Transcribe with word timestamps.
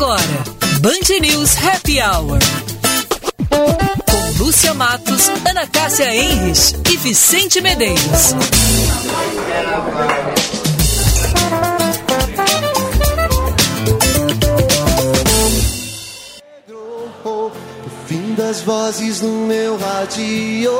Agora, 0.00 0.44
Band 0.80 1.18
News 1.20 1.56
Happy 1.56 2.00
Hour. 2.00 2.38
Com 3.48 4.38
Lúcia 4.38 4.72
Matos, 4.72 5.28
Ana 5.44 5.66
Cássia 5.66 6.14
Enres 6.14 6.76
e 6.88 6.96
Vicente 6.98 7.60
Medeiros. 7.60 8.36
Das 18.36 18.60
vozes 18.60 19.20
no 19.20 19.46
meu 19.46 19.76
rádio. 19.76 20.72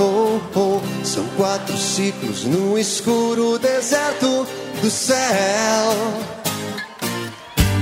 Oh, 0.00 0.40
oh. 0.56 0.80
São 1.04 1.24
quatro 1.36 1.74
ciclos 1.78 2.44
no 2.44 2.76
escuro 2.76 3.56
deserto 3.56 4.46
do 4.82 4.90
céu. 4.90 6.43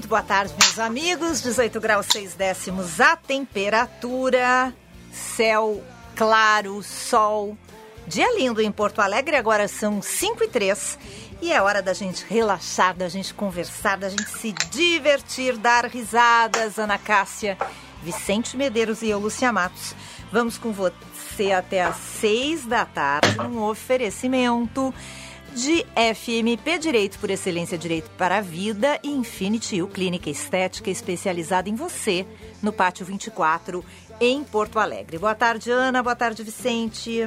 muito 0.00 0.08
boa 0.08 0.22
tarde, 0.22 0.54
meus 0.58 0.78
amigos. 0.78 1.42
18 1.42 1.78
graus 1.78 2.06
6 2.10 2.32
décimos 2.32 3.02
a 3.02 3.16
temperatura, 3.16 4.72
céu 5.12 5.84
claro, 6.16 6.82
sol. 6.82 7.54
Dia 8.06 8.34
lindo 8.34 8.62
em 8.62 8.72
Porto 8.72 9.02
Alegre, 9.02 9.36
agora 9.36 9.68
são 9.68 10.00
5 10.00 10.44
e 10.44 10.48
3 10.48 10.98
e 11.42 11.52
é 11.52 11.60
hora 11.60 11.82
da 11.82 11.92
gente 11.92 12.24
relaxar, 12.26 12.96
da 12.96 13.10
gente 13.10 13.34
conversar, 13.34 13.98
da 13.98 14.08
gente 14.08 14.26
se 14.30 14.52
divertir, 14.70 15.58
dar 15.58 15.84
risadas. 15.84 16.78
Ana 16.78 16.96
Cássia, 16.96 17.58
Vicente 18.02 18.56
Medeiros 18.56 19.02
e 19.02 19.10
eu, 19.10 19.18
Lúcia 19.18 19.52
Matos. 19.52 19.94
Vamos 20.32 20.56
com 20.56 20.72
você 20.72 21.52
até 21.52 21.82
às 21.82 21.96
6 21.96 22.64
da 22.64 22.86
tarde, 22.86 23.38
um 23.38 23.62
oferecimento 23.64 24.94
de 25.54 25.84
FMP 26.14 26.78
Direito 26.78 27.18
por 27.18 27.30
Excelência 27.30 27.76
Direito 27.76 28.10
para 28.16 28.38
a 28.38 28.40
Vida 28.40 28.98
e 29.02 29.10
Infinity 29.10 29.82
U 29.82 29.88
Clínica 29.88 30.30
Estética 30.30 30.90
especializada 30.90 31.68
em 31.68 31.74
você, 31.74 32.26
no 32.62 32.72
Pátio 32.72 33.04
24, 33.04 33.84
em 34.20 34.44
Porto 34.44 34.78
Alegre. 34.78 35.18
Boa 35.18 35.34
tarde, 35.34 35.70
Ana. 35.70 36.02
Boa 36.02 36.14
tarde, 36.14 36.42
Vicente. 36.42 37.26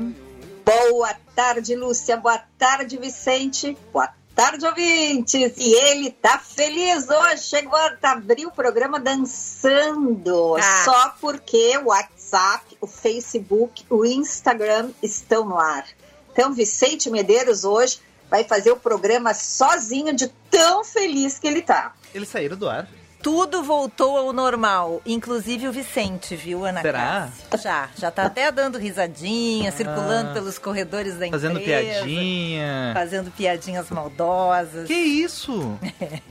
Boa 0.65 1.13
tarde, 1.35 1.75
Lúcia. 1.75 2.15
Boa 2.15 2.38
tarde, 2.57 2.97
Vicente. 2.97 3.77
Boa 3.91 4.09
tarde, 4.33 4.65
ouvintes. 4.65 5.53
E 5.58 5.73
ele 5.73 6.11
tá 6.11 6.39
feliz 6.39 7.09
hoje. 7.09 7.43
Chegou 7.43 7.77
a 7.77 7.97
abrir 8.03 8.45
o 8.45 8.52
programa 8.52 8.99
dançando. 8.99 10.55
Ah. 10.55 10.83
Só 10.85 11.15
porque 11.19 11.77
o 11.80 11.87
WhatsApp, 11.87 12.77
o 12.80 12.87
Facebook, 12.87 13.85
o 13.89 14.05
Instagram 14.05 14.91
estão 15.02 15.45
no 15.45 15.59
ar. 15.59 15.85
Então, 16.31 16.53
Vicente 16.53 17.09
Medeiros 17.11 17.63
hoje 17.63 17.99
vai 18.34 18.44
fazer 18.44 18.72
o 18.72 18.76
programa 18.76 19.31
sozinho 19.31 20.12
de 20.12 20.28
tão 20.50 20.84
feliz 20.84 21.38
que 21.38 21.48
ele 21.48 21.62
tá. 21.62 21.94
Eles 22.16 22.28
saíram 22.28 22.58
do 22.58 22.67
ar. 22.67 22.88
Tudo 23.23 23.63
voltou 23.63 24.17
ao 24.17 24.33
normal, 24.33 25.02
inclusive 25.05 25.66
o 25.66 25.71
Vicente, 25.71 26.35
viu, 26.35 26.66
Ana 26.66 26.81
Será? 26.81 27.30
Cássia? 27.49 27.57
Já, 27.63 27.89
já 27.95 28.11
tá 28.11 28.25
até 28.25 28.52
dando 28.52 28.77
risadinha, 28.77 29.71
circulando 29.71 30.31
Ah. 30.31 30.33
pelos 30.33 30.59
corredores 30.59 31.15
da 31.17 31.30
Fazendo 31.30 31.58
empresa. 31.58 32.02
piadinha. 32.02 32.92
Fazendo 32.93 33.31
piadinhas 33.31 33.89
maldosas. 33.89 34.87
Que 34.87 34.93
isso? 34.93 35.80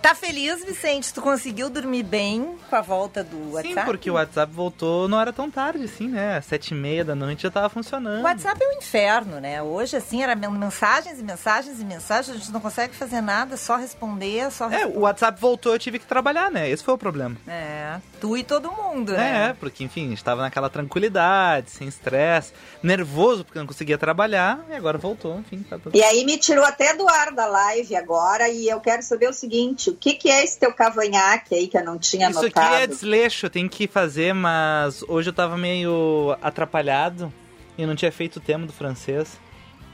Tá 0.00 0.14
feliz, 0.14 0.64
Vicente? 0.64 1.12
Tu 1.12 1.20
conseguiu 1.20 1.68
dormir 1.68 2.02
bem 2.04 2.56
com 2.70 2.76
a 2.76 2.80
volta 2.80 3.22
do 3.22 3.52
WhatsApp? 3.54 3.74
Sim, 3.80 3.84
porque 3.84 4.10
o 4.10 4.14
WhatsApp 4.14 4.50
voltou, 4.50 5.06
não 5.08 5.20
era 5.20 5.32
tão 5.34 5.50
tarde 5.50 5.84
assim, 5.84 6.08
né? 6.08 6.40
Sete 6.40 6.70
e 6.72 6.74
meia 6.74 7.04
da 7.04 7.14
noite 7.14 7.42
já 7.42 7.50
tava 7.50 7.68
funcionando. 7.68 8.20
O 8.20 8.22
WhatsApp 8.22 8.58
é 8.62 8.68
um 8.68 8.78
inferno, 8.78 9.38
né? 9.40 9.60
Hoje, 9.60 9.96
assim, 9.96 10.22
era 10.22 10.34
mensagens 10.34 11.18
e 11.18 11.22
mensagens 11.22 11.78
e 11.80 11.84
mensagens, 11.84 12.36
a 12.36 12.38
gente 12.38 12.50
não 12.52 12.60
consegue 12.60 12.94
fazer 12.94 13.20
nada, 13.20 13.56
só 13.58 13.76
responder, 13.76 14.50
só 14.50 14.66
É, 14.70 14.76
responder. 14.76 14.96
o 14.96 15.00
WhatsApp 15.02 15.38
voltou, 15.38 15.72
eu 15.74 15.78
tive 15.78 15.98
que 15.98 16.06
trabalhar, 16.06 16.37
né? 16.50 16.68
Esse 16.70 16.82
foi 16.84 16.94
o 16.94 16.98
problema. 16.98 17.36
É, 17.46 17.96
tu 18.20 18.36
e 18.36 18.44
todo 18.44 18.70
mundo, 18.70 19.12
É, 19.14 19.16
né? 19.48 19.56
porque, 19.58 19.82
enfim, 19.84 20.06
a 20.06 20.10
gente 20.10 20.22
tava 20.24 20.42
naquela 20.42 20.68
tranquilidade, 20.70 21.70
sem 21.70 21.88
estresse, 21.88 22.52
nervoso 22.82 23.44
porque 23.44 23.58
eu 23.58 23.62
não 23.62 23.66
conseguia 23.66 23.98
trabalhar, 23.98 24.64
e 24.70 24.74
agora 24.74 24.96
voltou, 24.98 25.38
enfim, 25.40 25.58
tá 25.68 25.78
tudo. 25.78 25.96
E 25.96 26.02
aí 26.02 26.24
me 26.24 26.36
tirou 26.38 26.64
até 26.64 26.94
do 26.96 27.08
ar 27.08 27.32
da 27.32 27.46
live 27.46 27.96
agora 27.96 28.48
e 28.48 28.68
eu 28.68 28.80
quero 28.80 29.02
saber 29.02 29.28
o 29.28 29.32
seguinte, 29.32 29.90
o 29.90 29.94
que, 29.94 30.14
que 30.14 30.30
é 30.30 30.44
esse 30.44 30.58
teu 30.58 30.72
cavanhaque 30.72 31.54
aí 31.54 31.66
que 31.68 31.76
eu 31.76 31.84
não 31.84 31.98
tinha 31.98 32.30
Isso 32.30 32.38
aqui 32.40 32.48
notado? 32.54 32.74
é 32.74 32.86
desleixo, 32.86 33.46
eu 33.46 33.50
tenho 33.50 33.68
que 33.68 33.86
fazer, 33.86 34.32
mas 34.32 35.02
hoje 35.08 35.30
eu 35.30 35.34
tava 35.34 35.56
meio 35.56 36.36
atrapalhado 36.42 37.32
e 37.76 37.84
não 37.86 37.94
tinha 37.96 38.12
feito 38.12 38.36
o 38.36 38.40
tema 38.40 38.66
do 38.66 38.72
francês. 38.72 39.38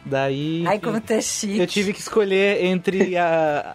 Daí. 0.07 0.65
Ai, 0.67 0.79
como 0.79 1.01
tu 1.01 1.13
é 1.15 1.21
chique. 1.23 1.59
Eu 1.59 1.67
tive 1.67 1.93
que 1.95 2.01
escolher 2.01 2.63
entre 2.65 3.17
a, 3.17 3.75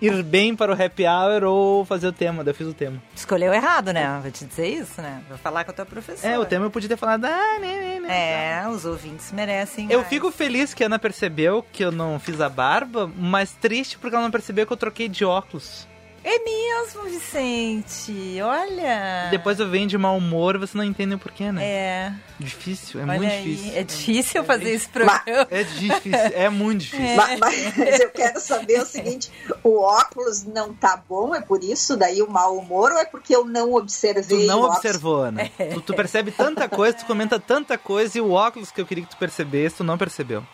ir 0.00 0.22
bem 0.22 0.54
para 0.56 0.72
o 0.72 0.82
happy 0.82 1.04
hour 1.06 1.44
ou 1.44 1.84
fazer 1.84 2.06
o 2.08 2.12
tema. 2.12 2.42
Daí 2.44 2.52
eu 2.52 2.56
fiz 2.56 2.66
o 2.66 2.74
tema. 2.74 3.02
Escolheu 3.14 3.52
errado, 3.52 3.92
né? 3.92 4.18
Vou 4.22 4.30
te 4.30 4.44
dizer 4.44 4.68
isso, 4.68 5.00
né? 5.02 5.22
Vou 5.28 5.38
falar 5.38 5.64
com 5.64 5.70
a 5.70 5.74
tua 5.74 5.86
professora. 5.86 6.32
É, 6.34 6.38
o 6.38 6.44
tema 6.44 6.66
eu 6.66 6.70
podia 6.70 6.88
ter 6.88 6.96
falado. 6.96 7.24
Ah, 7.24 7.58
né, 7.60 7.76
né, 7.76 8.00
né. 8.00 8.60
É, 8.62 8.68
os 8.68 8.84
ouvintes 8.84 9.30
merecem 9.32 9.86
Eu 9.90 9.98
mais. 9.98 10.08
fico 10.08 10.30
feliz 10.30 10.72
que 10.74 10.82
a 10.82 10.86
Ana 10.86 10.98
percebeu 10.98 11.64
que 11.72 11.84
eu 11.84 11.92
não 11.92 12.18
fiz 12.18 12.40
a 12.40 12.48
barba, 12.48 13.10
mas 13.16 13.52
triste 13.52 13.98
porque 13.98 14.14
ela 14.14 14.24
não 14.24 14.30
percebeu 14.30 14.66
que 14.66 14.72
eu 14.72 14.76
troquei 14.76 15.08
de 15.08 15.24
óculos. 15.24 15.86
É 16.22 16.38
mesmo, 16.38 17.04
Vicente. 17.04 18.38
Olha. 18.42 19.28
Depois 19.30 19.58
eu 19.58 19.68
venho 19.70 19.86
de 19.88 19.96
mau 19.96 20.18
humor 20.18 20.58
você 20.58 20.76
não 20.76 20.84
entende 20.84 21.14
o 21.14 21.18
porquê, 21.18 21.50
né? 21.50 21.64
É, 21.64 22.12
Difícil, 22.38 23.00
é 23.00 23.04
olha 23.04 23.14
muito 23.18 23.32
aí. 23.32 23.42
difícil. 23.54 23.78
É 23.78 23.82
difícil 23.84 24.44
fazer 24.44 24.70
esse 24.70 24.88
programa. 24.88 25.46
É 25.50 25.62
difícil, 25.64 26.12
é 26.34 26.48
muito 26.50 26.80
difícil. 26.84 27.16
Ma- 27.16 27.28
Mas, 27.38 28.00
eu 28.00 28.10
quero 28.10 28.38
saber 28.38 28.80
o 28.82 28.84
seguinte: 28.84 29.30
o 29.64 29.80
óculos 29.80 30.44
não 30.44 30.74
tá 30.74 31.02
bom, 31.08 31.34
é 31.34 31.40
por 31.40 31.64
isso 31.64 31.96
daí 31.96 32.20
o 32.20 32.30
mau 32.30 32.54
humor 32.58 32.92
ou 32.92 32.98
é 32.98 33.06
porque 33.06 33.34
eu 33.34 33.46
não 33.46 33.72
observei 33.72 34.42
Tu 34.42 34.46
não 34.46 34.58
o 34.60 34.64
óculos? 34.64 34.76
observou, 34.76 35.22
Ana. 35.22 35.50
Tu, 35.72 35.80
tu 35.80 35.94
percebe 35.94 36.30
tanta 36.32 36.68
coisa, 36.68 36.98
tu 36.98 37.06
comenta 37.06 37.40
tanta 37.40 37.78
coisa 37.78 38.18
e 38.18 38.20
o 38.20 38.32
óculos 38.32 38.70
que 38.70 38.80
eu 38.80 38.86
queria 38.86 39.04
que 39.04 39.10
tu 39.10 39.16
percebesse, 39.16 39.76
tu 39.76 39.84
não 39.84 39.96
percebeu. 39.96 40.44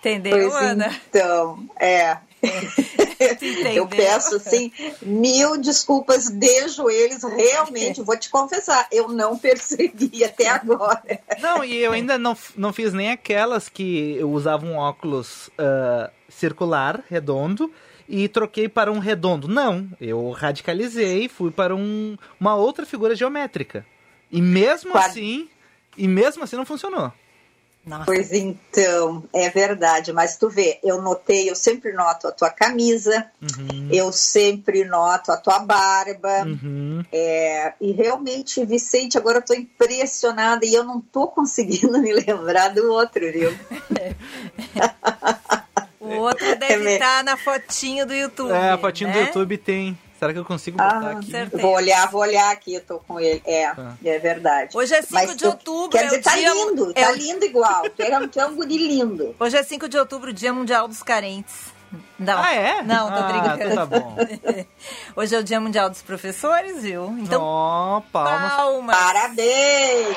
Entendeu, 0.00 0.50
Pois 0.50 0.54
Ana? 0.62 0.94
então, 1.08 1.66
é. 1.80 2.18
Eu 3.74 3.86
peço 3.86 4.36
assim 4.36 4.70
mil 5.02 5.58
desculpas 5.58 6.28
de 6.28 6.68
joelhos, 6.68 7.22
realmente, 7.22 8.02
vou 8.02 8.16
te 8.16 8.28
confessar, 8.28 8.86
eu 8.92 9.08
não 9.08 9.38
percebi 9.38 10.22
até 10.24 10.48
agora. 10.48 11.18
Não, 11.40 11.64
e 11.64 11.76
eu 11.76 11.92
ainda 11.92 12.18
não, 12.18 12.36
não 12.56 12.72
fiz 12.72 12.92
nem 12.92 13.10
aquelas 13.10 13.68
que 13.68 14.16
eu 14.18 14.30
usava 14.30 14.66
um 14.66 14.76
óculos 14.76 15.50
ah, 15.58 16.10
circular, 16.28 17.02
redondo, 17.08 17.72
e 18.08 18.28
troquei 18.28 18.68
para 18.68 18.92
um 18.92 18.98
redondo. 18.98 19.48
Não, 19.48 19.88
eu 20.00 20.30
radicalizei 20.30 21.24
e 21.24 21.28
fui 21.28 21.50
para 21.50 21.74
um, 21.74 22.16
uma 22.38 22.54
outra 22.54 22.86
figura 22.86 23.16
geométrica. 23.16 23.84
E 24.30 24.40
mesmo 24.40 24.92
Quad- 24.92 25.06
assim, 25.10 25.48
e 25.96 26.06
mesmo 26.06 26.44
assim 26.44 26.56
não 26.56 26.66
funcionou. 26.66 27.12
Nossa, 27.86 28.04
Pois 28.04 28.32
então, 28.32 29.22
é 29.32 29.48
verdade, 29.48 30.12
mas 30.12 30.36
tu 30.36 30.48
vê, 30.50 30.80
eu 30.82 31.00
notei, 31.00 31.48
eu 31.48 31.54
sempre 31.54 31.92
noto 31.92 32.26
a 32.26 32.32
tua 32.32 32.50
camisa, 32.50 33.24
Uhum, 33.40 33.88
eu 33.92 34.10
sempre 34.12 34.84
noto 34.84 35.30
a 35.30 35.36
tua 35.36 35.60
barba. 35.60 36.42
uhum. 36.44 37.04
É, 37.12 37.72
e 37.80 37.92
realmente, 37.92 38.64
Vicente, 38.64 39.16
agora 39.16 39.38
eu 39.38 39.42
tô 39.42 39.54
impressionada 39.54 40.66
e 40.66 40.74
eu 40.74 40.82
não 40.82 41.00
tô 41.00 41.28
conseguindo 41.30 41.96
me 42.00 42.12
lembrar 42.12 42.70
do 42.70 42.90
outro, 42.92 43.20
viu? 43.32 43.50
o 46.00 46.08
outro 46.16 46.44
É 46.44 46.54
deve 46.56 46.76
mesmo. 46.78 46.88
estar 46.90 47.22
na 47.24 47.36
fotinho 47.36 48.04
do 48.04 48.12
YouTube. 48.14 48.50
É, 48.50 48.70
a 48.70 48.78
fotinho 48.78 49.12
do 49.12 49.16
né? 49.18 49.26
YouTube 49.26 49.58
tem. 49.58 49.96
Será 50.18 50.32
que 50.32 50.38
eu 50.38 50.44
consigo 50.44 50.78
botar 50.78 50.96
Ah, 51.04 51.10
aqui? 51.12 51.30
certo. 51.30 51.58
Vou 51.58 51.74
olhar, 51.74 52.10
vou 52.10 52.22
olhar 52.22 52.50
aqui, 52.50 52.74
eu 52.74 52.80
tô 52.80 52.98
com 53.00 53.20
ele. 53.20 53.42
É, 53.44 53.70
Tá. 53.74 53.94
é 54.04 54.18
verdade. 54.18 54.76
Hoje 54.76 54.94
é 54.94 55.02
5 55.02 55.12
Mas 55.14 55.30
de 55.30 55.36
tu- 55.44 55.48
outubro. 55.48 55.90
Quer 55.90 56.04
é 56.04 56.04
dizer, 56.06 56.20
o 56.20 56.22
tá 56.22 56.34
dia- 56.36 56.54
lindo, 56.54 56.92
é 56.94 57.04
tá 57.04 57.10
lindo 57.12 57.44
igual. 57.44 57.82
Tu 57.90 58.02
é, 58.02 58.26
tu 58.28 58.40
é 58.40 58.46
um 58.46 58.56
guri 58.56 58.78
lindo. 58.78 59.34
Hoje 59.38 59.56
é 59.56 59.62
5 59.62 59.88
de 59.88 59.98
outubro, 59.98 60.32
Dia 60.32 60.52
Mundial 60.52 60.88
dos 60.88 61.02
Carentes. 61.02 61.74
Não. 62.18 62.42
Ah, 62.42 62.52
é? 62.54 62.82
Não, 62.82 63.08
tô 63.08 63.14
ah, 63.18 63.22
brincando. 63.22 63.62
então 63.72 63.74
tá 63.76 63.86
bom. 63.86 64.16
Hoje 65.14 65.34
é 65.34 65.38
o 65.38 65.44
Dia 65.44 65.60
Mundial 65.60 65.88
dos 65.88 66.02
Professores, 66.02 66.82
viu? 66.82 67.14
Então, 67.20 67.40
Ó, 67.42 68.00
palmas. 68.12 68.52
palmas. 68.54 68.96
Parabéns! 68.96 70.16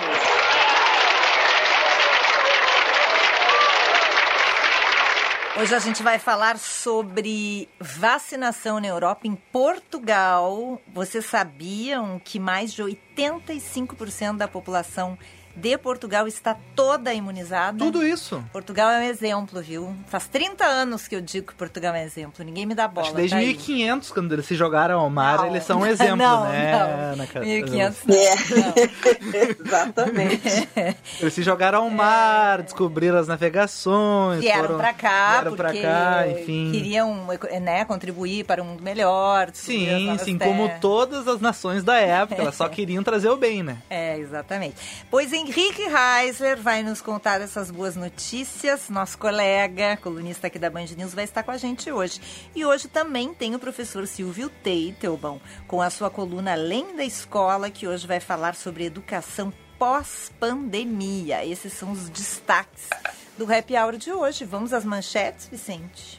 Hoje 5.59 5.75
a 5.75 5.79
gente 5.79 6.01
vai 6.01 6.17
falar 6.17 6.57
sobre 6.57 7.67
vacinação 7.81 8.79
na 8.79 8.87
Europa. 8.87 9.27
Em 9.27 9.35
Portugal, 9.35 10.81
vocês 10.87 11.25
sabiam 11.25 12.17
que 12.17 12.39
mais 12.39 12.71
de 12.71 12.81
85% 12.81 14.37
da 14.37 14.47
população 14.47 15.17
de 15.55 15.77
Portugal 15.77 16.27
está 16.27 16.55
toda 16.75 17.13
imunizada. 17.13 17.77
Tudo 17.77 18.05
isso. 18.05 18.43
Portugal 18.51 18.89
é 18.91 18.99
um 18.99 19.03
exemplo, 19.09 19.61
viu? 19.61 19.95
Faz 20.07 20.25
30 20.27 20.65
anos 20.65 21.07
que 21.07 21.15
eu 21.15 21.21
digo 21.21 21.47
que 21.47 21.53
Portugal 21.55 21.93
é 21.95 22.01
um 22.01 22.05
exemplo. 22.05 22.45
Ninguém 22.45 22.65
me 22.65 22.73
dá 22.73 22.87
bola. 22.87 23.07
Acho 23.07 23.11
que 23.15 23.17
desde 23.17 23.35
tá 23.35 23.39
aí. 23.41 23.47
1500, 23.47 24.11
quando 24.11 24.31
eles 24.33 24.45
se 24.45 24.55
jogaram 24.55 24.99
ao 24.99 25.09
mar, 25.09 25.39
Não. 25.39 25.47
eles 25.47 25.63
são 25.63 25.79
um 25.81 25.85
exemplo, 25.85 26.15
não, 26.17 26.45
né? 26.49 27.09
Não, 27.09 27.15
na 27.17 27.27
ca- 27.27 27.39
1500 27.41 27.99
não. 28.05 28.15
É. 28.15 29.49
Exatamente. 29.59 30.69
Eles 31.19 31.33
se 31.33 31.43
jogaram 31.43 31.79
ao 31.83 31.89
mar, 31.89 32.61
descobriram 32.61 33.17
as 33.17 33.27
navegações. 33.27 34.39
Vieram 34.41 34.61
foram- 34.63 34.77
pra 34.77 34.93
cá 34.93 35.31
vieram 35.41 35.55
pra 35.55 35.67
porque 35.69 35.81
cá, 35.81 36.27
enfim. 36.27 36.71
queriam 36.71 37.27
né, 37.61 37.85
contribuir 37.85 38.45
para 38.45 38.61
um 38.61 38.65
mundo 38.65 38.83
melhor. 38.83 39.49
Sim, 39.53 40.17
sim, 40.19 40.37
terras. 40.37 40.53
como 40.55 40.71
todas 40.79 41.27
as 41.27 41.39
nações 41.41 41.83
da 41.83 41.97
época, 41.97 42.41
elas 42.41 42.55
só 42.55 42.67
queriam 42.69 43.03
trazer 43.03 43.29
o 43.29 43.37
bem, 43.37 43.63
né? 43.63 43.77
É, 43.89 44.17
exatamente. 44.17 44.75
Pois 45.09 45.33
Henrique 45.49 45.87
Reisler 45.87 46.61
vai 46.61 46.83
nos 46.83 47.01
contar 47.01 47.41
essas 47.41 47.71
boas 47.71 47.95
notícias. 47.95 48.87
Nosso 48.87 49.17
colega, 49.17 49.97
colunista 49.97 50.45
aqui 50.45 50.59
da 50.59 50.69
Band 50.69 50.85
News, 50.95 51.11
vai 51.11 51.23
estar 51.23 51.41
com 51.41 51.49
a 51.49 51.57
gente 51.57 51.91
hoje. 51.91 52.21
E 52.53 52.63
hoje 52.63 52.87
também 52.87 53.33
tem 53.33 53.55
o 53.55 53.59
professor 53.59 54.05
Silvio 54.05 54.47
Teitelbaum, 54.61 55.39
com 55.67 55.81
a 55.81 55.89
sua 55.89 56.07
coluna 56.11 56.51
Além 56.51 56.95
da 56.95 57.03
Escola, 57.03 57.71
que 57.71 57.87
hoje 57.87 58.05
vai 58.05 58.19
falar 58.19 58.53
sobre 58.53 58.85
educação 58.85 59.51
pós-pandemia. 59.79 61.43
Esses 61.43 61.73
são 61.73 61.93
os 61.93 62.09
destaques 62.09 62.87
do 63.35 63.51
Happy 63.51 63.75
Hour 63.75 63.97
de 63.97 64.11
hoje. 64.11 64.45
Vamos 64.45 64.71
às 64.71 64.85
manchetes, 64.85 65.47
Vicente? 65.47 66.18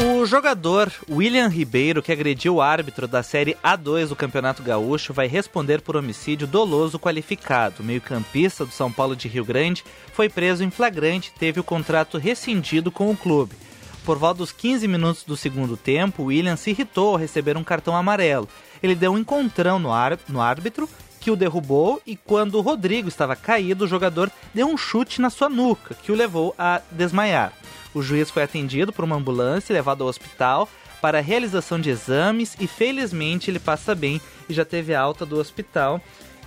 O 0.00 0.24
jogador 0.24 0.92
William 1.10 1.48
Ribeiro, 1.48 2.00
que 2.00 2.12
agrediu 2.12 2.54
o 2.54 2.62
árbitro 2.62 3.08
da 3.08 3.20
Série 3.20 3.56
A2 3.64 4.08
do 4.08 4.14
Campeonato 4.14 4.62
Gaúcho, 4.62 5.12
vai 5.12 5.26
responder 5.26 5.80
por 5.80 5.96
homicídio 5.96 6.46
doloso 6.46 7.00
qualificado. 7.00 7.82
Meio-campista 7.82 8.64
do 8.64 8.70
São 8.70 8.92
Paulo 8.92 9.16
de 9.16 9.26
Rio 9.26 9.44
Grande 9.44 9.84
foi 10.12 10.28
preso 10.28 10.62
em 10.62 10.70
flagrante 10.70 11.32
e 11.34 11.38
teve 11.38 11.58
o 11.58 11.64
contrato 11.64 12.16
rescindido 12.16 12.92
com 12.92 13.10
o 13.10 13.16
clube. 13.16 13.56
Por 14.04 14.16
volta 14.16 14.38
dos 14.38 14.52
15 14.52 14.86
minutos 14.86 15.24
do 15.24 15.36
segundo 15.36 15.76
tempo, 15.76 16.24
William 16.24 16.56
se 16.56 16.70
irritou 16.70 17.10
ao 17.10 17.16
receber 17.16 17.56
um 17.56 17.64
cartão 17.64 17.96
amarelo. 17.96 18.48
Ele 18.80 18.94
deu 18.94 19.12
um 19.12 19.18
encontrão 19.18 19.80
no, 19.80 19.90
no 20.28 20.40
árbitro, 20.40 20.88
que 21.18 21.30
o 21.30 21.36
derrubou, 21.36 22.00
e 22.06 22.14
quando 22.14 22.54
o 22.54 22.60
Rodrigo 22.60 23.08
estava 23.08 23.34
caído, 23.34 23.84
o 23.84 23.88
jogador 23.88 24.30
deu 24.54 24.68
um 24.68 24.76
chute 24.76 25.20
na 25.20 25.28
sua 25.28 25.48
nuca, 25.48 25.96
que 25.96 26.12
o 26.12 26.14
levou 26.14 26.54
a 26.56 26.80
desmaiar. 26.92 27.52
O 27.98 28.02
juiz 28.02 28.30
foi 28.30 28.44
atendido 28.44 28.92
por 28.92 29.04
uma 29.04 29.16
ambulância 29.16 29.72
e 29.72 29.74
levado 29.74 30.04
ao 30.04 30.08
hospital 30.08 30.68
para 31.00 31.18
a 31.18 31.20
realização 31.20 31.80
de 31.80 31.90
exames 31.90 32.56
e 32.60 32.68
felizmente 32.68 33.50
ele 33.50 33.58
passa 33.58 33.92
bem 33.92 34.20
e 34.48 34.54
já 34.54 34.64
teve 34.64 34.94
alta 34.94 35.26
do 35.26 35.36
hospital. 35.36 36.00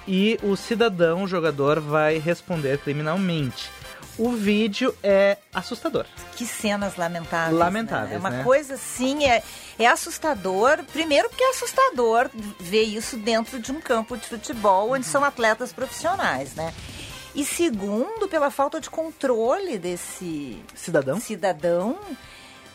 E 0.07 0.39
o 0.43 0.55
cidadão, 0.55 1.23
o 1.23 1.27
jogador, 1.27 1.81
vai 1.81 2.19
responder 2.19 2.77
criminalmente. 2.77 3.69
O 4.17 4.31
vídeo 4.31 4.95
é 5.03 5.37
assustador. 5.53 6.05
Que 6.37 6.45
cenas 6.45 6.95
lamentáveis. 6.95 7.57
Lamentáveis, 7.57 8.11
né? 8.11 8.15
É 8.15 8.19
uma 8.19 8.29
né? 8.29 8.43
coisa 8.45 8.75
assim, 8.75 9.25
é, 9.25 9.43
é 9.77 9.87
assustador. 9.87 10.79
Primeiro, 10.93 11.27
porque 11.27 11.43
é 11.43 11.49
assustador 11.49 12.29
ver 12.61 12.83
isso 12.83 13.17
dentro 13.17 13.59
de 13.59 13.73
um 13.73 13.81
campo 13.81 14.15
de 14.15 14.25
futebol 14.25 14.93
onde 14.93 15.05
são 15.05 15.21
atletas 15.21 15.73
profissionais, 15.73 16.55
né? 16.55 16.73
E 17.33 17.45
segundo, 17.45 18.27
pela 18.27 18.51
falta 18.51 18.79
de 18.81 18.89
controle 18.89 19.77
desse 19.77 20.61
Cidadão? 20.75 21.19
cidadão, 21.19 21.97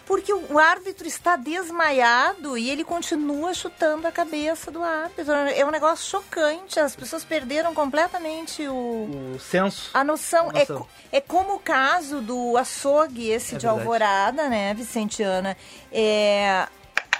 porque 0.06 0.32
o 0.32 0.58
árbitro 0.58 1.06
está 1.06 1.37
desmaiado 1.37 2.56
e 2.56 2.70
ele 2.70 2.85
continua 2.85 3.53
chutando 3.53 4.06
a 4.06 4.12
cabeça 4.12 4.70
do 4.70 4.82
árbitro. 4.82 5.32
É 5.32 5.64
um 5.64 5.70
negócio 5.70 6.08
chocante. 6.08 6.79
As 6.81 6.94
pessoas 6.97 7.25
perderam 7.25 7.75
completamente 7.75 8.67
o, 8.69 9.35
O 9.35 9.38
senso. 9.41 9.91
a 9.93 10.03
noção, 10.05 10.47
A 10.50 10.56
É, 10.56 10.61
noção. 10.61 10.79
co- 10.79 10.88
é 11.12 11.20
como 11.20 11.55
o 11.56 11.58
caso 11.58 12.20
do 12.20 12.56
açougue, 12.56 13.29
esse 13.31 13.56
É 13.56 13.58
de 13.58 13.67
verdade. 13.67 13.81
Alvorada, 13.81 14.49
né, 14.49 14.73
Vicentiana? 14.75 15.56
É, 15.93 16.67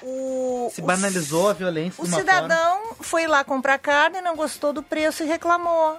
o, 0.03 0.71
Se 0.73 0.81
o 0.81 0.85
banalizou 0.85 1.50
a 1.50 1.53
violência 1.53 2.03
o 2.03 2.06
cidadão 2.06 2.94
foi 3.00 3.27
lá 3.27 3.43
comprar 3.44 3.79
carne, 3.79 4.21
não 4.21 4.37
gostou 4.37 4.73
do 4.73 4.83
preço 4.83 5.23
e 5.23 5.27
reclamou. 5.27 5.99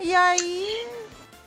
E 0.00 0.14
aí 0.14 0.86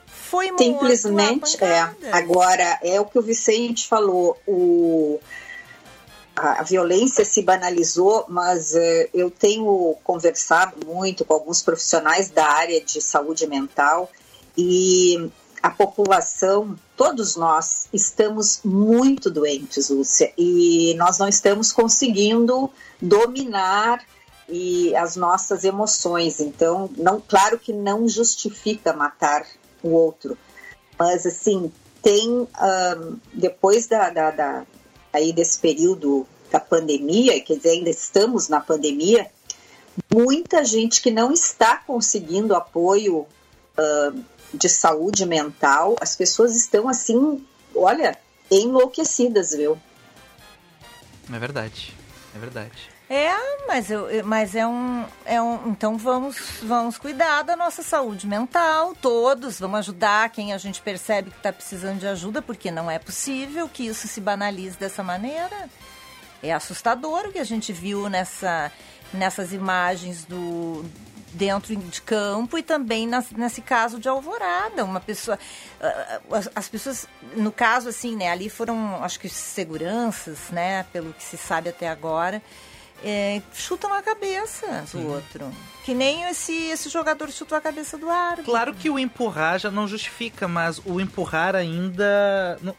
foi 0.08 0.48
morto 0.48 0.64
Simplesmente, 0.64 1.64
é. 1.64 1.90
Agora, 2.12 2.80
é 2.82 3.00
o 3.00 3.06
que 3.06 3.18
o 3.18 3.22
Vicente 3.22 3.88
falou, 3.88 4.38
o, 4.48 5.20
a, 6.36 6.62
a 6.62 6.64
violência 6.64 7.26
se 7.26 7.42
banalizou, 7.42 8.26
mas 8.28 8.74
eh, 8.76 9.10
eu 9.14 9.30
tenho 9.30 9.96
conversado 10.04 10.86
muito 10.86 11.26
com 11.26 11.34
alguns 11.34 11.62
profissionais 11.62 12.30
da 12.30 12.46
área 12.46 12.82
de 12.82 13.02
saúde 13.02 13.46
mental 13.46 14.10
e 14.58 15.30
a 15.62 15.70
população, 15.70 16.76
todos 16.98 17.36
nós, 17.36 17.88
estamos 17.94 18.60
muito 18.66 19.30
doentes, 19.30 19.90
Lúcia, 19.90 20.34
e 20.38 20.94
nós 20.98 21.18
não 21.18 21.28
estamos 21.28 21.72
conseguindo 21.72 22.70
dominar 23.02 24.04
e 24.56 24.96
as 24.96 25.16
nossas 25.16 25.64
emoções. 25.64 26.40
Então, 26.40 26.88
não, 26.96 27.20
claro 27.20 27.58
que 27.58 27.74
não 27.74 28.08
justifica 28.08 28.94
matar 28.94 29.48
o 29.82 29.90
outro, 29.90 30.38
mas 30.98 31.26
assim 31.26 31.72
tem 32.04 32.48
ahn, 32.54 33.16
depois 33.34 33.88
da, 33.88 34.12
da, 34.12 34.30
da- 34.30 34.66
aí 35.12 35.34
desse 35.34 35.58
período 35.58 36.28
da 36.52 36.60
pandemia, 36.60 37.42
quer 37.42 37.58
dizer, 37.58 37.72
ainda 37.72 37.90
estamos 37.90 38.48
na 38.48 38.60
pandemia, 38.60 39.32
muita 40.14 40.64
gente 40.64 41.02
que 41.02 41.10
não 41.10 41.32
está 41.34 41.78
conseguindo 41.78 42.54
apoio 42.54 43.26
ahn, 43.76 44.22
de 44.54 44.70
saúde 44.70 45.26
mental, 45.26 45.96
as 46.00 46.16
pessoas 46.16 46.56
estão 46.56 46.88
assim, 46.88 47.44
olha, 47.76 48.16
enlouquecidas, 48.52 49.52
viu? 49.52 49.80
É 51.34 51.40
verdade. 51.40 51.96
É 52.36 52.40
verdade. 52.40 52.93
É, 53.16 53.68
mas, 53.68 53.92
eu, 53.92 54.08
mas 54.26 54.56
é, 54.56 54.66
um, 54.66 55.06
é 55.24 55.40
um. 55.40 55.70
Então 55.70 55.98
vamos, 56.00 56.36
vamos 56.64 56.98
cuidar 56.98 57.44
da 57.44 57.56
nossa 57.56 57.84
saúde 57.84 58.26
mental, 58.26 58.96
todos. 59.00 59.60
Vamos 59.60 59.78
ajudar 59.80 60.32
quem 60.32 60.52
a 60.52 60.58
gente 60.58 60.82
percebe 60.82 61.30
que 61.30 61.38
está 61.38 61.54
precisando 61.54 62.00
de 62.00 62.08
ajuda, 62.08 62.42
porque 62.42 62.72
não 62.72 62.90
é 62.90 62.98
possível 62.98 63.70
que 63.70 63.86
isso 63.86 64.08
se 64.08 64.20
banalize 64.20 64.76
dessa 64.80 65.04
maneira. 65.04 65.70
É 66.42 66.52
assustador 66.52 67.28
o 67.28 67.32
que 67.32 67.38
a 67.38 67.44
gente 67.44 67.72
viu 67.72 68.10
nessa, 68.10 68.72
nessas 69.14 69.54
imagens 69.54 70.26
do 70.26 70.84
dentro 71.34 71.76
de 71.76 72.02
campo 72.02 72.58
e 72.58 72.64
também 72.64 73.08
nas- 73.08 73.30
nesse 73.32 73.62
caso 73.62 74.00
de 74.00 74.08
Alvorada, 74.10 74.84
uma 74.86 75.00
pessoa 75.00 75.38
ah, 75.82 76.20
as, 76.32 76.50
as 76.56 76.68
pessoas 76.70 77.08
no 77.36 77.52
caso 77.52 77.90
assim, 77.90 78.16
né, 78.16 78.30
ali 78.30 78.50
foram 78.50 79.04
acho 79.04 79.20
que 79.20 79.28
seguranças, 79.28 80.38
né, 80.52 80.86
pelo 80.94 81.12
que 81.12 81.24
se 81.24 81.36
sabe 81.36 81.70
até 81.70 81.88
agora, 81.90 82.40
é, 83.04 83.42
chutam 83.54 83.94
a 83.94 84.02
cabeça 84.02 84.86
do 84.92 85.08
outro. 85.08 85.52
Que 85.84 85.94
nem 85.94 86.24
esse, 86.30 86.54
esse 86.70 86.88
jogador 86.90 87.30
chutou 87.32 87.58
a 87.58 87.62
cabeça 87.62 87.98
do 87.98 88.10
árbitro. 88.10 88.46
Claro 88.46 88.74
que 88.74 88.90
o 88.90 88.98
empurrar 88.98 89.60
já 89.60 89.70
não 89.70 89.88
justifica, 89.88 90.48
mas 90.48 90.80
o 90.86 91.00
empurrar 91.02 91.56
ainda. 91.56 92.58
não- 92.62 92.76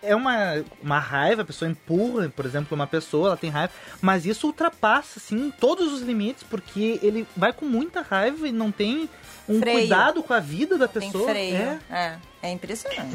É 0.00 0.14
uma, 0.14 0.64
uma 0.80 1.00
raiva, 1.00 1.42
a 1.42 1.44
pessoa 1.44 1.68
empurra, 1.68 2.28
por 2.28 2.46
exemplo, 2.46 2.72
uma 2.76 2.86
pessoa, 2.86 3.28
ela 3.30 3.36
tem 3.36 3.50
raiva, 3.50 3.72
mas 4.00 4.24
isso 4.24 4.46
ultrapassa, 4.46 5.18
assim, 5.18 5.52
todos 5.58 5.92
os 5.92 6.02
limites, 6.02 6.44
porque 6.44 7.00
ele 7.02 7.26
vai 7.36 7.52
com 7.52 7.64
muita 7.66 8.00
raiva 8.00 8.46
e 8.46 8.52
não 8.52 8.70
tem 8.70 9.10
um 9.48 9.58
Freio. 9.58 9.78
cuidado 9.80 10.22
com 10.22 10.32
a 10.32 10.38
vida 10.38 10.78
da 10.78 10.86
Tem 10.86 11.02
pessoa. 11.10 11.28
freio. 11.30 11.56
É, 11.56 11.78
É, 11.90 12.18
é 12.42 12.50
é 12.50 12.52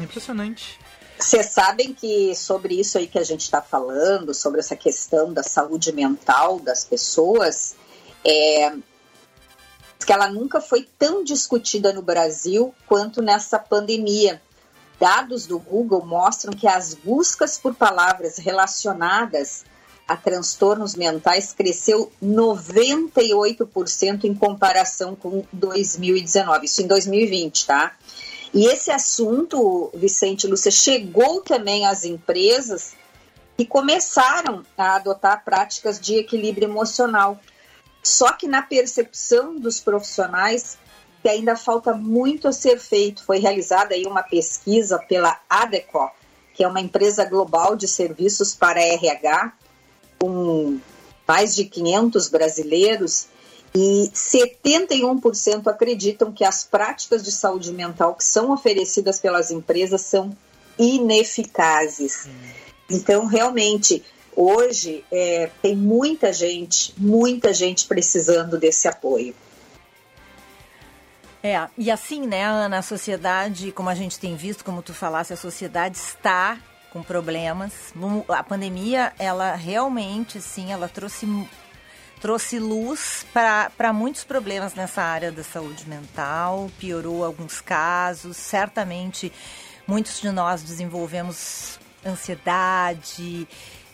impressionante. 0.02 0.78
Vocês 1.18 1.46
sabem 1.46 1.94
que 1.94 2.34
sobre 2.34 2.78
isso 2.78 2.98
aí 2.98 3.06
que 3.06 3.18
a 3.18 3.24
gente 3.24 3.42
está 3.42 3.62
falando, 3.62 4.34
sobre 4.34 4.60
essa 4.60 4.76
questão 4.76 5.32
da 5.32 5.42
saúde 5.42 5.92
mental 5.92 6.58
das 6.58 6.84
pessoas, 6.84 7.76
é, 8.24 8.74
que 10.04 10.12
ela 10.12 10.28
nunca 10.28 10.60
foi 10.60 10.86
tão 10.98 11.24
discutida 11.24 11.92
no 11.92 12.02
Brasil 12.02 12.74
quanto 12.86 13.22
nessa 13.22 13.58
pandemia. 13.58 14.42
Dados 14.98 15.46
do 15.46 15.58
Google 15.58 16.04
mostram 16.04 16.52
que 16.52 16.66
as 16.66 16.94
buscas 16.94 17.58
por 17.58 17.74
palavras 17.74 18.38
relacionadas 18.38 19.64
a 20.06 20.16
transtornos 20.16 20.94
mentais 20.94 21.52
cresceu 21.52 22.12
98% 22.22 24.24
em 24.24 24.34
comparação 24.34 25.16
com 25.16 25.44
2019, 25.52 26.66
isso 26.66 26.82
em 26.82 26.86
2020, 26.86 27.66
tá? 27.66 27.96
E 28.54 28.66
esse 28.66 28.90
assunto, 28.90 29.90
Vicente 29.94 30.46
Lúcia, 30.46 30.70
chegou 30.70 31.40
também 31.40 31.86
às 31.86 32.04
empresas 32.04 32.94
que 33.56 33.66
começaram 33.66 34.64
a 34.78 34.96
adotar 34.96 35.44
práticas 35.44 36.00
de 36.00 36.16
equilíbrio 36.16 36.68
emocional. 36.68 37.40
Só 38.02 38.32
que 38.32 38.46
na 38.46 38.62
percepção 38.62 39.58
dos 39.58 39.80
profissionais 39.80 40.78
que 41.24 41.28
ainda 41.30 41.56
falta 41.56 41.94
muito 41.94 42.46
a 42.46 42.52
ser 42.52 42.78
feito. 42.78 43.24
Foi 43.24 43.38
realizada 43.38 43.94
aí 43.94 44.04
uma 44.04 44.22
pesquisa 44.22 44.98
pela 44.98 45.40
ADECO, 45.48 46.10
que 46.52 46.62
é 46.62 46.68
uma 46.68 46.82
empresa 46.82 47.24
global 47.24 47.74
de 47.74 47.88
serviços 47.88 48.54
para 48.54 48.78
RH, 48.78 49.54
com 50.18 50.78
mais 51.26 51.56
de 51.56 51.64
500 51.64 52.28
brasileiros, 52.28 53.28
e 53.76 54.08
71% 54.14 55.66
acreditam 55.66 56.30
que 56.30 56.44
as 56.44 56.62
práticas 56.62 57.24
de 57.24 57.32
saúde 57.32 57.72
mental 57.72 58.14
que 58.14 58.22
são 58.22 58.52
oferecidas 58.52 59.18
pelas 59.18 59.50
empresas 59.50 60.02
são 60.02 60.36
ineficazes. 60.78 62.26
Hum. 62.26 62.30
Então, 62.90 63.26
realmente, 63.26 64.04
hoje 64.36 65.04
é, 65.10 65.50
tem 65.60 65.74
muita 65.74 66.32
gente, 66.32 66.94
muita 66.96 67.52
gente 67.52 67.86
precisando 67.86 68.58
desse 68.58 68.86
apoio. 68.86 69.34
É, 71.42 71.68
e 71.76 71.90
assim, 71.90 72.26
né, 72.26 72.44
Ana, 72.44 72.78
a 72.78 72.82
sociedade, 72.82 73.72
como 73.72 73.90
a 73.90 73.94
gente 73.94 74.18
tem 74.18 74.36
visto, 74.36 74.64
como 74.64 74.82
tu 74.82 74.94
falasse, 74.94 75.32
a 75.32 75.36
sociedade 75.36 75.98
está 75.98 76.58
com 76.90 77.02
problemas. 77.02 77.72
A 78.28 78.42
pandemia, 78.42 79.12
ela 79.18 79.54
realmente, 79.54 80.40
sim, 80.40 80.72
ela 80.72 80.88
trouxe 80.88 81.26
trouxe 82.24 82.58
luz 82.58 83.26
para 83.34 83.92
muitos 83.92 84.24
problemas 84.24 84.72
nessa 84.74 85.02
área 85.02 85.30
da 85.30 85.44
saúde 85.44 85.86
mental, 85.86 86.70
piorou 86.78 87.22
alguns 87.22 87.60
casos, 87.60 88.38
certamente 88.38 89.30
muitos 89.86 90.22
de 90.22 90.30
nós 90.30 90.62
desenvolvemos 90.62 91.78
ansiedade, 92.02 93.46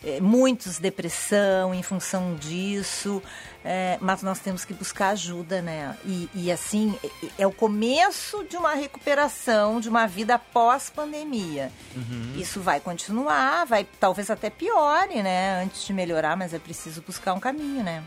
eh, 0.05 0.21
muitos 0.21 0.79
depressão 0.79 1.75
em 1.75 1.83
função 1.83 2.37
disso, 2.37 3.21
é, 3.65 3.99
mas 4.01 4.23
nós 4.23 4.39
temos 4.39 4.65
que 4.65 4.73
buscar 4.73 5.09
ajuda, 5.09 5.61
né? 5.61 5.97
E, 6.05 6.31
e 6.33 6.53
assim, 6.53 6.97
é, 7.03 7.43
é 7.43 7.47
o 7.49 7.53
começo 7.53 8.45
de 8.45 8.57
uma 8.57 8.75
recuperação 8.75 9.81
de 9.81 9.89
uma 9.89 10.07
vida 10.07 10.39
pós-pandemia. 10.39 11.73
Uhum. 11.97 12.35
Isso 12.37 12.61
vai 12.61 12.79
continuar, 12.79 13.67
vai 13.67 13.85
talvez 13.99 14.31
até 14.31 14.51
piore, 14.51 15.21
né? 15.21 15.65
Antes 15.65 15.85
de 15.85 15.93
melhorar, 15.93 16.37
mas 16.37 16.55
é 16.55 16.61
preciso 16.61 17.03
buscar 17.03 17.35
um 17.35 17.41
caminho, 17.41 17.83
né? 17.83 18.05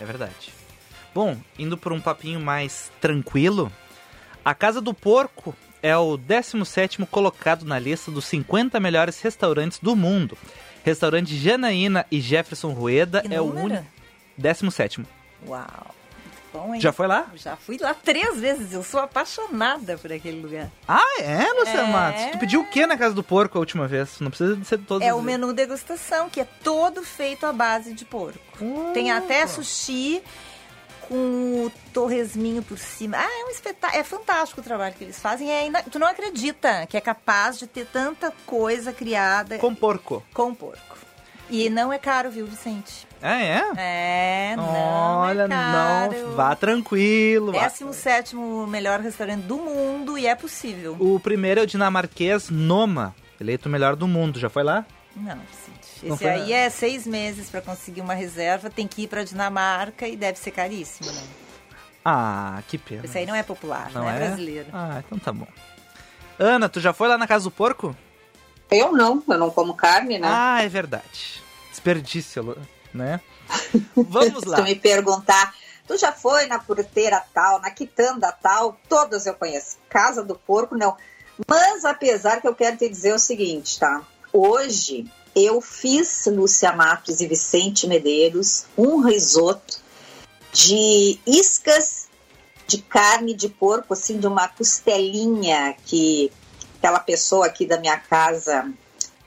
É 0.00 0.04
verdade. 0.04 0.52
Bom, 1.14 1.36
indo 1.58 1.76
por 1.76 1.92
um 1.92 2.00
papinho 2.00 2.40
mais 2.40 2.90
tranquilo, 3.00 3.70
a 4.44 4.54
Casa 4.54 4.80
do 4.80 4.94
Porco 4.94 5.54
é 5.82 5.96
o 5.96 6.16
17 6.16 7.04
colocado 7.06 7.64
na 7.64 7.78
lista 7.78 8.10
dos 8.10 8.24
50 8.26 8.78
melhores 8.80 9.20
restaurantes 9.20 9.78
do 9.78 9.96
mundo. 9.96 10.36
Restaurante 10.84 11.36
Janaína 11.36 12.06
e 12.10 12.20
Jefferson 12.20 12.72
Rueda 12.72 13.22
é 13.28 13.40
o 13.40 13.44
único. 13.44 13.84
17. 14.36 15.04
Uau! 15.46 15.94
Bom, 16.52 16.74
hein? 16.74 16.80
Já 16.80 16.92
foi 16.92 17.06
lá? 17.06 17.26
Já 17.36 17.56
fui 17.56 17.78
lá 17.78 17.94
três 17.94 18.38
vezes. 18.40 18.72
Eu 18.72 18.82
sou 18.82 19.00
apaixonada 19.00 19.96
por 19.98 20.12
aquele 20.12 20.40
lugar. 20.40 20.68
Ah, 20.86 21.20
é, 21.20 21.52
Luciana 21.52 21.88
é... 21.88 21.92
Matos? 21.92 22.26
Tu 22.32 22.38
pediu 22.38 22.60
o 22.60 22.66
que 22.66 22.86
na 22.86 22.96
Casa 22.96 23.14
do 23.14 23.22
Porco 23.22 23.56
a 23.56 23.60
última 23.60 23.86
vez? 23.86 24.18
Não 24.20 24.30
precisa 24.30 24.62
ser 24.64 24.78
todos. 24.78 25.06
É 25.06 25.14
o 25.14 25.22
menu 25.22 25.52
degustação, 25.52 26.28
que 26.28 26.40
é 26.40 26.46
todo 26.62 27.02
feito 27.02 27.46
à 27.46 27.52
base 27.52 27.92
de 27.92 28.04
porco. 28.04 28.38
Uh. 28.60 28.90
Tem 28.92 29.10
até 29.10 29.46
sushi 29.46 30.22
com 31.10 31.66
o 31.66 31.72
torresminho 31.92 32.62
por 32.62 32.78
cima. 32.78 33.16
Ah, 33.18 33.40
é 33.40 33.44
um 33.44 33.50
espetáculo. 33.50 34.00
É 34.00 34.04
fantástico 34.04 34.60
o 34.60 34.64
trabalho 34.64 34.94
que 34.94 35.04
eles 35.04 35.18
fazem. 35.18 35.50
É 35.50 35.82
Tu 35.82 35.98
não 35.98 36.06
acredita 36.06 36.86
que 36.86 36.96
é 36.96 37.00
capaz 37.00 37.58
de 37.58 37.66
ter 37.66 37.84
tanta 37.86 38.32
coisa 38.46 38.92
criada. 38.92 39.58
Com 39.58 39.74
porco. 39.74 40.22
Com 40.32 40.54
porco. 40.54 40.89
E 41.50 41.68
não 41.68 41.92
é 41.92 41.98
caro, 41.98 42.30
viu, 42.30 42.46
Vicente? 42.46 43.06
Ah, 43.20 43.42
é? 43.42 43.62
É, 43.76 44.56
não. 44.56 44.64
É 44.64 45.28
Olha, 45.30 45.42
é 45.42 45.48
não, 45.48 46.34
vá 46.34 46.54
tranquilo. 46.54 47.52
17 47.52 48.36
melhor 48.68 49.00
restaurante 49.00 49.42
do 49.42 49.58
mundo 49.58 50.16
e 50.16 50.26
é 50.26 50.34
possível. 50.34 50.96
O 50.98 51.18
primeiro 51.20 51.60
é 51.60 51.62
o 51.64 51.66
dinamarquês 51.66 52.48
Noma, 52.48 53.14
eleito 53.40 53.68
o 53.68 53.72
melhor 53.72 53.96
do 53.96 54.06
mundo. 54.06 54.38
Já 54.38 54.48
foi 54.48 54.62
lá? 54.62 54.86
Não, 55.14 55.36
Vicente. 55.50 56.14
Esse 56.14 56.26
aí 56.26 56.52
é 56.52 56.70
seis 56.70 57.06
meses 57.06 57.50
para 57.50 57.60
conseguir 57.60 58.00
uma 58.00 58.14
reserva, 58.14 58.70
tem 58.70 58.86
que 58.86 59.02
ir 59.02 59.08
para 59.08 59.24
Dinamarca 59.24 60.06
e 60.06 60.16
deve 60.16 60.38
ser 60.38 60.52
caríssimo, 60.52 61.10
né? 61.12 61.22
Ah, 62.04 62.62
que 62.68 62.78
pena. 62.78 63.04
Esse 63.04 63.18
aí 63.18 63.26
não 63.26 63.34
é 63.34 63.42
popular, 63.42 63.90
não, 63.92 64.02
não 64.02 64.10
é, 64.10 64.16
é 64.16 64.18
brasileiro. 64.18 64.68
Ah, 64.72 65.02
então 65.04 65.18
tá 65.18 65.32
bom. 65.32 65.46
Ana, 66.38 66.68
tu 66.68 66.80
já 66.80 66.94
foi 66.94 67.08
lá 67.08 67.18
na 67.18 67.26
Casa 67.26 67.44
do 67.44 67.50
Porco? 67.50 67.94
Eu 68.70 68.92
não, 68.92 69.22
eu 69.28 69.38
não 69.38 69.50
como 69.50 69.74
carne, 69.74 70.18
né? 70.18 70.28
Ah, 70.30 70.62
é 70.62 70.68
verdade. 70.68 71.42
Desperdício, 71.70 72.56
né? 72.94 73.20
Vamos 73.96 74.44
lá. 74.44 74.58
Se 74.58 74.62
tu 74.62 74.68
me 74.68 74.74
perguntar, 74.74 75.54
tu 75.86 75.96
já 75.96 76.12
foi 76.12 76.46
na 76.46 76.58
porteira 76.58 77.22
tal, 77.34 77.60
na 77.60 77.70
quitanda 77.70 78.30
tal, 78.30 78.78
todas 78.88 79.26
eu 79.26 79.34
conheço. 79.34 79.76
Casa 79.88 80.22
do 80.22 80.34
Porco, 80.34 80.76
não. 80.76 80.96
Mas 81.48 81.84
apesar 81.84 82.40
que 82.40 82.46
eu 82.46 82.54
quero 82.54 82.76
te 82.76 82.88
dizer 82.88 83.14
o 83.14 83.18
seguinte, 83.18 83.78
tá? 83.78 84.02
Hoje 84.32 85.10
eu 85.34 85.60
fiz 85.60 86.26
Lúcia 86.26 86.72
Matos 86.72 87.20
e 87.20 87.26
Vicente 87.26 87.86
Medeiros 87.86 88.66
um 88.76 89.00
risoto 89.00 89.78
de 90.52 91.18
iscas 91.26 92.08
de 92.66 92.78
carne 92.78 93.34
de 93.34 93.48
porco, 93.48 93.94
assim, 93.94 94.18
de 94.18 94.26
uma 94.28 94.46
costelinha 94.46 95.74
que 95.86 96.30
aquela 96.80 96.98
pessoa 96.98 97.46
aqui 97.46 97.66
da 97.66 97.78
minha 97.78 97.98
casa 97.98 98.72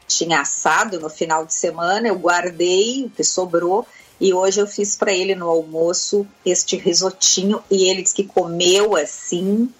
tinha 0.07 0.41
assado 0.41 0.99
no 0.99 1.09
final 1.09 1.45
de 1.45 1.53
semana, 1.53 2.07
eu 2.07 2.15
guardei 2.15 3.05
o 3.05 3.09
que 3.11 3.23
sobrou 3.23 3.87
e 4.19 4.33
hoje 4.33 4.59
eu 4.59 4.67
fiz 4.67 4.95
para 4.95 5.13
ele 5.13 5.35
no 5.35 5.47
almoço 5.47 6.27
este 6.45 6.75
risotinho 6.75 7.63
e 7.69 7.89
ele 7.89 8.01
disse 8.01 8.15
que 8.15 8.23
comeu 8.23 8.95
assim. 8.95 9.71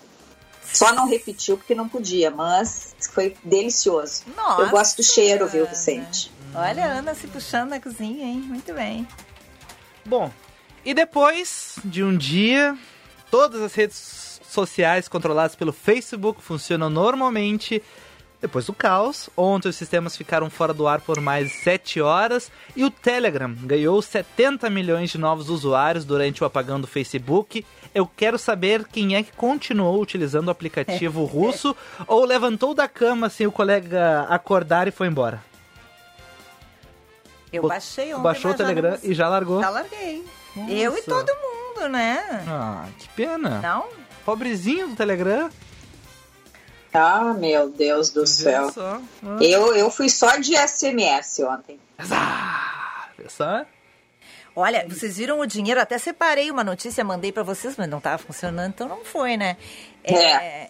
Só 0.64 0.94
não 0.94 1.08
repetiu 1.08 1.58
porque 1.58 1.76
não 1.76 1.90
podia, 1.90 2.32
mas 2.32 2.96
foi 3.12 3.36
delicioso. 3.44 4.24
Nossa, 4.36 4.62
eu 4.62 4.70
gosto 4.70 4.98
do 4.98 5.04
cheiro, 5.04 5.48
viu, 5.48 5.68
Vicente? 5.68 6.32
Olha 6.56 6.86
a 6.86 6.88
Ana 7.00 7.16
se 7.16 7.28
puxando 7.28 7.70
na 7.70 7.80
cozinha, 7.80 8.26
hein? 8.26 8.40
Muito 8.40 8.74
bem. 8.74 9.08
Bom, 10.06 10.32
e 10.86 10.94
depois 10.94 11.76
de 11.84 12.04
um 12.04 12.16
dia, 12.18 12.78
todas 13.30 13.62
as 13.62 13.74
redes 13.74 14.33
sociais 14.54 15.08
controladas 15.08 15.56
pelo 15.56 15.74
Facebook 15.74 16.42
funcionam 16.42 16.90
normalmente. 16.90 17.82
Depois 18.44 18.66
do 18.66 18.74
caos, 18.74 19.30
ontem 19.38 19.70
os 19.70 19.76
sistemas 19.78 20.18
ficaram 20.18 20.50
fora 20.50 20.74
do 20.74 20.86
ar 20.86 21.00
por 21.00 21.22
mais 21.22 21.50
7 21.64 22.02
horas 22.02 22.52
e 22.76 22.84
o 22.84 22.92
Telegram 22.92 23.56
ganhou 23.62 24.02
70 24.02 24.70
milhões 24.70 25.12
de 25.12 25.18
novos 25.18 25.50
usuários 25.50 26.04
durante 26.04 26.44
o 26.44 26.46
apagão 26.46 26.80
do 26.82 26.86
Facebook. 26.86 27.66
Eu 27.96 28.06
quero 28.06 28.38
saber 28.38 28.84
quem 28.86 29.16
é 29.16 29.24
que 29.24 29.32
continuou 29.32 30.02
utilizando 30.02 30.50
o 30.50 30.52
aplicativo 30.52 31.24
russo 31.26 31.74
ou 32.06 32.26
levantou 32.26 32.74
da 32.74 32.86
cama 32.86 33.30
sem 33.30 33.48
o 33.48 33.52
colega 33.52 34.24
acordar 34.30 34.90
e 34.90 34.92
foi 34.92 35.08
embora. 35.08 35.42
Eu 37.54 37.66
baixei 37.66 38.14
ontem. 38.14 38.24
Baixou 38.24 38.52
o 38.52 38.56
Telegram 38.56 38.98
e 39.04 39.14
já 39.14 39.30
largou? 39.30 39.62
Já 39.62 39.70
larguei. 39.70 40.26
Nossa. 40.54 40.72
Eu 40.72 40.98
e 40.98 41.02
todo 41.04 41.32
mundo, 41.36 41.88
né? 41.88 42.44
Ah, 42.48 42.88
que 43.00 43.08
pena. 43.10 43.62
Não? 43.62 44.03
Pobrezinho 44.26 44.90
do 44.90 44.96
Telegram. 44.96 45.50
Ah, 46.94 47.34
meu 47.34 47.70
Deus 47.70 48.12
do 48.12 48.26
céu. 48.28 48.72
Ah. 48.78 49.02
Eu, 49.42 49.76
eu 49.76 49.90
fui 49.90 50.10
só 50.10 50.38
de 50.38 50.56
SMS 50.56 51.40
ontem. 51.40 51.80
Ah, 51.98 53.08
só? 53.28 53.66
Olha, 54.56 54.86
vocês 54.88 55.18
viram 55.18 55.40
o 55.40 55.46
dinheiro? 55.48 55.82
Até 55.82 55.98
separei 55.98 56.52
uma 56.52 56.64
notícia, 56.64 57.04
mandei 57.04 57.32
para 57.32 57.42
vocês, 57.42 57.76
mas 57.76 57.90
não 57.90 57.98
estava 57.98 58.20
funcionando, 58.20 58.70
então 58.70 58.88
não 58.88 59.04
foi, 59.04 59.36
né? 59.36 59.58
É. 60.04 60.14
é 60.14 60.70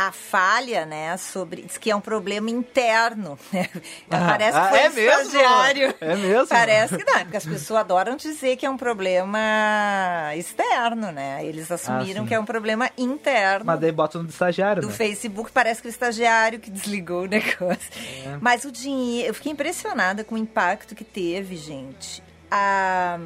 a 0.00 0.12
falha, 0.12 0.86
né, 0.86 1.14
sobre. 1.18 1.60
Diz 1.60 1.76
que 1.76 1.90
é 1.90 1.96
um 1.96 2.00
problema 2.00 2.50
interno. 2.50 3.38
Né? 3.50 3.68
Ah, 4.10 4.26
Parece 4.28 4.52
que 4.52 4.66
ah, 4.66 4.70
foi 4.70 4.78
é 4.78 4.86
estagiário. 4.86 5.94
É 6.00 6.16
mesmo? 6.16 6.46
Parece 6.46 6.96
que 6.96 7.04
não, 7.04 7.16
é 7.16 7.24
porque 7.24 7.36
as 7.36 7.46
pessoas 7.46 7.80
adoram 7.80 8.16
dizer 8.16 8.56
que 8.56 8.64
é 8.64 8.70
um 8.70 8.76
problema 8.76 10.30
externo, 10.36 11.10
né? 11.10 11.44
Eles 11.44 11.70
assumiram 11.70 12.24
ah, 12.24 12.26
que 12.26 12.34
é 12.34 12.38
um 12.38 12.44
problema 12.44 12.90
interno. 12.96 13.66
Mas 13.66 13.80
daí 13.80 13.92
botam 13.92 14.22
no 14.22 14.28
estagiário. 14.28 14.82
Do 14.82 14.88
né? 14.88 14.94
Facebook, 14.94 15.50
parece 15.52 15.82
que 15.82 15.88
o 15.88 15.90
estagiário 15.90 16.60
que 16.60 16.70
desligou 16.70 17.24
o 17.24 17.26
negócio. 17.26 17.90
É. 18.24 18.38
Mas 18.40 18.64
o 18.64 18.70
dinheiro. 18.70 19.28
Eu 19.28 19.34
fiquei 19.34 19.52
impressionada 19.52 20.22
com 20.22 20.34
o 20.34 20.38
impacto 20.38 20.94
que 20.94 21.04
teve, 21.04 21.56
gente. 21.56 22.22
A 22.50 23.18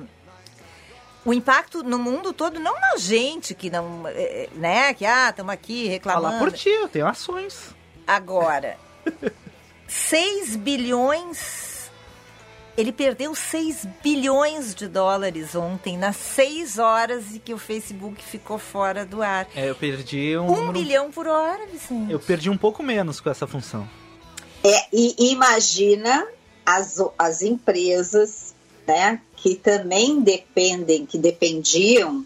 o 1.25 1.33
impacto 1.33 1.83
no 1.83 1.99
mundo 1.99 2.33
todo, 2.33 2.61
não 2.61 2.75
na 2.81 2.97
gente 2.97 3.55
que 3.55 3.71
não, 3.71 4.07
é, 4.07 4.13
é, 4.13 4.49
né, 4.55 4.95
que 4.95 5.07
ah, 5.07 5.31
estamos 5.31 5.53
aqui 5.53 5.87
reclamando. 5.89 6.39
Fala 6.39 6.39
por 6.39 6.53
ti, 6.53 6.69
eu 6.69 6.89
tenho 6.89 7.07
ações. 7.07 7.75
Agora, 8.07 8.77
6 9.89 10.57
bilhões 10.57 11.75
ele 12.77 12.93
perdeu 12.93 13.35
6 13.35 13.87
bilhões 14.03 14.75
de 14.75 14.89
dólares 14.89 15.55
ontem, 15.55 15.97
nas 15.97 16.17
6 16.17 16.79
horas 16.79 17.35
em 17.35 17.39
que 17.39 17.55
o 17.55 17.59
Facebook 17.59 18.23
ficou 18.23 18.59
fora 18.59 19.07
do 19.07 19.23
ar. 19.23 19.47
É, 19.55 19.71
eu 19.71 19.75
perdi 19.77 20.37
um. 20.37 20.47
Um 20.47 20.57
número... 20.57 20.73
bilhão 20.73 21.11
por 21.11 21.27
hora, 21.27 21.67
Vicente. 21.67 22.11
Eu 22.11 22.19
perdi 22.19 22.51
um 22.51 22.59
pouco 22.59 22.83
menos 22.83 23.21
com 23.21 23.31
essa 23.31 23.47
função. 23.47 23.89
É, 24.65 24.89
e 24.93 25.31
imagina 25.33 26.27
as, 26.67 27.01
as 27.19 27.43
empresas 27.43 28.55
né, 28.87 29.21
que 29.45 29.55
também 29.55 30.23
dependem, 30.23 31.05
que 31.05 31.19
dependiam 31.19 32.25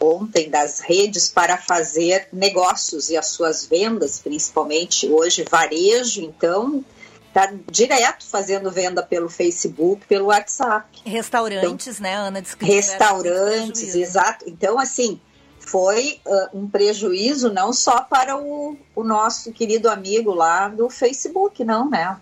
ontem 0.00 0.48
das 0.48 0.80
redes 0.80 1.28
para 1.28 1.58
fazer 1.58 2.26
negócios 2.32 3.10
e 3.10 3.18
as 3.18 3.26
suas 3.26 3.66
vendas, 3.66 4.18
principalmente 4.18 5.06
hoje 5.10 5.44
varejo, 5.44 6.22
então 6.22 6.82
está 7.26 7.52
direto 7.70 8.24
fazendo 8.24 8.70
venda 8.70 9.02
pelo 9.02 9.28
Facebook, 9.28 10.06
pelo 10.06 10.28
WhatsApp. 10.28 10.88
Restaurantes, 11.04 12.00
então, 12.00 12.10
né, 12.10 12.16
Ana? 12.16 12.42
Restaurantes, 12.60 13.94
exato. 13.94 14.48
Então, 14.48 14.78
assim, 14.78 15.20
foi 15.58 16.18
uh, 16.24 16.58
um 16.60 16.66
prejuízo 16.66 17.52
não 17.52 17.74
só 17.74 18.00
para 18.00 18.38
o, 18.38 18.74
o, 18.96 19.04
nosso 19.04 19.52
querido 19.52 19.90
amigo 19.90 20.32
lá 20.32 20.68
do 20.68 20.88
Facebook, 20.88 21.62
não, 21.62 21.90
né? 21.90 22.16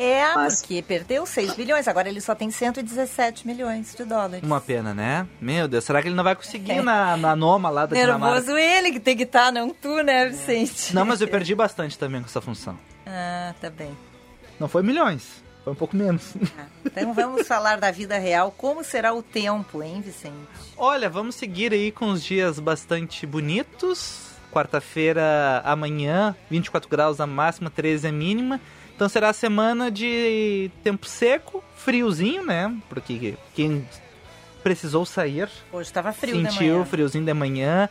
É, 0.00 0.34
Mas... 0.34 0.60
porque 0.62 0.80
perdeu 0.80 1.26
6 1.26 1.54
bilhões, 1.54 1.86
agora 1.86 2.08
ele 2.08 2.22
só 2.22 2.34
tem 2.34 2.50
117 2.50 3.46
milhões 3.46 3.94
de 3.94 4.02
dólares. 4.06 4.42
Uma 4.42 4.58
pena, 4.58 4.94
né? 4.94 5.28
Meu 5.38 5.68
Deus, 5.68 5.84
será 5.84 6.00
que 6.00 6.08
ele 6.08 6.14
não 6.14 6.24
vai 6.24 6.34
conseguir 6.34 6.72
é. 6.72 6.82
na, 6.82 7.18
na 7.18 7.36
Noma 7.36 7.68
lá 7.68 7.84
da 7.84 7.94
Nervoso 7.94 8.46
Dinamarca? 8.46 8.60
ele 8.60 8.92
que 8.92 9.00
tem 9.00 9.14
que 9.14 9.24
estar, 9.24 9.46
tá, 9.46 9.52
não 9.52 9.68
tu, 9.68 10.02
né, 10.02 10.30
Vicente? 10.30 10.94
Não, 10.94 11.04
mas 11.04 11.20
eu 11.20 11.28
perdi 11.28 11.54
bastante 11.54 11.98
também 11.98 12.22
com 12.22 12.28
essa 12.28 12.40
função. 12.40 12.78
Ah, 13.06 13.54
tá 13.60 13.68
bem. 13.68 13.94
Não 14.58 14.68
foi 14.68 14.82
milhões, 14.82 15.42
foi 15.62 15.74
um 15.74 15.76
pouco 15.76 15.94
menos. 15.94 16.32
Ah, 16.58 16.64
então 16.86 17.12
vamos 17.12 17.46
falar 17.46 17.78
da 17.78 17.90
vida 17.90 18.16
real. 18.16 18.54
Como 18.56 18.82
será 18.82 19.12
o 19.12 19.22
tempo, 19.22 19.82
hein, 19.82 20.00
Vicente? 20.00 20.34
Olha, 20.78 21.10
vamos 21.10 21.34
seguir 21.34 21.74
aí 21.74 21.92
com 21.92 22.10
os 22.10 22.24
dias 22.24 22.58
bastante 22.58 23.26
bonitos. 23.26 24.30
Quarta-feira, 24.50 25.60
amanhã, 25.62 26.34
24 26.50 26.88
graus 26.88 27.20
a 27.20 27.26
máxima, 27.26 27.68
13 27.68 28.08
a 28.08 28.12
mínima. 28.12 28.58
Então 29.00 29.08
será 29.08 29.30
a 29.30 29.32
semana 29.32 29.90
de 29.90 30.70
tempo 30.84 31.06
seco, 31.06 31.64
friozinho, 31.74 32.44
né? 32.44 32.70
Porque 32.86 33.34
quem 33.54 33.88
precisou 34.62 35.06
sair. 35.06 35.48
Hoje 35.72 35.88
estava 35.88 36.12
frio 36.12 36.36
Sentiu 36.36 36.84
friozinho 36.84 37.24
de 37.24 37.32
manhã, 37.32 37.88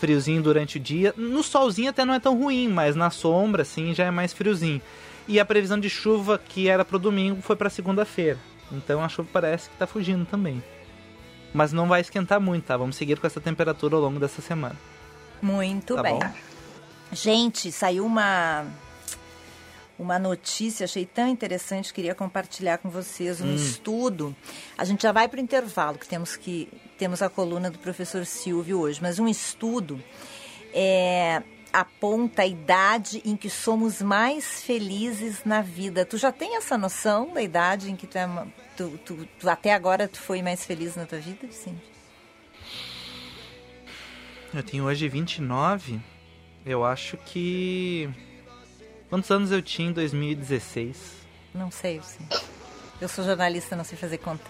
friozinho 0.00 0.42
durante 0.42 0.76
o 0.76 0.80
dia. 0.80 1.14
No 1.16 1.44
solzinho 1.44 1.90
até 1.90 2.04
não 2.04 2.12
é 2.12 2.18
tão 2.18 2.36
ruim, 2.36 2.66
mas 2.66 2.96
na 2.96 3.08
sombra, 3.08 3.62
assim, 3.62 3.94
já 3.94 4.06
é 4.06 4.10
mais 4.10 4.32
friozinho. 4.32 4.82
E 5.28 5.38
a 5.38 5.44
previsão 5.44 5.78
de 5.78 5.88
chuva 5.88 6.40
que 6.44 6.68
era 6.68 6.84
pro 6.84 6.98
domingo 6.98 7.40
foi 7.40 7.54
para 7.54 7.70
segunda-feira. 7.70 8.40
Então 8.72 9.00
a 9.00 9.08
chuva 9.08 9.28
parece 9.32 9.70
que 9.70 9.76
tá 9.76 9.86
fugindo 9.86 10.26
também. 10.26 10.60
Mas 11.54 11.72
não 11.72 11.86
vai 11.86 12.00
esquentar 12.00 12.40
muito, 12.40 12.64
tá? 12.64 12.76
Vamos 12.76 12.96
seguir 12.96 13.20
com 13.20 13.28
essa 13.28 13.40
temperatura 13.40 13.94
ao 13.94 14.02
longo 14.02 14.18
dessa 14.18 14.42
semana. 14.42 14.74
Muito 15.40 15.94
tá 15.94 16.02
bem. 16.02 16.18
Bom? 16.18 16.32
Gente, 17.12 17.70
saiu 17.70 18.04
uma 18.04 18.66
uma 19.98 20.18
notícia, 20.18 20.84
achei 20.84 21.04
tão 21.04 21.26
interessante, 21.26 21.92
queria 21.92 22.14
compartilhar 22.14 22.78
com 22.78 22.88
vocês 22.88 23.40
um 23.40 23.48
hum. 23.48 23.54
estudo. 23.54 24.36
A 24.76 24.84
gente 24.84 25.02
já 25.02 25.12
vai 25.12 25.28
para 25.28 25.38
o 25.38 25.42
intervalo, 25.42 25.98
que 25.98 26.06
temos 26.06 26.36
que 26.36 26.68
temos 26.96 27.20
a 27.20 27.28
coluna 27.28 27.70
do 27.70 27.78
professor 27.78 28.24
Silvio 28.24 28.80
hoje, 28.80 29.00
mas 29.02 29.18
um 29.18 29.28
estudo 29.28 30.02
é, 30.72 31.42
aponta 31.72 32.42
a 32.42 32.46
idade 32.46 33.22
em 33.24 33.36
que 33.36 33.50
somos 33.50 34.00
mais 34.00 34.62
felizes 34.62 35.44
na 35.44 35.60
vida. 35.60 36.04
Tu 36.04 36.16
já 36.16 36.32
tem 36.32 36.56
essa 36.56 36.78
noção 36.78 37.32
da 37.32 37.42
idade 37.42 37.90
em 37.90 37.96
que 37.96 38.06
tu, 38.06 38.18
é, 38.18 38.28
tu, 38.76 38.98
tu, 39.04 39.28
tu 39.38 39.48
até 39.48 39.72
agora 39.72 40.08
tu 40.08 40.20
foi 40.20 40.42
mais 40.42 40.64
feliz 40.64 40.96
na 40.96 41.06
tua 41.06 41.18
vida, 41.18 41.46
Vicente? 41.46 41.82
Eu 44.54 44.62
tenho 44.62 44.84
hoje 44.84 45.08
29. 45.08 46.00
Eu 46.64 46.84
acho 46.84 47.16
que 47.18 48.08
Quantos 49.08 49.30
anos 49.30 49.50
eu 49.50 49.62
tinha 49.62 49.88
em 49.88 49.92
2016? 49.92 50.96
Não 51.54 51.70
sei, 51.70 52.00
sim. 52.02 52.26
Eu 53.00 53.08
sou 53.08 53.24
jornalista, 53.24 53.74
não 53.74 53.84
sei 53.84 53.96
fazer 53.96 54.18
conta. 54.18 54.44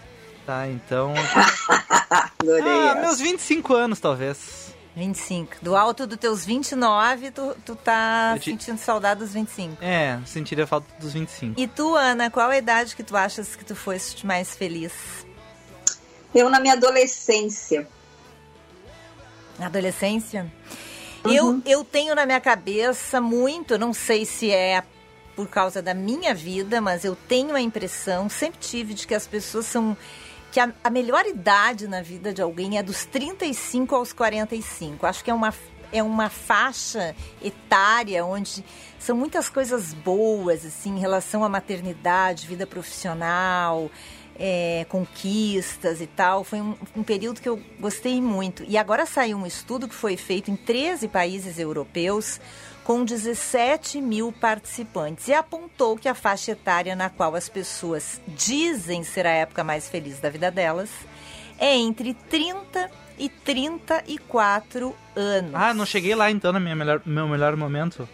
Tá, 0.45 0.67
então. 0.67 1.15
Adorei. 2.41 2.89
Ah, 2.91 2.95
meus 2.97 3.21
25 3.21 3.75
anos, 3.75 4.01
talvez. 4.01 4.75
25. 4.97 5.57
Do 5.63 5.77
alto 5.77 6.07
dos 6.07 6.19
teus 6.19 6.45
29, 6.45 7.31
tu, 7.31 7.57
tu 7.65 7.77
tá 7.77 8.37
te... 8.41 8.47
sentindo 8.47 8.79
saudade 8.79 9.21
dos 9.21 9.33
25. 9.33 9.77
É, 9.83 10.19
sentiria 10.27 10.67
falta 10.67 10.87
dos 10.99 11.13
25. 11.13 11.61
E 11.61 11.69
tu, 11.69 11.95
Ana, 11.95 12.31
qual 12.31 12.51
a 12.51 12.59
idade 12.59 12.97
que 12.97 13.05
tu 13.05 13.17
achas 13.17 13.55
que 13.55 13.65
tu 13.65 13.77
foste 13.77 14.27
mais 14.27 14.57
feliz? 14.57 14.93
Eu 16.35 16.51
na 16.51 16.59
minha 16.59 16.75
adolescência. 16.75 17.87
Na 19.59 19.67
adolescência? 19.67 20.51
Uhum. 21.29 21.63
Eu, 21.65 21.79
eu 21.79 21.85
tenho 21.85 22.15
na 22.15 22.25
minha 22.25 22.41
cabeça 22.41 23.21
muito, 23.21 23.79
não 23.79 23.93
sei 23.93 24.25
se 24.25 24.51
é 24.51 24.83
por 25.37 25.49
causa 25.49 25.81
da 25.81 25.95
minha 25.95 26.35
vida, 26.35 26.81
mas 26.81 27.05
eu 27.05 27.15
tenho 27.15 27.55
a 27.55 27.61
impressão, 27.61 28.29
sempre 28.29 28.59
tive, 28.59 28.93
de 28.95 29.07
que 29.07 29.15
as 29.15 29.27
pessoas 29.27 29.67
são. 29.67 29.97
que 30.51 30.59
a, 30.59 30.73
a 30.83 30.91
melhor 30.91 31.27
idade 31.27 31.87
na 31.87 32.03
vida 32.03 32.33
de 32.33 32.43
alguém 32.43 32.77
é 32.77 32.83
dos 32.83 33.05
35 33.05 33.95
aos 33.95 34.13
45. 34.13 35.07
Acho 35.07 35.23
que 35.23 35.31
é 35.31 35.35
uma, 35.35 35.55
é 35.93 36.03
uma 36.03 36.29
faixa 36.29 37.15
etária 37.41 38.25
onde 38.25 38.65
são 38.99 39.17
muitas 39.17 39.49
coisas 39.49 39.95
boas, 39.95 40.67
assim, 40.67 40.97
em 40.97 40.99
relação 40.99 41.45
à 41.45 41.49
maternidade, 41.49 42.47
vida 42.47 42.67
profissional 42.67 43.89
é, 44.39 44.87
conquistas 44.89 46.01
e 46.01 46.07
tal. 46.07 46.45
Foi 46.45 46.61
um, 46.61 46.75
um, 46.97 47.03
período 47.03 47.41
que 47.41 47.49
eu 47.49 47.61
gostei 47.81 48.21
muito. 48.21 48.65
E 48.69 48.77
agora 48.77 49.05
saiu 49.05 49.37
um 49.39 49.47
estudo 49.47 49.89
que 49.89 49.95
foi 49.95 50.17
feito 50.17 50.51
em 50.51 50.57
13 50.57 51.09
países 51.09 51.59
europeus 51.59 52.41
com 52.85 53.05
17 53.05 54.01
mil 54.01 54.33
participantes 54.33 55.29
e 55.29 55.35
apontou 55.35 55.97
que 55.97 56.09
a 56.09 56.15
faixa 56.15 56.53
etária 56.53 56.97
na 56.97 57.11
qual 57.11 57.35
as 57.35 57.47
pessoas 57.47 58.19
dizem 58.29 59.05
ser 59.05 59.27
a 59.27 59.31
época 59.31 59.63
mais 59.63 59.89
feliz 59.91 60.19
da 60.21 60.31
vida 60.31 60.51
delas 60.51 60.89
é 61.59 61.77
entre 61.77 62.15
30 62.15 62.91
e 63.19 63.29
34 63.29 64.97
anos. 65.15 65.55
Ah, 65.55 65.75
não 65.75 65.85
cheguei 65.85 66.15
lá 66.15 66.31
então 66.31 66.53
no 66.53 66.61
meu 66.61 67.29
melhor 67.29 67.57
momento. 67.57 68.09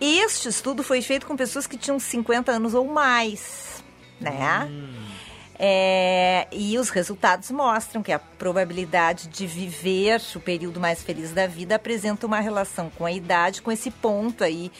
Este 0.00 0.50
estudo 0.50 0.82
foi 0.82 1.00
feito 1.00 1.26
com 1.26 1.34
pessoas 1.36 1.66
que 1.66 1.76
tinham 1.76 1.98
50 1.98 2.52
anos 2.52 2.74
ou 2.74 2.86
mais, 2.86 3.82
né? 4.20 4.68
Hum. 4.70 5.15
É, 5.58 6.46
e 6.52 6.78
os 6.78 6.90
resultados 6.90 7.50
mostram 7.50 8.02
que 8.02 8.12
a 8.12 8.18
probabilidade 8.18 9.28
de 9.28 9.46
viver 9.46 10.20
o 10.34 10.40
período 10.40 10.78
mais 10.78 11.02
feliz 11.02 11.32
da 11.32 11.46
vida 11.46 11.76
apresenta 11.76 12.26
uma 12.26 12.40
relação 12.40 12.90
com 12.90 13.06
a 13.06 13.12
idade, 13.12 13.62
com 13.62 13.72
esse 13.72 13.90
ponto 13.90 14.44
aí 14.44 14.70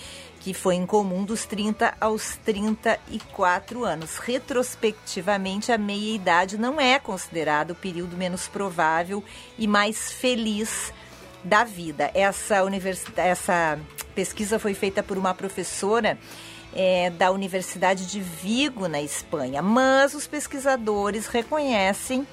que 0.47 0.55
foi 0.55 0.77
em 0.77 0.87
comum 0.87 1.25
dos 1.25 1.45
30 1.45 1.95
aos 2.01 2.37
34 2.45 3.85
anos. 3.85 4.19
Retrospectivamente, 4.19 5.73
a 5.73 5.79
meia-idade 5.79 6.57
não 6.57 6.81
é 6.81 7.01
considerado 7.01 7.73
o 7.73 7.75
período 7.75 8.17
menos 8.17 8.47
provável 8.47 9.25
e 9.59 9.67
mais 9.67 10.13
feliz 10.13 10.93
da 11.43 11.65
vida. 11.65 12.13
Essa, 12.15 12.59
essa 13.17 13.79
pesquisa 14.15 14.59
foi 14.61 14.73
feita 14.73 15.03
por 15.03 15.19
uma 15.19 15.35
professora 15.35 16.17
é, 16.77 17.09
da 17.09 17.31
Universidade 17.31 18.07
de 18.07 18.21
Vigo, 18.21 18.87
na 18.87 19.01
Espanha. 19.01 19.63
Mas 19.63 20.13
os 20.13 20.27
pesquisadores 20.27 21.27
reconhecem 21.27 22.27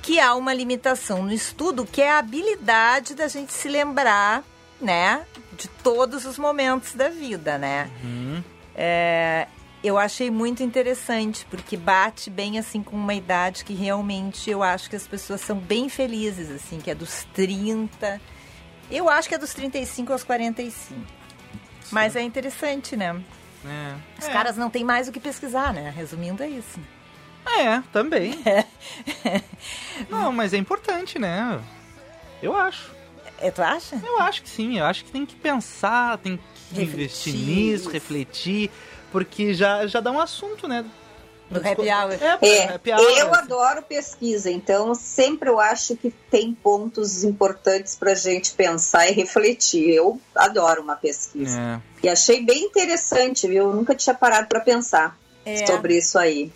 que 0.00 0.20
há 0.20 0.34
uma 0.36 0.54
limitação 0.54 1.24
no 1.24 1.32
estudo, 1.32 1.84
que 1.84 2.00
é 2.00 2.12
a 2.12 2.18
habilidade 2.18 3.14
da 3.14 3.26
gente 3.26 3.52
se 3.52 3.68
lembrar, 3.68 4.44
né, 4.80 5.26
de 5.56 5.66
todos 5.66 6.24
os 6.24 6.38
momentos 6.38 6.94
da 6.94 7.08
vida, 7.08 7.58
né? 7.58 7.90
Uhum. 8.02 8.44
É, 8.76 9.48
eu 9.82 9.98
achei 9.98 10.30
muito 10.30 10.62
interessante, 10.62 11.44
porque 11.50 11.76
bate 11.76 12.30
bem 12.30 12.58
assim 12.58 12.82
com 12.82 12.94
uma 12.94 13.14
idade 13.14 13.64
que 13.64 13.74
realmente 13.74 14.50
eu 14.50 14.62
acho 14.62 14.88
que 14.88 14.96
as 14.96 15.06
pessoas 15.06 15.40
são 15.40 15.56
bem 15.56 15.88
felizes, 15.88 16.50
assim, 16.50 16.78
que 16.80 16.90
é 16.90 16.94
dos 16.94 17.26
30. 17.34 18.20
Eu 18.90 19.08
acho 19.08 19.28
que 19.28 19.34
é 19.34 19.38
dos 19.38 19.52
35 19.52 20.12
aos 20.12 20.22
45. 20.22 21.00
Sim. 21.00 21.04
Mas 21.90 22.14
é 22.14 22.22
interessante, 22.22 22.96
né? 22.96 23.20
É. 23.64 23.94
Os 24.18 24.26
é. 24.26 24.32
caras 24.32 24.56
não 24.56 24.70
têm 24.70 24.84
mais 24.84 25.08
o 25.08 25.12
que 25.12 25.20
pesquisar, 25.20 25.72
né? 25.72 25.92
Resumindo, 25.94 26.42
é 26.42 26.48
isso. 26.48 26.78
É, 27.46 27.82
também. 27.92 28.38
É. 29.24 29.40
não, 30.10 30.30
mas 30.30 30.52
é 30.52 30.58
importante, 30.58 31.18
né? 31.18 31.60
Eu 32.42 32.54
acho. 32.54 32.94
É, 33.38 33.50
tu 33.50 33.62
acha? 33.62 34.00
Eu 34.04 34.20
acho 34.20 34.42
que 34.42 34.48
sim. 34.48 34.78
Eu 34.78 34.84
acho 34.84 35.04
que 35.04 35.10
tem 35.10 35.24
que 35.24 35.34
pensar, 35.34 36.18
tem 36.18 36.36
que 36.36 36.80
refletir. 36.80 37.32
investir 37.32 37.34
nisso, 37.34 37.90
refletir, 37.90 38.70
porque 39.10 39.54
já, 39.54 39.86
já 39.86 40.00
dá 40.00 40.10
um 40.10 40.20
assunto, 40.20 40.68
né? 40.68 40.84
No 41.50 41.58
happy 41.58 41.90
hour. 41.90 42.12
É, 42.40 42.48
é 42.48 42.74
happy 42.74 42.92
hour, 42.92 43.18
eu 43.18 43.34
adoro 43.34 43.82
pesquisa, 43.82 44.50
então 44.50 44.94
sempre 44.94 45.48
eu 45.48 45.60
acho 45.60 45.96
que 45.96 46.10
tem 46.30 46.54
pontos 46.54 47.22
importantes 47.22 47.94
para 47.94 48.14
gente 48.14 48.54
pensar 48.54 49.08
e 49.08 49.12
refletir. 49.12 49.90
Eu 49.90 50.20
adoro 50.34 50.82
uma 50.82 50.96
pesquisa. 50.96 51.58
É. 51.58 52.06
E 52.06 52.08
achei 52.08 52.44
bem 52.44 52.64
interessante, 52.64 53.46
viu? 53.46 53.68
Eu 53.68 53.74
nunca 53.74 53.94
tinha 53.94 54.14
parado 54.14 54.48
para 54.48 54.60
pensar 54.60 55.18
é. 55.44 55.66
sobre 55.66 55.98
isso 55.98 56.18
aí. 56.18 56.50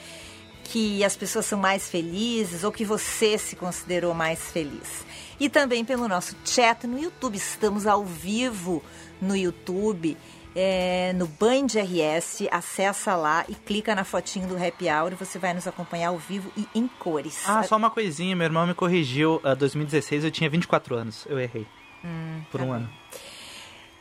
que 0.65 1.03
as 1.03 1.15
pessoas 1.15 1.45
são 1.45 1.57
mais 1.57 1.89
felizes 1.89 2.63
ou 2.65 2.71
que 2.71 2.83
você 2.83 3.37
se 3.37 3.55
considerou 3.55 4.13
mais 4.13 4.39
feliz? 4.51 5.05
e 5.39 5.49
também 5.49 5.83
pelo 5.83 6.07
nosso 6.07 6.35
chat 6.45 6.87
no 6.87 6.99
YouTube. 6.99 7.35
Estamos 7.35 7.85
ao 7.85 8.03
vivo 8.03 8.83
no 9.21 9.35
YouTube. 9.35 10.17
é, 10.57 11.11
no 11.13 11.27
Band 11.27 11.67
RS, 11.75 12.47
acessa 12.49 13.13
lá 13.17 13.43
e 13.49 13.53
clica 13.53 13.93
na 13.93 14.05
fotinho 14.05 14.47
do 14.47 14.55
Happy 14.55 14.89
Hour 14.89 15.11
e 15.11 15.15
você 15.15 15.37
vai 15.37 15.53
nos 15.53 15.67
acompanhar 15.67 16.09
ao 16.09 16.17
vivo 16.17 16.49
e 16.55 16.65
em 16.73 16.87
cores. 16.87 17.43
Ah, 17.45 17.61
só 17.63 17.75
uma 17.75 17.89
coisinha, 17.89 18.33
meu 18.37 18.45
irmão 18.45 18.65
me 18.65 18.73
corrigiu. 18.73 19.41
Uh, 19.43 19.53
2016 19.53 20.23
eu 20.23 20.31
tinha 20.31 20.49
24 20.49 20.95
anos, 20.95 21.27
eu 21.29 21.37
errei. 21.37 21.67
Hum, 22.05 22.41
por 22.49 22.59
tá 22.59 22.63
um 22.63 22.67
bom. 22.69 22.73
ano. 22.73 22.89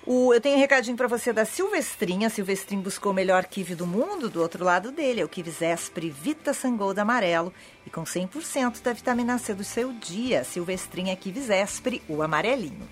O, 0.07 0.35
eu 0.35 0.41
tenho 0.41 0.57
um 0.57 0.61
recadinho 0.61 0.97
para 0.97 1.09
você 1.09 1.33
da 1.33 1.47
Silvestrinha. 1.47 2.29
Silvestrin 2.29 2.81
buscou 2.81 3.13
o 3.13 3.15
melhor 3.15 3.47
kiwi 3.47 3.75
do 3.75 3.87
mundo. 3.87 4.29
Do 4.29 4.43
outro 4.43 4.63
lado 4.63 4.93
dele 4.93 5.23
é 5.23 5.25
o 5.25 5.29
kiwi 5.29 5.51
Zespri 5.51 6.11
Vita 6.11 6.53
Sangold 6.53 7.01
amarelo 7.01 7.53
e 7.87 7.91
com 7.91 8.05
100% 8.05 8.83
da 8.83 8.93
vitamina 8.93 9.39
C 9.39 9.55
do 9.55 9.65
seu 9.65 9.93
dia. 9.93 10.45
Silvestrinha 10.45 11.17
kiwi 11.17 11.41
Zespri, 11.41 12.03
o 12.07 12.23
amarelinho. 12.23 12.87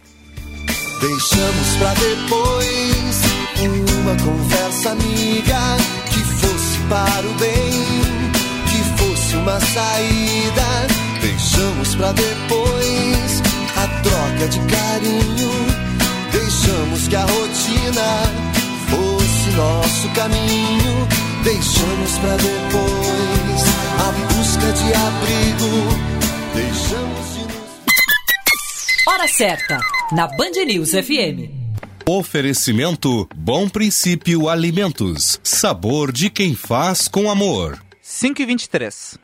Deixamos 1.01 1.77
pra 1.79 1.95
depois 1.95 3.33
uma 4.01 4.17
conversa 4.25 4.91
amiga 4.91 5.59
que 6.11 6.19
fosse 6.19 6.79
para 6.89 7.27
o 7.27 7.35
bem, 7.35 7.73
que 8.71 9.03
fosse 9.03 9.37
uma 9.37 9.61
saída. 9.61 10.87
Deixamos 11.21 11.95
pra 11.95 12.13
depois 12.13 13.43
a 13.77 14.03
troca 14.03 14.49
de 14.49 14.59
carinho. 14.61 15.72
Deixamos 16.63 17.09
que 17.09 17.17
a 17.17 17.23
rotina 17.23 18.23
fosse 18.89 19.51
nosso 19.57 20.09
caminho. 20.11 21.09
Deixamos 21.43 22.19
pra 22.19 22.37
depois 22.37 23.63
a 23.99 24.13
busca 24.33 24.73
de 24.73 24.95
abrigo. 24.95 25.73
Deixamos 26.55 27.35
de 27.35 27.41
nos 27.41 29.09
Hora 29.09 29.27
certa, 29.27 29.81
na 30.13 30.29
Band 30.29 30.65
News 30.65 30.91
FM. 30.91 31.51
Oferecimento 32.09 33.29
Bom 33.35 33.69
Princípio 33.69 34.49
Alimentos. 34.49 35.41
Sabor 35.43 36.13
de 36.13 36.31
quem 36.31 36.55
faz 36.55 37.09
com 37.09 37.29
amor. 37.29 37.83
5 38.01 38.41
e 38.41 38.47
23. 38.47 39.19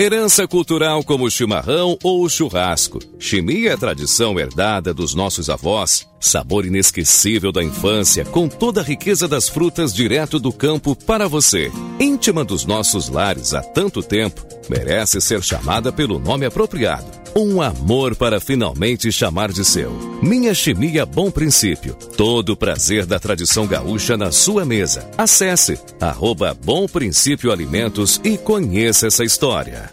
Herança 0.00 0.46
cultural 0.46 1.02
como 1.02 1.24
o 1.24 1.30
chimarrão 1.30 1.98
ou 2.04 2.22
o 2.22 2.30
churrasco. 2.30 3.00
Chimia 3.18 3.72
é 3.72 3.76
tradição 3.76 4.38
herdada 4.38 4.94
dos 4.94 5.12
nossos 5.12 5.50
avós. 5.50 6.06
Sabor 6.20 6.64
inesquecível 6.64 7.50
da 7.50 7.64
infância, 7.64 8.24
com 8.24 8.48
toda 8.48 8.80
a 8.80 8.84
riqueza 8.84 9.26
das 9.26 9.48
frutas 9.48 9.92
direto 9.92 10.38
do 10.38 10.52
campo 10.52 10.94
para 10.94 11.26
você. 11.26 11.72
Íntima 11.98 12.44
dos 12.44 12.64
nossos 12.64 13.08
lares 13.08 13.54
há 13.54 13.60
tanto 13.60 14.00
tempo, 14.00 14.46
merece 14.70 15.20
ser 15.20 15.42
chamada 15.42 15.90
pelo 15.90 16.20
nome 16.20 16.46
apropriado. 16.46 17.18
Um 17.36 17.60
amor 17.62 18.16
para 18.16 18.40
finalmente 18.40 19.12
chamar 19.12 19.52
de 19.52 19.64
seu. 19.64 19.92
Minha 20.22 20.54
Chimia 20.54 21.06
Bom 21.06 21.30
Princípio. 21.30 21.94
Todo 22.16 22.50
o 22.50 22.56
prazer 22.56 23.06
da 23.06 23.20
tradição 23.20 23.66
gaúcha 23.66 24.16
na 24.16 24.32
sua 24.32 24.64
mesa. 24.64 25.08
Acesse 25.16 25.78
arroba 26.00 26.56
Bom 26.64 26.86
Princípio 26.88 27.52
Alimentos 27.52 28.20
e 28.24 28.36
conheça 28.36 29.06
essa 29.06 29.24
história. 29.24 29.87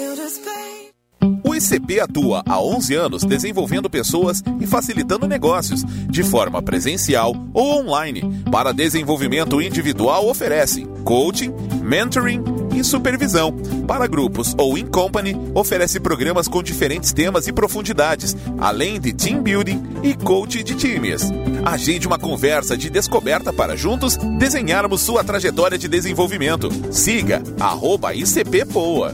O 1.46 1.56
ICP 1.56 2.00
atua 2.00 2.42
há 2.46 2.60
11 2.60 2.96
anos 2.96 3.24
desenvolvendo 3.24 3.90
pessoas 3.90 4.42
e 4.60 4.68
facilitando 4.68 5.28
negócios, 5.28 5.84
de 6.10 6.24
forma 6.24 6.62
presencial 6.62 7.34
ou 7.54 7.80
online. 7.80 8.44
Para 8.52 8.74
desenvolvimento 8.74 9.62
individual, 9.62 10.28
oferece 10.28 10.86
coaching, 11.06 11.54
mentoring 11.82 12.44
e 12.76 12.84
supervisão. 12.84 13.54
Para 13.88 14.08
grupos 14.08 14.54
ou 14.58 14.78
in 14.78 14.86
company, 14.86 15.36
oferece 15.54 16.00
programas 16.00 16.48
com 16.48 16.64
diferentes 16.64 17.14
temas 17.14 17.48
e 17.48 17.54
profundidades, 17.54 18.36
além 18.60 19.00
de 19.00 19.14
team 19.14 19.42
building 19.42 19.82
e 20.04 20.14
coach 20.16 20.64
de 20.64 20.76
times. 20.76 21.32
Agende 21.66 22.08
uma 22.08 22.20
conversa 22.20 22.78
de 22.78 22.90
descoberta 22.90 23.54
para 23.54 23.76
juntos 23.76 24.18
desenharmos 24.38 25.02
sua 25.02 25.24
trajetória 25.24 25.78
de 25.78 25.88
desenvolvimento. 25.88 26.70
Siga 26.92 27.42
arroba 27.60 28.14
ICP 28.14 28.66
Poa. 28.66 29.14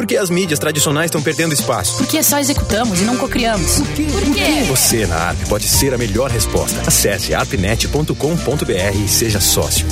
Por 0.00 0.06
que 0.06 0.16
as 0.16 0.30
mídias 0.30 0.58
tradicionais 0.58 1.06
estão 1.06 1.20
perdendo 1.20 1.52
espaço? 1.52 1.98
Porque 1.98 2.22
só 2.22 2.38
executamos 2.38 3.02
e 3.02 3.04
não 3.04 3.18
cocriamos. 3.18 3.80
Por 3.80 3.88
quê? 3.88 4.06
Por 4.10 4.34
quê? 4.34 4.64
Você 4.66 5.06
na 5.06 5.32
App 5.32 5.46
pode 5.46 5.68
ser 5.68 5.92
a 5.92 5.98
melhor 5.98 6.30
resposta. 6.30 6.80
Acesse 6.86 7.34
appnet.com.br 7.34 9.04
e 9.04 9.08
seja 9.08 9.40
sócio. 9.40 9.86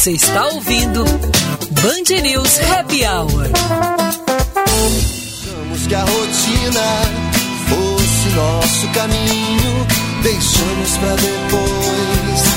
Você 0.00 0.12
está 0.12 0.46
ouvindo 0.46 1.04
Band 1.04 2.22
News 2.22 2.58
Happy 2.70 3.04
Hour. 3.04 3.50
Deixamos 4.64 5.86
que 5.86 5.94
a 5.94 6.00
rotina 6.00 6.80
fosse 7.68 8.28
nosso 8.34 8.88
caminho. 8.94 9.86
Deixamos 10.22 10.96
pra 10.96 11.16
depois 11.16 12.49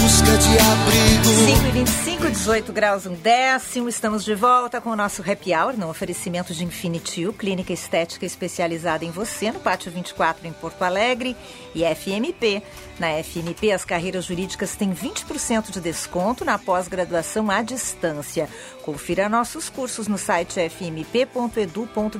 busca 0.00 0.38
de 0.38 0.58
abrigo. 0.58 1.26
5 1.46 1.66
e 1.66 1.70
25, 1.70 2.30
18 2.30 2.72
graus, 2.72 3.06
um 3.06 3.14
décimo. 3.14 3.88
Estamos 3.88 4.24
de 4.24 4.34
volta 4.34 4.80
com 4.80 4.90
o 4.90 4.96
nosso 4.96 5.22
Happy 5.22 5.54
Hour, 5.54 5.76
no 5.76 5.88
oferecimento 5.88 6.54
de 6.54 6.64
Infinity 6.64 7.26
U, 7.26 7.32
clínica 7.32 7.72
estética 7.72 8.24
especializada 8.24 9.04
em 9.04 9.10
você, 9.10 9.50
no 9.50 9.60
Pátio 9.60 9.90
24, 9.90 10.46
em 10.46 10.52
Porto 10.52 10.82
Alegre, 10.82 11.36
e 11.74 11.84
FMP. 11.84 12.62
Na 12.98 13.22
FMP, 13.22 13.72
as 13.72 13.84
carreiras 13.84 14.24
jurídicas 14.24 14.74
têm 14.74 14.94
20% 14.94 15.70
de 15.70 15.80
desconto 15.80 16.44
na 16.44 16.58
pós-graduação 16.58 17.50
à 17.50 17.62
distância. 17.62 18.48
Confira 18.82 19.28
nossos 19.28 19.68
cursos 19.68 20.08
no 20.08 20.16
site 20.16 20.60
fmp.edu.br. 20.70 22.16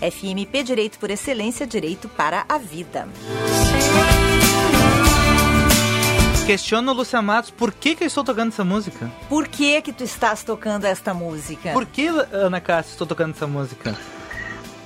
FMP 0.00 0.62
Direito 0.62 0.98
por 0.98 1.10
Excelência, 1.10 1.66
Direito 1.66 2.08
para 2.08 2.44
a 2.48 2.58
Vida. 2.58 3.08
Questiono, 6.48 6.94
Lúcia 6.94 7.20
Matos, 7.20 7.50
por 7.50 7.74
que, 7.74 7.94
que 7.94 8.04
eu 8.04 8.06
estou 8.06 8.24
tocando 8.24 8.48
essa 8.48 8.64
música? 8.64 9.12
Por 9.28 9.46
que 9.46 9.82
que 9.82 9.92
tu 9.92 10.02
estás 10.02 10.42
tocando 10.42 10.86
esta 10.86 11.12
música? 11.12 11.74
Por 11.74 11.84
que, 11.84 12.06
Ana 12.32 12.58
Cássia, 12.58 12.92
estou 12.92 13.06
tocando 13.06 13.34
essa 13.34 13.46
música? 13.46 13.94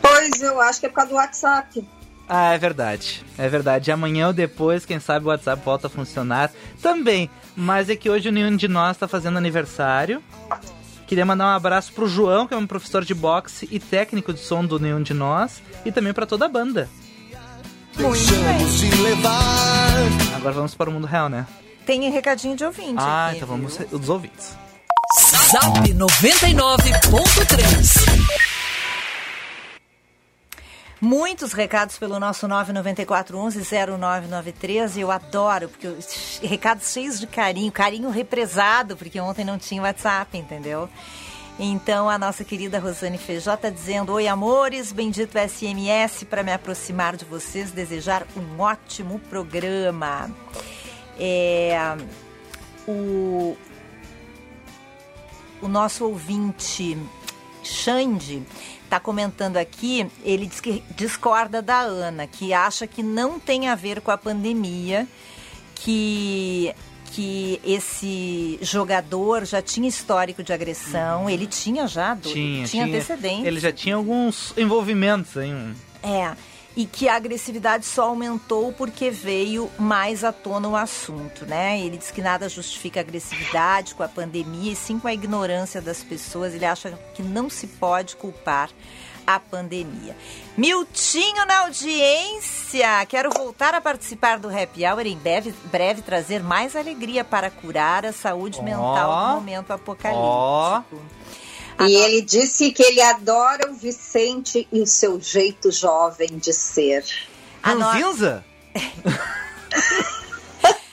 Pois 0.01 0.43
eu 0.43 0.61
acho 0.61 0.81
que 0.81 0.87
é 0.87 0.89
por 0.89 0.97
causa 0.97 1.11
do 1.11 1.15
WhatsApp. 1.15 1.89
Ah, 2.29 2.53
é 2.53 2.59
verdade. 2.59 3.25
É 3.39 3.49
verdade. 3.49 3.93
Amanhã 3.93 4.27
ou 4.27 4.33
depois, 4.33 4.85
quem 4.85 4.99
sabe 4.99 5.25
o 5.25 5.29
WhatsApp 5.29 5.65
volta 5.65 5.87
a 5.87 5.91
funcionar 5.91 6.51
também. 6.83 7.31
Mas 7.55 7.89
é 7.89 7.95
que 7.95 8.11
hoje 8.11 8.33
nenhum 8.33 8.57
de 8.57 8.67
nós 8.67 8.97
está 8.97 9.07
fazendo 9.07 9.39
aniversário. 9.39 10.21
Queria 11.07 11.25
mandar 11.25 11.45
um 11.45 11.57
abraço 11.57 11.93
pro 11.93 12.09
João, 12.09 12.49
que 12.49 12.55
é 12.55 12.57
um 12.57 12.67
professor 12.67 13.05
de 13.05 13.15
boxe 13.15 13.69
e 13.71 13.79
técnico 13.79 14.33
de 14.33 14.41
som 14.41 14.65
do 14.65 14.81
Nenhum 14.81 15.01
de 15.01 15.15
Nós, 15.15 15.63
e 15.85 15.93
também 15.93 16.13
para 16.13 16.27
toda 16.27 16.47
a 16.47 16.49
banda. 16.49 16.89
Deixamos 17.97 18.79
de 18.79 18.91
levar. 19.03 19.93
Agora 20.37 20.55
vamos 20.55 20.75
para 20.75 20.91
o 20.91 20.93
mundo 20.93 21.07
real, 21.07 21.29
né? 21.29 21.47
Tem 21.87 22.11
recadinho 22.11 22.57
de 22.57 22.65
ouvinte. 22.65 22.95
Ah, 22.99 23.27
aqui, 23.29 23.37
então 23.37 23.49
vamos 23.49 23.77
viu? 23.77 23.89
os 23.99 24.09
ouvintes. 24.09 24.57
Zap 25.51 25.93
99.3. 25.93 28.33
Muitos 31.01 31.53
recados 31.53 31.99
pelo 31.99 32.21
nosso 32.21 32.47
994110993 32.47 34.97
e 34.97 35.01
eu 35.01 35.11
adoro, 35.11 35.69
porque 35.69 35.89
eu- 35.89 35.99
recados 36.43 36.93
cheios 36.93 37.19
de 37.19 37.27
carinho, 37.27 37.73
carinho 37.73 38.09
represado, 38.09 38.97
porque 38.97 39.19
ontem 39.21 39.45
não 39.45 39.59
tinha 39.59 39.83
WhatsApp, 39.83 40.39
entendeu? 40.39 40.89
Então 41.59 42.09
a 42.09 42.19
nossa 42.19 42.45
querida 42.45 42.79
Rosane 42.79 43.19
Feijó 43.19 43.55
está 43.55 43.69
dizendo: 43.69 44.13
Oi, 44.13 44.27
amores, 44.27 44.91
bendito 44.93 45.39
SMS 45.39 46.25
para 46.25 46.43
me 46.43 46.53
aproximar 46.53 47.17
de 47.17 47.25
vocês, 47.25 47.71
desejar 47.71 48.27
um 48.37 48.61
ótimo 48.61 49.19
programa. 49.19 50.31
É, 51.19 51.77
o, 52.89 53.57
o 55.61 55.69
nosso 55.69 56.05
ouvinte 56.07 56.97
Xande 57.63 58.43
está 58.85 58.99
comentando 58.99 59.57
aqui, 59.57 60.11
ele 60.23 60.47
diz 60.47 60.61
que 60.61 60.83
discorda 60.97 61.63
da 61.63 61.81
Ana, 61.81 62.27
que 62.27 62.53
acha 62.53 62.87
que 62.87 63.03
não 63.03 63.41
tem 63.41 63.69
a 63.69 63.75
ver 63.75 64.01
com 64.01 64.11
a 64.11 64.19
pandemia, 64.19 65.09
que 65.75 66.75
que 67.15 67.61
esse 67.65 68.59
jogador 68.63 69.45
já 69.45 69.61
tinha 69.61 69.89
histórico 69.89 70.43
de 70.43 70.53
agressão, 70.53 71.29
ele 71.29 71.47
tinha 71.47 71.87
já, 71.87 72.15
do- 72.15 72.31
Tinha, 72.33 72.67
tinha 72.67 72.85
antecedentes. 72.87 73.45
Ele 73.45 73.61
já 73.61 73.71
tinha 73.73 73.97
alguns 73.97 74.55
envolvimentos 74.57 75.37
aí. 75.37 75.53
Um... 75.53 75.75
É. 76.03 76.35
e 76.75 76.87
que 76.87 77.07
a 77.09 77.15
agressividade 77.17 77.85
só 77.85 78.05
aumentou 78.09 78.73
porque 78.73 79.11
veio 79.11 79.71
mais 79.79 80.25
à 80.25 80.33
tona 80.33 80.69
o 80.69 80.75
assunto, 80.75 81.45
né? 81.45 81.79
Ele 81.79 81.99
diz 81.99 82.11
que 82.11 82.23
nada 82.23 82.49
justifica 82.49 82.99
a 83.01 83.03
agressividade 83.03 83.95
com 83.95 84.03
a 84.03 84.09
pandemia 84.09 84.73
e 84.73 84.75
sim 84.77 84.99
com 84.99 85.07
a 85.07 85.13
ignorância 85.13 85.83
das 85.83 86.03
pessoas. 86.03 86.55
Ele 86.55 86.65
acha 86.65 86.99
que 87.15 87.23
não 87.23 87.51
se 87.51 87.67
pode 87.67 88.17
culpar 88.17 88.71
a 89.27 89.39
pandemia. 89.41 90.17
Miltinho 90.57 91.45
na 91.47 91.61
audiência! 91.61 93.05
Quero 93.07 93.31
voltar 93.31 93.75
a 93.75 93.81
participar 93.81 94.39
do 94.39 94.49
Happy 94.49 94.85
Hour 94.85 95.07
em 95.07 95.17
breve, 95.17 95.55
breve 95.65 96.03
trazer 96.03 96.43
mais 96.43 96.77
alegria 96.77 97.25
para 97.25 97.51
curar 97.51 98.05
a 98.05 98.13
saúde 98.13 98.59
Ó. 98.61 98.63
mental 98.63 99.29
no 99.29 99.35
momento 99.37 99.73
apocalíptico. 99.73 101.03
E 101.81 101.95
ele 101.95 102.21
disse 102.21 102.71
que 102.71 102.83
ele 102.83 103.01
adora 103.01 103.71
o 103.71 103.75
Vicente 103.75 104.69
e 104.71 104.81
o 104.81 104.87
seu 104.87 105.21
jeito 105.21 105.71
jovem 105.73 106.29
de 106.39 106.53
ser. 106.53 107.05
A 107.63 107.75
no-? 107.75 107.87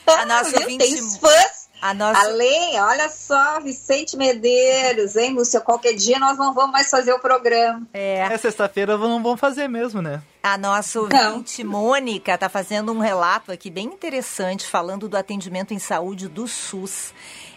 A 0.06 0.26
nossa 0.26 0.58
ouvinte- 0.60 0.78
Tem 0.78 0.96
fãs. 0.96 1.59
A 1.80 1.94
nossa... 1.94 2.20
Além, 2.20 2.78
olha 2.80 3.08
só, 3.08 3.60
Vicente 3.60 4.16
Medeiros, 4.16 5.16
hein, 5.16 5.32
Lúcia? 5.34 5.60
Qualquer 5.60 5.94
dia 5.94 6.18
nós 6.18 6.36
não 6.36 6.52
vamos 6.52 6.72
mais 6.72 6.90
fazer 6.90 7.12
o 7.12 7.18
programa. 7.18 7.86
É, 7.92 8.18
É 8.18 8.36
sexta-feira, 8.36 8.98
não 8.98 9.22
vão 9.22 9.36
fazer 9.36 9.68
mesmo, 9.68 10.02
né? 10.02 10.22
A 10.42 10.56
nossa 10.56 11.00
ouvinte 11.00 11.62
Mônica 11.64 12.34
está 12.34 12.48
fazendo 12.48 12.92
um 12.92 12.98
relato 12.98 13.52
aqui 13.52 13.70
bem 13.70 13.86
interessante, 13.86 14.66
falando 14.66 15.08
do 15.08 15.16
atendimento 15.16 15.72
em 15.72 15.78
saúde 15.78 16.28
do 16.28 16.46
SUS. 16.46 17.12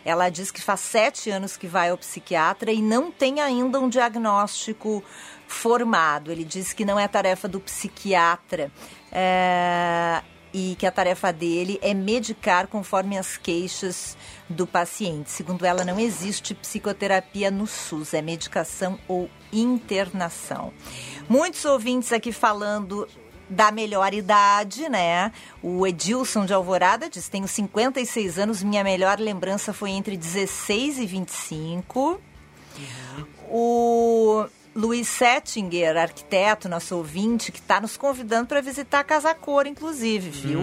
Ela 0.06 0.30
diz 0.30 0.52
que 0.52 0.62
faz 0.62 0.82
sete 0.82 1.30
anos 1.30 1.56
que 1.56 1.68
vai 1.68 1.90
ao 1.90 1.98
psiquiatra 1.98 2.72
e 2.72 2.82
não 2.82 3.10
tem 3.10 3.40
ainda 3.40 3.80
um 3.80 3.88
diagnóstico 3.88 5.04
formado. 5.48 6.32
Ele 6.32 6.44
diz 6.44 6.74
que 6.74 6.84
não 6.84 7.00
é 7.00 7.08
tarefa 7.08 7.48
do 7.48 7.60
psiquiatra. 7.60 8.72
é, 9.12 10.22
E 10.54 10.76
que 10.78 10.86
a 10.86 10.92
tarefa 10.92 11.34
dele 11.34 11.80
é 11.82 11.94
medicar 11.94 12.68
conforme 12.68 13.18
as 13.18 13.38
queixas 13.38 14.16
do 14.48 14.68
paciente. 14.68 15.32
Segundo 15.32 15.66
ela, 15.66 15.84
não 15.84 16.00
existe 16.00 16.54
psicoterapia 16.54 17.50
no 17.50 17.66
SUS, 17.66 18.14
é 18.14 18.22
medicação 18.22 19.00
ou 19.08 19.30
internação. 19.52 20.72
Muitos 21.28 21.66
ouvintes 21.66 22.12
aqui 22.12 22.32
falando 22.32 23.08
da 23.50 23.72
melhor 23.72 24.14
idade, 24.14 24.88
né? 24.90 25.32
O 25.62 25.86
Edilson 25.86 26.46
de 26.46 26.54
Alvorada 26.54 27.10
diz: 27.10 27.28
tenho 27.28 27.48
56 27.48 28.40
anos, 28.40 28.64
minha 28.64 28.84
melhor 28.84 29.20
lembrança 29.20 29.74
foi 29.74 29.92
entre 29.92 30.18
16 30.18 31.00
e 31.00 31.06
25. 31.06 32.22
O 33.50 34.46
Luiz 34.76 35.08
Settinger, 35.08 35.96
arquiteto, 35.98 36.68
nosso 36.68 36.96
ouvinte, 36.98 37.52
que 37.52 37.60
está 37.60 37.80
nos 37.80 37.96
convidando 37.96 38.48
para 38.48 38.60
visitar 38.62 39.00
a 39.02 39.04
Casa 39.04 39.34
Cor, 39.36 39.68
inclusive, 39.68 40.30
viu? 40.30 40.62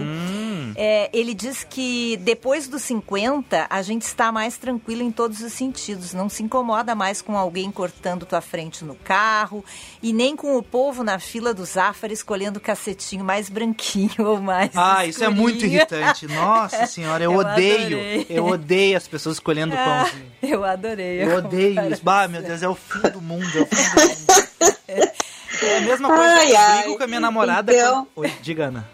É, 0.75 1.09
ele 1.13 1.33
diz 1.33 1.63
que 1.63 2.17
depois 2.17 2.67
dos 2.67 2.81
50, 2.83 3.67
a 3.69 3.81
gente 3.81 4.03
está 4.03 4.31
mais 4.31 4.57
tranquilo 4.57 5.01
em 5.01 5.11
todos 5.11 5.41
os 5.41 5.53
sentidos. 5.53 6.13
Não 6.13 6.27
se 6.29 6.43
incomoda 6.43 6.93
mais 6.93 7.21
com 7.21 7.37
alguém 7.37 7.71
cortando 7.71 8.25
tua 8.25 8.41
frente 8.41 8.83
no 8.83 8.95
carro 8.95 9.63
e 10.03 10.11
nem 10.13 10.35
com 10.35 10.57
o 10.57 10.63
povo 10.63 11.03
na 11.03 11.17
fila 11.19 11.53
do 11.53 11.63
Zafra 11.65 12.11
escolhendo 12.11 12.57
o 12.59 12.61
cacetinho 12.61 13.23
mais 13.23 13.49
branquinho 13.49 14.11
ou 14.27 14.41
mais. 14.41 14.71
Ah, 14.75 15.05
isso 15.05 15.23
é 15.23 15.29
muito 15.29 15.65
escurinho. 15.65 15.77
irritante. 15.79 16.27
Nossa 16.27 16.85
senhora, 16.85 17.23
eu, 17.23 17.31
Eu 17.33 17.37
odeio. 17.39 17.85
adorei. 17.97 18.25
Eu 18.29 18.45
odeio 18.45 18.97
as 18.97 19.07
pessoas 19.07 19.35
escolhendo 19.37 19.73
Ah, 19.75 20.05
pãozinho. 20.05 20.31
eu 20.43 20.63
adorei. 20.65 21.23
Eu 21.23 21.37
odeio 21.37 21.91
isso. 21.93 22.03
Bah, 22.03 22.27
meu 22.27 22.41
Deus, 22.41 22.61
é 22.61 22.67
o 22.67 22.75
fim 22.75 23.09
do 23.09 23.21
mundo. 23.21 23.45
É, 23.57 23.61
o 23.61 23.65
fim 23.65 23.75
do 23.75 24.00
mundo. 24.00 24.00
é 25.61 25.77
a 25.77 25.81
mesma 25.81 26.07
coisa 26.09 26.23
Ai, 26.23 26.45
que 26.47 26.51
eu 26.53 26.57
ai, 26.57 26.81
brigo 26.83 26.97
com 26.97 27.03
a 27.03 27.07
minha 27.07 27.19
namorada. 27.19 27.73
então- 27.73 28.07
quando- 28.15 28.25
Oi, 28.27 28.33
diga, 28.41 28.65
Ana. 28.65 28.89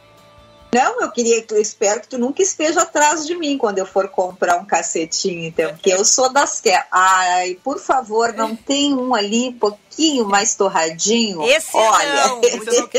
Não, 0.74 1.02
eu 1.02 1.10
queria, 1.12 1.46
eu 1.50 1.62
espero 1.62 2.02
que 2.02 2.10
tu 2.10 2.18
nunca 2.18 2.42
esteja 2.42 2.82
atrás 2.82 3.26
de 3.26 3.34
mim 3.38 3.58
quando 3.58 3.78
eu 3.78 3.86
for 3.86 4.10
comprar 4.10 4.58
um 4.58 4.66
cacetinho, 4.66 5.46
então, 5.46 5.70
porque 5.70 5.92
eu 5.94 6.04
sou 6.04 6.30
das 6.32 6.60
que. 6.60 6.70
Ai, 6.92 7.58
por 7.64 7.80
favor, 7.80 8.34
não 8.34 8.54
tem 8.54 8.94
um 8.94 9.16
ali 9.16 9.48
um 9.48 9.54
pouquinho 9.58 10.26
mais 10.26 10.56
torradinho? 10.56 11.42
Esse 11.44 11.70
Olha, 11.76 12.28
não, 12.28 12.42
esse 12.44 12.82
não. 12.82 12.90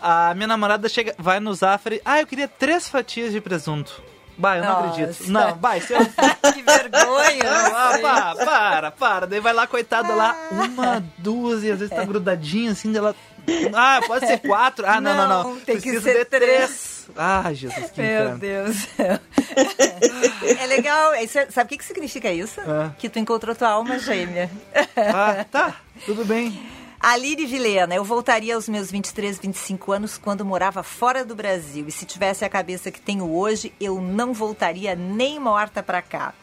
A 0.00 0.32
minha 0.34 0.46
namorada 0.46 0.88
chega, 0.88 1.14
vai 1.18 1.38
no 1.38 1.52
Zafra 1.54 1.96
e. 1.96 2.00
Ah, 2.02 2.18
eu 2.20 2.26
queria 2.26 2.48
três 2.48 2.88
fatias 2.88 3.30
de 3.30 3.42
presunto. 3.42 4.02
Bah, 4.38 4.56
eu 4.56 4.64
não 4.64 4.82
Nossa. 4.82 5.02
acredito. 5.02 5.30
Não, 5.32 5.54
vai, 5.56 5.78
isso 5.78 5.92
é 5.94 5.98
que 6.52 6.62
vergonha. 6.62 7.42
Ah, 7.44 7.84
não 7.86 7.92
sei. 7.92 8.02
pá, 8.02 8.34
para, 8.36 8.90
para. 8.92 9.26
Daí 9.26 9.40
vai 9.40 9.52
lá, 9.52 9.66
coitada, 9.66 10.14
lá, 10.14 10.36
uma, 10.52 11.04
duas, 11.18 11.64
e 11.64 11.70
às 11.72 11.80
vezes 11.80 11.94
tá 11.94 12.04
grudadinha 12.04 12.70
assim, 12.70 12.92
dela. 12.92 13.16
Ah, 13.74 14.00
pode 14.06 14.26
ser 14.26 14.38
quatro? 14.38 14.84
Ah, 14.86 15.00
não, 15.00 15.14
não, 15.16 15.28
não. 15.28 15.42
Não, 15.42 15.60
tem 15.60 15.76
que 15.76 15.82
Preciso 15.90 16.02
ser 16.04 16.18
de 16.18 16.24
três. 16.26 17.08
Ah, 17.16 17.50
Jesus, 17.52 17.90
que 17.90 18.00
Meu 18.00 18.10
inferno. 18.10 18.38
Deus 18.38 18.76
do 18.76 18.88
céu. 18.96 19.18
É 20.60 20.66
legal. 20.66 21.14
É- 21.14 21.26
sabe 21.26 21.62
o 21.64 21.66
que, 21.68 21.78
que 21.78 21.84
significa 21.84 22.30
isso? 22.30 22.60
Ah. 22.60 22.90
Que 22.98 23.08
tu 23.08 23.18
encontrou 23.18 23.54
tua 23.56 23.70
alma 23.70 23.98
gêmea. 23.98 24.50
Ah, 24.96 25.44
tá, 25.50 25.76
tudo 26.04 26.24
bem. 26.24 26.60
Aline 27.00 27.46
Vilena, 27.46 27.94
eu 27.94 28.02
voltaria 28.02 28.56
aos 28.56 28.68
meus 28.68 28.90
23, 28.90 29.38
25 29.38 29.92
anos 29.92 30.18
quando 30.18 30.44
morava 30.44 30.82
fora 30.82 31.24
do 31.24 31.32
Brasil. 31.34 31.86
E 31.86 31.92
se 31.92 32.04
tivesse 32.04 32.44
a 32.44 32.48
cabeça 32.48 32.90
que 32.90 33.00
tenho 33.00 33.32
hoje, 33.32 33.72
eu 33.80 34.00
não 34.00 34.32
voltaria 34.32 34.96
nem 34.96 35.38
morta 35.38 35.80
pra 35.80 36.02
cá. 36.02 36.34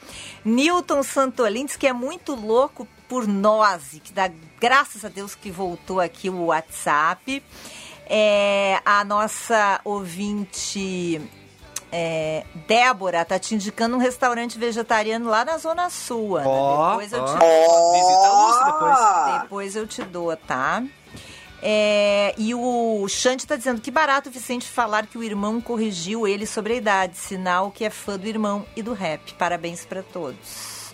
Newton 0.45 1.03
Santolin 1.03 1.65
diz 1.65 1.75
que 1.75 1.85
é 1.85 1.91
muito 1.91 2.33
louco 2.35 2.87
por 3.09 3.27
nós 3.27 3.93
e 3.93 3.99
que 3.99 4.13
dá 4.13 4.31
graças 4.59 5.03
a 5.03 5.09
Deus 5.09 5.35
que 5.35 5.51
voltou 5.51 5.99
aqui 5.99 6.29
o 6.29 6.45
WhatsApp. 6.45 7.43
É, 8.07 8.79
a 8.85 9.03
nossa 9.03 9.81
ouvinte 9.83 11.21
é, 11.97 12.43
Débora 12.67 13.23
tá 13.23 13.39
te 13.39 13.55
indicando 13.55 13.95
um 13.95 13.99
restaurante 13.99 14.59
vegetariano 14.59 15.29
lá 15.29 15.45
na 15.45 15.57
Zona 15.57 15.89
Sul. 15.89 16.33
Ó, 16.43 16.89
depois 16.89 17.13
eu 17.13 17.23
te 17.23 17.31
ó. 17.31 17.91
Visita 17.93 18.27
a 18.27 18.45
Lúcia 18.45 18.65
depois. 18.65 19.41
Depois 19.41 19.75
eu 19.77 19.87
te 19.87 20.03
dou, 20.03 20.35
tá? 20.35 20.83
É, 21.61 22.35
e 22.37 22.53
o 22.53 23.07
Xande 23.07 23.47
tá 23.47 23.55
dizendo 23.55 23.79
que 23.79 23.89
barato 23.89 24.27
o 24.27 24.31
Vicente 24.31 24.67
falar 24.67 25.07
que 25.07 25.17
o 25.17 25.23
irmão 25.23 25.61
corrigiu 25.61 26.27
ele 26.27 26.45
sobre 26.45 26.73
a 26.73 26.75
idade, 26.75 27.17
sinal 27.17 27.71
que 27.71 27.85
é 27.85 27.89
fã 27.89 28.19
do 28.19 28.27
irmão 28.27 28.65
e 28.75 28.83
do 28.83 28.91
rap. 28.91 29.33
Parabéns 29.35 29.85
pra 29.85 30.03
todos. 30.03 30.91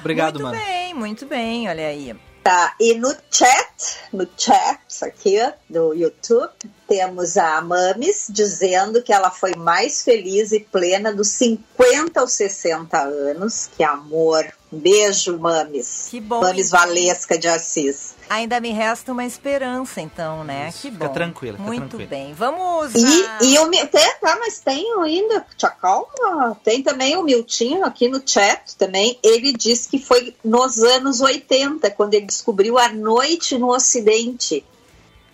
Obrigado, 0.00 0.40
muito 0.40 0.44
mano. 0.44 0.58
bem, 0.58 0.94
muito 0.94 1.26
bem, 1.26 1.68
olha 1.68 1.86
aí. 1.86 2.16
Tá, 2.42 2.74
e 2.80 2.94
no 2.94 3.14
chat, 3.30 4.08
no 4.10 4.26
chat 4.38 4.80
aqui 5.04 5.36
do 5.68 5.92
YouTube, 5.92 6.50
temos 6.90 7.36
a 7.36 7.60
Mames 7.60 8.26
dizendo 8.28 9.00
que 9.00 9.12
ela 9.12 9.30
foi 9.30 9.54
mais 9.54 10.02
feliz 10.02 10.50
e 10.50 10.58
plena 10.58 11.12
dos 11.12 11.28
50 11.28 12.20
aos 12.20 12.32
60 12.32 12.98
anos. 12.98 13.70
Que 13.76 13.84
amor. 13.84 14.44
Um 14.72 14.78
Beijo, 14.78 15.38
Mames. 15.38 16.08
Que 16.10 16.20
bom, 16.20 16.40
Mames 16.40 16.66
então. 16.66 16.80
Valesca 16.80 17.38
de 17.38 17.46
Assis. 17.46 18.14
Ainda 18.28 18.60
me 18.60 18.72
resta 18.72 19.12
uma 19.12 19.24
esperança, 19.24 20.00
então, 20.00 20.42
né? 20.42 20.68
Isso, 20.68 20.82
que 20.82 20.90
fica 20.90 21.06
bom. 21.06 21.12
tranquila, 21.12 21.58
fica 21.58 21.68
Muito 21.68 21.88
tranquila. 21.96 22.10
bem. 22.10 22.34
Vamos. 22.34 22.92
E, 22.94 23.44
e 23.52 23.58
o 23.60 23.70
tem, 23.70 24.14
tá, 24.20 24.36
mas 24.40 24.58
tem 24.58 24.92
ainda, 25.00 25.46
te 25.56 25.66
acalma. 25.66 26.56
Tem 26.64 26.82
também 26.82 27.16
o 27.16 27.22
Miltinho 27.22 27.84
aqui 27.84 28.08
no 28.08 28.20
chat 28.24 28.76
também. 28.76 29.16
Ele 29.22 29.52
diz 29.52 29.86
que 29.86 29.98
foi 29.98 30.34
nos 30.44 30.82
anos 30.82 31.20
80, 31.20 31.88
quando 31.92 32.14
ele 32.14 32.26
descobriu 32.26 32.78
a 32.78 32.88
noite 32.88 33.56
no 33.58 33.72
Ocidente. 33.72 34.64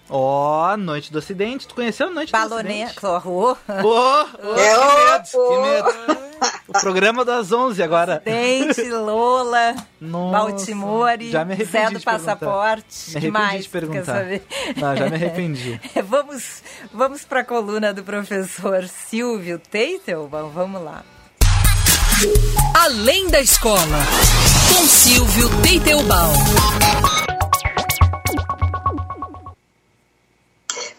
Ó, 0.08 0.76
Noite 0.76 1.12
do 1.12 1.18
Ocidente. 1.18 1.66
Tu 1.66 1.74
conheceu 1.74 2.08
a 2.08 2.10
Noite 2.10 2.30
do 2.32 2.38
Balonê. 2.38 2.84
Ocidente? 2.84 3.06
Horror. 3.06 3.56
Ô, 3.84 4.26
É, 4.56 5.18
que 5.20 5.28
medo, 5.36 5.86
que 5.92 6.06
medo. 6.08 6.26
O 6.68 6.72
programa 6.80 7.24
das 7.24 7.50
11 7.50 7.82
agora. 7.82 8.20
Dente, 8.24 8.82
Lola, 8.90 9.74
Nossa, 10.00 10.38
Baltimore, 10.38 11.18
já 11.30 11.44
me 11.44 11.54
arrependi 11.54 11.70
Zé 11.72 11.90
do. 11.90 12.00
Passaporte. 12.00 12.84
Me 13.06 13.12
que 13.12 13.16
arrependi 13.18 13.30
mais? 13.30 13.62
de 13.64 13.68
perguntar. 13.70 14.04
saber? 14.04 14.46
Não, 14.76 14.96
já 14.96 15.08
me 15.08 15.14
arrependi. 15.16 15.80
vamos 16.06 16.62
vamos 16.92 17.24
para 17.24 17.40
a 17.40 17.44
coluna 17.44 17.92
do 17.94 18.02
professor 18.02 18.84
Silvio 18.84 19.58
Teitelbaum. 19.58 20.50
Vamos 20.50 20.82
lá. 20.82 21.02
Além 22.74 23.28
da 23.28 23.40
escola, 23.40 23.98
com 24.74 24.86
Silvio 24.86 25.48
Teitelbaum. 25.62 27.25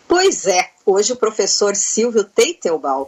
Pois 0.08 0.48
é, 0.48 0.70
hoje 0.86 1.12
o 1.12 1.17
professor 1.17 1.76
Silvio 1.76 2.24
Teitelbaum 2.24 3.08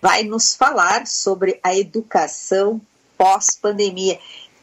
vai 0.00 0.22
nos 0.22 0.54
falar 0.54 1.06
sobre 1.06 1.60
a 1.62 1.76
educação 1.76 2.80
pós-pandemia. 3.18 4.18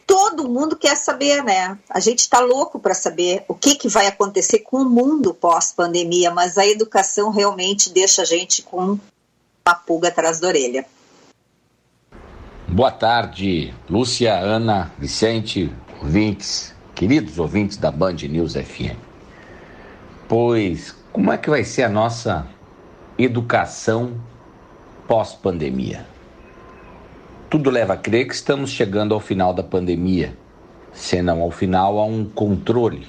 Todo 0.07 0.49
mundo 0.49 0.75
quer 0.75 0.95
saber, 0.95 1.43
né? 1.43 1.77
A 1.89 1.99
gente 1.99 2.19
está 2.19 2.39
louco 2.39 2.79
para 2.79 2.93
saber 2.95 3.43
o 3.47 3.53
que, 3.53 3.75
que 3.75 3.87
vai 3.87 4.07
acontecer 4.07 4.59
com 4.59 4.77
o 4.77 4.89
mundo 4.89 5.33
pós-pandemia, 5.33 6.31
mas 6.31 6.57
a 6.57 6.65
educação 6.65 7.29
realmente 7.29 7.91
deixa 7.91 8.23
a 8.23 8.25
gente 8.25 8.63
com 8.63 8.97
uma 9.67 9.75
pulga 9.85 10.07
atrás 10.07 10.39
da 10.39 10.47
orelha. 10.47 10.85
Boa 12.67 12.91
tarde, 12.91 13.73
Lúcia, 13.87 14.35
Ana, 14.37 14.91
Vicente, 14.97 15.71
ouvintes, 16.01 16.73
queridos 16.95 17.37
ouvintes 17.37 17.77
da 17.77 17.91
Band 17.91 18.15
News 18.27 18.53
FM. 18.53 18.97
Pois 20.27 20.95
Como 21.15 21.31
é 21.31 21.37
que 21.37 21.49
vai 21.49 21.63
ser 21.63 21.83
a 21.83 21.89
nossa 21.89 22.45
educação 23.17 24.15
pós-pandemia? 25.07 26.05
Tudo 27.49 27.69
leva 27.69 27.93
a 27.93 27.97
crer 27.97 28.27
que 28.27 28.33
estamos 28.35 28.69
chegando 28.69 29.13
ao 29.13 29.21
final 29.21 29.53
da 29.53 29.63
pandemia, 29.63 30.37
se 30.91 31.21
não 31.21 31.41
ao 31.41 31.51
final, 31.51 31.99
a 31.99 32.05
um 32.05 32.25
controle, 32.25 33.07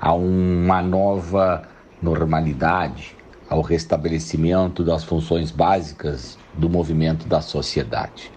a 0.00 0.14
uma 0.14 0.80
nova 0.80 1.64
normalidade, 2.00 3.16
ao 3.50 3.60
restabelecimento 3.60 4.84
das 4.84 5.02
funções 5.02 5.50
básicas 5.50 6.38
do 6.54 6.70
movimento 6.70 7.26
da 7.26 7.40
sociedade. 7.40 8.30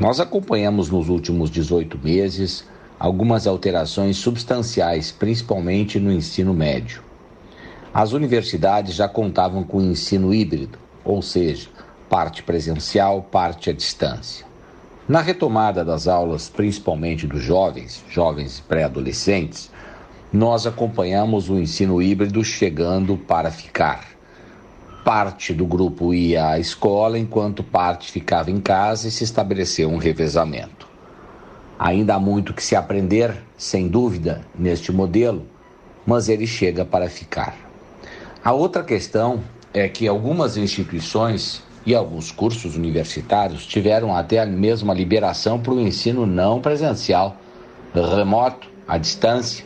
Nós 0.00 0.18
acompanhamos 0.18 0.90
nos 0.90 1.08
últimos 1.08 1.52
18 1.52 1.96
meses 1.98 2.68
algumas 2.98 3.46
alterações 3.46 4.16
substanciais, 4.16 5.12
principalmente 5.12 6.00
no 6.00 6.10
ensino 6.10 6.52
médio. 6.52 7.05
As 7.98 8.12
universidades 8.12 8.94
já 8.94 9.08
contavam 9.08 9.64
com 9.64 9.80
ensino 9.80 10.34
híbrido, 10.34 10.78
ou 11.02 11.22
seja, 11.22 11.70
parte 12.10 12.42
presencial, 12.42 13.22
parte 13.22 13.70
à 13.70 13.72
distância. 13.72 14.44
Na 15.08 15.22
retomada 15.22 15.82
das 15.82 16.06
aulas, 16.06 16.46
principalmente 16.46 17.26
dos 17.26 17.42
jovens, 17.42 18.04
jovens 18.10 18.60
pré-adolescentes, 18.60 19.70
nós 20.30 20.66
acompanhamos 20.66 21.48
o 21.48 21.58
ensino 21.58 22.02
híbrido 22.02 22.44
chegando 22.44 23.16
para 23.16 23.50
ficar. 23.50 24.04
Parte 25.02 25.54
do 25.54 25.64
grupo 25.64 26.12
ia 26.12 26.50
à 26.50 26.58
escola, 26.58 27.18
enquanto 27.18 27.64
parte 27.64 28.12
ficava 28.12 28.50
em 28.50 28.60
casa 28.60 29.08
e 29.08 29.10
se 29.10 29.24
estabeleceu 29.24 29.88
um 29.88 29.96
revezamento. 29.96 30.86
Ainda 31.78 32.16
há 32.16 32.20
muito 32.20 32.52
que 32.52 32.62
se 32.62 32.76
aprender, 32.76 33.42
sem 33.56 33.88
dúvida, 33.88 34.42
neste 34.54 34.92
modelo, 34.92 35.46
mas 36.06 36.28
ele 36.28 36.46
chega 36.46 36.84
para 36.84 37.08
ficar. 37.08 37.65
A 38.46 38.52
outra 38.52 38.84
questão 38.84 39.42
é 39.74 39.88
que 39.88 40.06
algumas 40.06 40.56
instituições 40.56 41.64
e 41.84 41.96
alguns 41.96 42.30
cursos 42.30 42.76
universitários 42.76 43.66
tiveram 43.66 44.14
até 44.14 44.38
a 44.38 44.46
mesma 44.46 44.94
liberação 44.94 45.58
para 45.58 45.72
o 45.72 45.80
ensino 45.80 46.24
não 46.24 46.60
presencial, 46.60 47.36
remoto, 47.92 48.68
à 48.86 48.98
distância, 48.98 49.64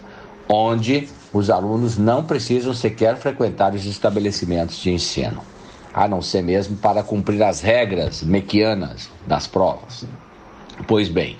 onde 0.48 1.10
os 1.30 1.50
alunos 1.50 1.98
não 1.98 2.24
precisam 2.24 2.72
sequer 2.72 3.18
frequentar 3.18 3.74
os 3.74 3.84
estabelecimentos 3.84 4.78
de 4.78 4.90
ensino, 4.90 5.42
a 5.92 6.08
não 6.08 6.22
ser 6.22 6.40
mesmo 6.40 6.74
para 6.78 7.02
cumprir 7.02 7.42
as 7.42 7.60
regras 7.60 8.22
mequianas 8.22 9.10
das 9.26 9.46
provas. 9.46 10.06
Pois 10.88 11.10
bem, 11.10 11.36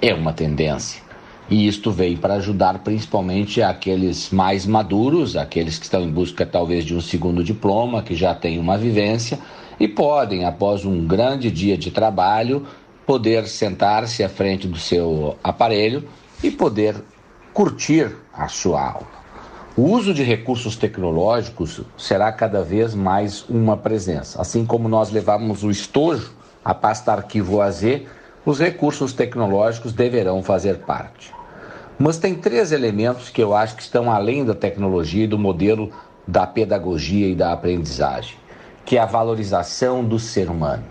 é 0.00 0.14
uma 0.14 0.32
tendência. 0.32 1.07
E 1.50 1.66
isto 1.66 1.90
veio 1.90 2.18
para 2.18 2.34
ajudar 2.34 2.80
principalmente 2.80 3.62
aqueles 3.62 4.30
mais 4.30 4.66
maduros, 4.66 5.34
aqueles 5.34 5.78
que 5.78 5.84
estão 5.84 6.02
em 6.02 6.10
busca 6.10 6.44
talvez 6.44 6.84
de 6.84 6.94
um 6.94 7.00
segundo 7.00 7.42
diploma, 7.42 8.02
que 8.02 8.14
já 8.14 8.34
têm 8.34 8.58
uma 8.58 8.76
vivência 8.76 9.38
e 9.80 9.88
podem, 9.88 10.44
após 10.44 10.84
um 10.84 11.06
grande 11.06 11.50
dia 11.50 11.78
de 11.78 11.90
trabalho, 11.90 12.66
poder 13.06 13.46
sentar-se 13.46 14.22
à 14.22 14.28
frente 14.28 14.68
do 14.68 14.76
seu 14.76 15.38
aparelho 15.42 16.04
e 16.42 16.50
poder 16.50 16.96
curtir 17.54 18.14
a 18.34 18.46
sua 18.48 18.82
aula. 18.82 19.06
O 19.74 19.82
uso 19.82 20.12
de 20.12 20.22
recursos 20.22 20.76
tecnológicos 20.76 21.80
será 21.96 22.30
cada 22.30 22.62
vez 22.62 22.94
mais 22.94 23.48
uma 23.48 23.76
presença. 23.76 24.42
Assim 24.42 24.66
como 24.66 24.88
nós 24.88 25.10
levamos 25.10 25.64
o 25.64 25.70
estojo, 25.70 26.32
a 26.62 26.74
pasta 26.74 27.12
arquivo 27.12 27.62
AZ, 27.62 27.84
os 28.44 28.58
recursos 28.58 29.12
tecnológicos 29.12 29.92
deverão 29.92 30.42
fazer 30.42 30.78
parte. 30.78 31.37
Mas 31.98 32.18
tem 32.18 32.34
três 32.34 32.72
elementos 32.72 33.28
que 33.28 33.42
eu 33.42 33.54
acho 33.54 33.76
que 33.76 33.82
estão 33.82 34.10
além 34.10 34.44
da 34.44 34.54
tecnologia 34.54 35.24
e 35.24 35.28
do 35.28 35.38
modelo 35.38 35.90
da 36.26 36.46
pedagogia 36.46 37.28
e 37.28 37.34
da 37.34 37.52
aprendizagem 37.52 38.36
que 38.88 38.96
é 38.96 39.00
a 39.02 39.04
valorização 39.04 40.02
do 40.02 40.18
ser 40.18 40.48
humano. 40.48 40.82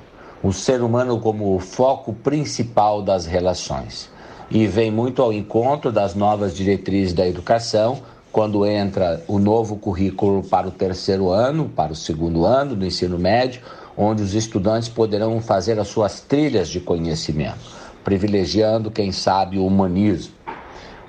O 0.43 0.54
ser 0.54 0.84
humano 0.84 1.20
como 1.20 1.56
o 1.56 1.60
foco 1.60 2.13
principal 2.13 3.02
das 3.02 3.26
relações. 3.26 4.08
E 4.52 4.67
vem 4.67 4.91
muito 4.91 5.20
ao 5.20 5.34
encontro 5.34 5.91
das 5.91 6.13
novas 6.13 6.56
diretrizes 6.56 7.12
da 7.12 7.28
educação, 7.28 8.04
quando 8.32 8.63
entra 8.67 9.24
o 9.28 9.39
novo 9.39 9.78
currículo 9.78 10.43
para 10.43 10.67
o 10.67 10.72
terceiro 10.72 11.32
ano, 11.32 11.70
para 11.70 11.91
o 11.91 11.96
segundo 11.96 12.46
ano 12.46 12.76
do 12.76 12.86
ensino 12.86 13.17
médio, 13.17 13.63
onde 13.98 14.22
os 14.22 14.36
estudantes 14.36 14.88
poderão 14.88 15.41
fazer 15.41 15.80
as 15.80 15.88
suas 15.88 16.22
trilhas 16.22 16.70
de 16.70 16.80
conhecimento, 16.80 17.58
privilegiando, 18.04 18.91
quem 18.91 19.12
sabe, 19.12 19.58
o 19.58 19.65
humanismo 19.65 20.37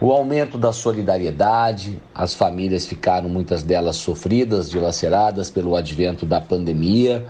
o 0.00 0.12
aumento 0.12 0.56
da 0.56 0.72
solidariedade, 0.72 2.00
as 2.14 2.34
famílias 2.34 2.86
ficaram 2.86 3.28
muitas 3.28 3.62
delas 3.62 3.96
sofridas, 3.96 4.70
dilaceradas 4.70 5.50
pelo 5.50 5.74
advento 5.74 6.24
da 6.24 6.40
pandemia, 6.40 7.26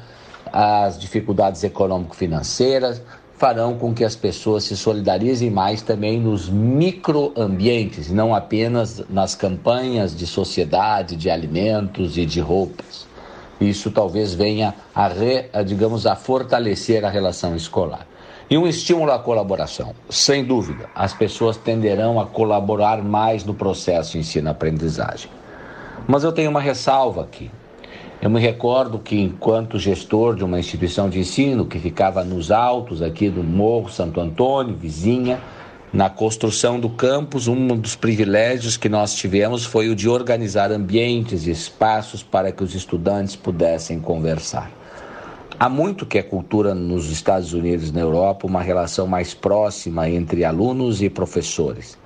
as 0.52 0.98
dificuldades 0.98 1.64
econômico-financeiras 1.64 3.02
farão 3.38 3.78
com 3.78 3.94
que 3.94 4.04
as 4.04 4.16
pessoas 4.16 4.64
se 4.64 4.76
solidarizem 4.76 5.48
mais 5.48 5.80
também 5.80 6.20
nos 6.20 6.48
microambientes, 6.48 8.10
não 8.10 8.34
apenas 8.34 9.02
nas 9.08 9.34
campanhas 9.34 10.14
de 10.14 10.26
sociedade, 10.26 11.16
de 11.16 11.30
alimentos 11.30 12.18
e 12.18 12.26
de 12.26 12.40
roupas. 12.40 13.06
Isso 13.60 13.90
talvez 13.90 14.34
venha 14.34 14.74
a, 14.94 15.06
re, 15.08 15.48
a 15.52 15.62
digamos, 15.62 16.04
a 16.06 16.16
fortalecer 16.16 17.04
a 17.04 17.08
relação 17.08 17.54
escolar. 17.54 18.06
E 18.50 18.56
um 18.56 18.66
estímulo 18.66 19.12
à 19.12 19.18
colaboração. 19.18 19.94
Sem 20.08 20.42
dúvida, 20.42 20.88
as 20.94 21.12
pessoas 21.12 21.58
tenderão 21.58 22.18
a 22.18 22.24
colaborar 22.24 23.02
mais 23.02 23.44
no 23.44 23.52
processo 23.52 24.16
ensino-aprendizagem. 24.16 25.30
Mas 26.06 26.24
eu 26.24 26.32
tenho 26.32 26.48
uma 26.48 26.60
ressalva 26.60 27.20
aqui. 27.20 27.50
Eu 28.22 28.30
me 28.30 28.40
recordo 28.40 28.98
que, 28.98 29.20
enquanto 29.20 29.78
gestor 29.78 30.34
de 30.34 30.44
uma 30.44 30.58
instituição 30.58 31.10
de 31.10 31.20
ensino 31.20 31.66
que 31.66 31.78
ficava 31.78 32.24
nos 32.24 32.50
altos 32.50 33.02
aqui 33.02 33.28
do 33.28 33.44
Morro 33.44 33.90
Santo 33.90 34.18
Antônio, 34.18 34.74
vizinha, 34.74 35.38
na 35.92 36.08
construção 36.08 36.80
do 36.80 36.88
campus, 36.88 37.48
um 37.48 37.76
dos 37.76 37.96
privilégios 37.96 38.78
que 38.78 38.88
nós 38.88 39.14
tivemos 39.14 39.66
foi 39.66 39.90
o 39.90 39.94
de 39.94 40.08
organizar 40.08 40.72
ambientes 40.72 41.46
e 41.46 41.50
espaços 41.50 42.22
para 42.22 42.50
que 42.50 42.64
os 42.64 42.74
estudantes 42.74 43.36
pudessem 43.36 44.00
conversar. 44.00 44.77
Há 45.60 45.68
muito 45.68 46.06
que 46.06 46.16
é 46.16 46.22
cultura 46.22 46.72
nos 46.72 47.10
Estados 47.10 47.52
Unidos 47.52 47.88
e 47.88 47.92
na 47.92 48.00
Europa 48.00 48.46
uma 48.46 48.62
relação 48.62 49.08
mais 49.08 49.34
próxima 49.34 50.08
entre 50.08 50.44
alunos 50.44 51.02
e 51.02 51.10
professores. 51.10 51.98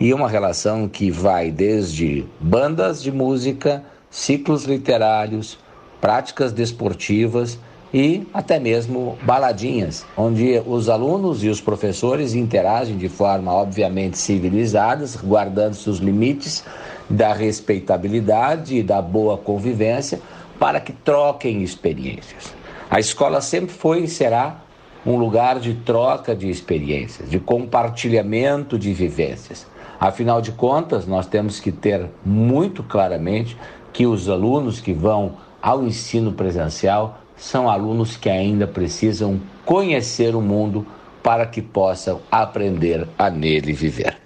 E 0.00 0.12
uma 0.12 0.28
relação 0.28 0.88
que 0.88 1.08
vai 1.08 1.52
desde 1.52 2.26
bandas 2.40 3.00
de 3.00 3.12
música, 3.12 3.84
ciclos 4.10 4.64
literários, 4.64 5.56
práticas 6.00 6.52
desportivas 6.52 7.60
e 7.94 8.26
até 8.34 8.58
mesmo 8.58 9.16
baladinhas, 9.22 10.04
onde 10.16 10.60
os 10.66 10.88
alunos 10.88 11.44
e 11.44 11.48
os 11.48 11.60
professores 11.60 12.34
interagem 12.34 12.98
de 12.98 13.08
forma 13.08 13.52
obviamente 13.52 14.18
civilizadas, 14.18 15.14
guardando 15.14 15.74
seus 15.74 15.98
limites 15.98 16.64
da 17.08 17.32
respeitabilidade 17.32 18.78
e 18.78 18.82
da 18.82 19.00
boa 19.00 19.38
convivência, 19.38 20.20
para 20.58 20.80
que 20.80 20.92
troquem 20.92 21.62
experiências. 21.62 22.55
A 22.88 23.00
escola 23.00 23.40
sempre 23.40 23.74
foi 23.74 24.04
e 24.04 24.08
será 24.08 24.62
um 25.04 25.16
lugar 25.16 25.58
de 25.58 25.74
troca 25.74 26.34
de 26.34 26.48
experiências, 26.48 27.28
de 27.28 27.38
compartilhamento 27.38 28.78
de 28.78 28.92
vivências. 28.92 29.66
Afinal 29.98 30.40
de 30.40 30.52
contas, 30.52 31.06
nós 31.06 31.26
temos 31.26 31.58
que 31.58 31.72
ter 31.72 32.08
muito 32.24 32.82
claramente 32.82 33.56
que 33.92 34.06
os 34.06 34.28
alunos 34.28 34.80
que 34.80 34.92
vão 34.92 35.36
ao 35.60 35.84
ensino 35.84 36.32
presencial 36.32 37.18
são 37.36 37.68
alunos 37.68 38.16
que 38.16 38.30
ainda 38.30 38.66
precisam 38.66 39.40
conhecer 39.64 40.34
o 40.34 40.40
mundo 40.40 40.86
para 41.22 41.46
que 41.46 41.60
possam 41.60 42.20
aprender 42.30 43.06
a 43.18 43.28
nele 43.28 43.72
viver. 43.72 44.16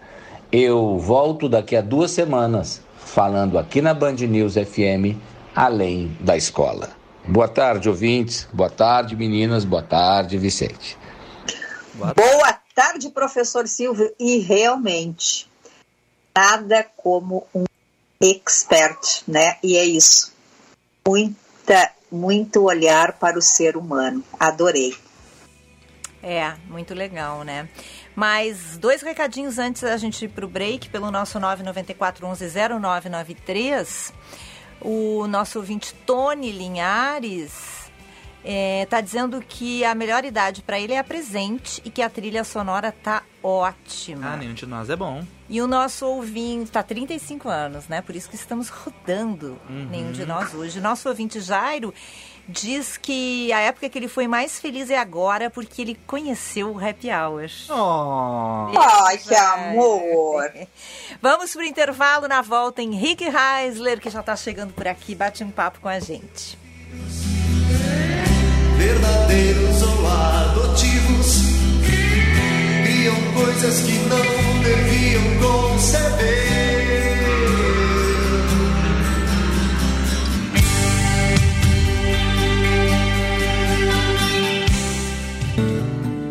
Eu 0.53 0.99
volto 0.99 1.49
daqui 1.49 1.77
a 1.77 1.81
duas 1.81 2.11
semanas 2.11 2.83
falando 2.99 3.59
aqui 3.59 3.81
na 3.81 3.95
Band 3.95 4.17
News 4.17 4.55
FM, 4.55 5.17
além 5.55 6.11
da 6.21 6.37
escola. 6.37 7.00
Boa 7.27 7.49
tarde, 7.49 7.89
ouvintes. 7.89 8.49
Boa 8.53 8.71
tarde, 8.71 9.15
meninas. 9.15 9.65
Boa 9.65 9.83
tarde, 9.83 10.39
Vicente. 10.39 10.99
Boa, 11.95 12.15
Boa 12.15 12.53
tarde, 12.75 13.11
professor 13.11 13.69
Silvio. 13.69 14.13
E 14.19 14.39
realmente, 14.39 15.49
nada 16.37 16.87
como 16.97 17.47
um 17.55 17.65
expert, 18.21 19.23
né? 19.29 19.57
E 19.63 19.77
é 19.77 19.85
isso. 19.85 20.33
Muita, 21.07 21.93
muito 22.11 22.63
olhar 22.63 23.13
para 23.13 23.39
o 23.39 23.43
ser 23.43 23.77
humano. 23.77 24.25
Adorei. 24.39 24.95
É, 26.23 26.55
muito 26.69 26.93
legal, 26.95 27.45
né? 27.45 27.69
Mas 28.15 28.77
dois 28.77 29.01
recadinhos 29.01 29.59
antes 29.59 29.83
da 29.83 29.97
gente 29.97 30.25
ir 30.25 30.29
para 30.29 30.45
o 30.45 30.49
break, 30.49 30.91
pelo 30.91 31.11
nosso 31.11 31.41
994 31.41 32.27
11 32.27 32.51
0993 32.81 34.13
o 34.81 35.27
nosso 35.29 35.59
ouvinte 35.59 35.95
Tony 36.07 36.51
Linhares 36.53 37.81
É, 38.43 38.87
tá 38.89 39.03
dizendo 39.03 39.39
que 39.47 39.85
a 39.85 39.95
melhor 39.95 40.25
idade 40.25 40.63
para 40.63 40.81
ele 40.81 40.95
é 40.95 40.99
a 40.99 41.05
presente 41.05 41.83
e 41.85 41.91
que 41.91 42.01
a 42.01 42.09
trilha 42.09 42.43
sonora 42.43 42.91
tá 42.91 43.23
ótima. 43.43 44.33
Ah, 44.33 44.37
nenhum 44.39 44.55
de 44.55 44.65
nós 44.65 44.89
é 44.89 44.97
bom. 44.97 45.23
E 45.47 45.61
o 45.61 45.67
nosso 45.67 46.07
ouvinte 46.07 46.71
tá 46.71 46.83
35 46.83 47.51
anos, 47.51 47.87
né? 47.87 48.01
Por 48.01 48.17
isso 48.17 48.31
que 48.31 48.37
estamos 48.37 48.71
rodando 48.71 49.59
Uhum. 49.69 49.89
nenhum 49.91 50.13
de 50.13 50.25
nós 50.25 50.55
hoje. 50.55 50.81
Nosso 50.81 51.07
ouvinte 51.11 51.39
Jairo 51.39 51.93
diz 52.51 52.97
que 52.97 53.53
a 53.53 53.61
época 53.61 53.89
que 53.89 53.99
ele 53.99 54.09
foi 54.09 54.27
mais 54.27 54.59
feliz 54.59 54.91
é 54.91 54.99
agora 54.99 55.49
porque 55.49 55.83
ele 55.83 55.99
conheceu 56.07 56.75
o 56.75 56.79
Happy 56.79 57.09
Hour. 57.11 57.49
Oh. 57.71 58.79
Ai, 58.79 59.19
que 59.19 59.35
amor! 59.35 60.51
Vamos 61.23 61.53
pro 61.53 61.63
intervalo 61.63 62.27
na 62.29 62.43
volta. 62.43 62.83
Henrique 62.83 63.25
Heisler, 63.25 64.01
que 64.01 64.11
já 64.11 64.23
tá 64.23 64.35
chegando 64.37 64.73
por 64.73 64.87
aqui, 64.89 65.15
bate 65.15 65.45
um 65.45 65.51
papo 65.51 65.81
com 65.81 65.89
a 65.89 66.01
gente. 66.01 66.59
verdadeiros 68.77 69.83
ou 69.83 70.07
adotivos, 70.09 71.43
criam 72.85 73.15
coisas 73.35 73.81
que 73.83 73.93
não 73.93 74.63
deviam 74.63 75.23
conceber. 75.41 77.10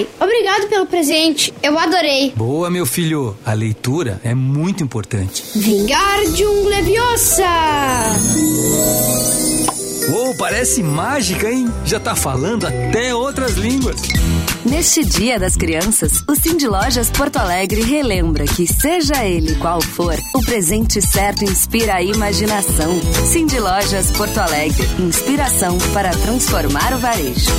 Pai, 0.00 0.08
obrigado 0.20 0.68
pelo 0.68 0.86
presente. 0.86 1.52
Eu 1.62 1.78
adorei. 1.78 2.32
Boa, 2.36 2.70
meu 2.70 2.86
filho. 2.86 3.36
A 3.44 3.52
leitura 3.52 4.20
é 4.24 4.34
muito 4.34 4.82
importante. 4.82 5.44
Vingardium 5.54 6.66
Leviosa! 6.68 7.44
Uou, 10.08 10.34
parece 10.36 10.82
mágica, 10.82 11.50
hein? 11.50 11.68
Já 11.84 12.00
tá 12.00 12.16
falando 12.16 12.66
até 12.66 13.14
outras 13.14 13.54
línguas. 13.54 14.00
Neste 14.64 15.04
Dia 15.04 15.38
das 15.38 15.56
Crianças, 15.56 16.22
o 16.28 16.34
Cindy 16.34 16.66
Lojas 16.66 17.10
Porto 17.10 17.36
Alegre 17.36 17.82
relembra 17.82 18.44
que, 18.44 18.66
seja 18.66 19.24
ele 19.24 19.54
qual 19.56 19.80
for, 19.80 20.16
o 20.34 20.42
presente 20.42 21.00
certo 21.00 21.44
inspira 21.44 21.94
a 21.94 22.02
imaginação. 22.02 23.00
Cindy 23.26 23.58
Lojas 23.58 24.10
Porto 24.12 24.38
Alegre, 24.38 24.86
inspiração 24.98 25.78
para 25.94 26.10
transformar 26.10 26.94
o 26.94 26.98
varejo. 26.98 27.50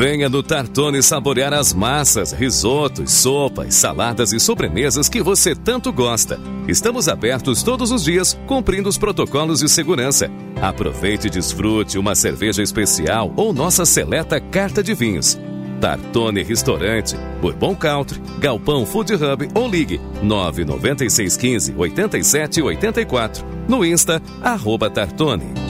Venha 0.00 0.30
no 0.30 0.42
Tartone 0.42 1.02
saborear 1.02 1.52
as 1.52 1.74
massas, 1.74 2.32
risotos, 2.32 3.12
sopas, 3.12 3.74
saladas 3.74 4.32
e 4.32 4.40
sobremesas 4.40 5.10
que 5.10 5.22
você 5.22 5.54
tanto 5.54 5.92
gosta. 5.92 6.40
Estamos 6.66 7.06
abertos 7.06 7.62
todos 7.62 7.92
os 7.92 8.02
dias, 8.02 8.32
cumprindo 8.46 8.88
os 8.88 8.96
protocolos 8.96 9.60
de 9.60 9.68
segurança. 9.68 10.30
Aproveite 10.58 11.26
e 11.26 11.30
desfrute 11.30 11.98
uma 11.98 12.14
cerveja 12.14 12.62
especial 12.62 13.30
ou 13.36 13.52
nossa 13.52 13.84
seleta 13.84 14.40
carta 14.40 14.82
de 14.82 14.94
vinhos. 14.94 15.38
Tartone 15.82 16.42
Restaurante, 16.42 17.14
Bourbon 17.42 17.74
Country, 17.74 18.22
Galpão 18.38 18.86
Food 18.86 19.12
Hub 19.16 19.48
ou 19.54 19.68
ligue 19.68 20.00
99615 20.22 21.74
8784. 21.76 23.44
No 23.68 23.84
Insta, 23.84 24.22
arroba 24.42 24.88
Tartone. 24.88 25.69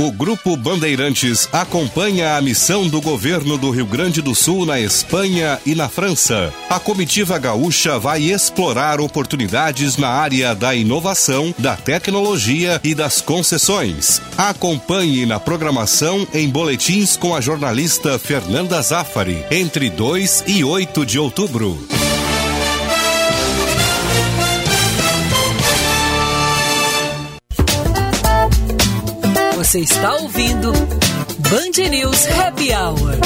O 0.00 0.10
Grupo 0.10 0.56
Bandeirantes 0.56 1.46
acompanha 1.52 2.34
a 2.34 2.40
missão 2.40 2.88
do 2.88 3.02
governo 3.02 3.58
do 3.58 3.70
Rio 3.70 3.84
Grande 3.84 4.22
do 4.22 4.34
Sul 4.34 4.64
na 4.64 4.80
Espanha 4.80 5.60
e 5.66 5.74
na 5.74 5.90
França. 5.90 6.50
A 6.70 6.80
comitiva 6.80 7.38
gaúcha 7.38 7.98
vai 7.98 8.22
explorar 8.22 8.98
oportunidades 8.98 9.98
na 9.98 10.08
área 10.08 10.54
da 10.54 10.74
inovação, 10.74 11.54
da 11.58 11.76
tecnologia 11.76 12.80
e 12.82 12.94
das 12.94 13.20
concessões. 13.20 14.22
Acompanhe 14.38 15.26
na 15.26 15.38
programação 15.38 16.26
em 16.32 16.48
boletins 16.48 17.14
com 17.14 17.34
a 17.34 17.40
jornalista 17.42 18.18
Fernanda 18.18 18.80
Zaffari, 18.80 19.44
entre 19.50 19.90
2 19.90 20.44
e 20.46 20.64
8 20.64 21.04
de 21.04 21.18
outubro. 21.18 21.78
Você 29.70 29.82
está 29.82 30.16
ouvindo 30.16 30.72
Band 30.72 31.88
News 31.90 32.26
Happy 32.26 32.72
Hour. 32.74 33.20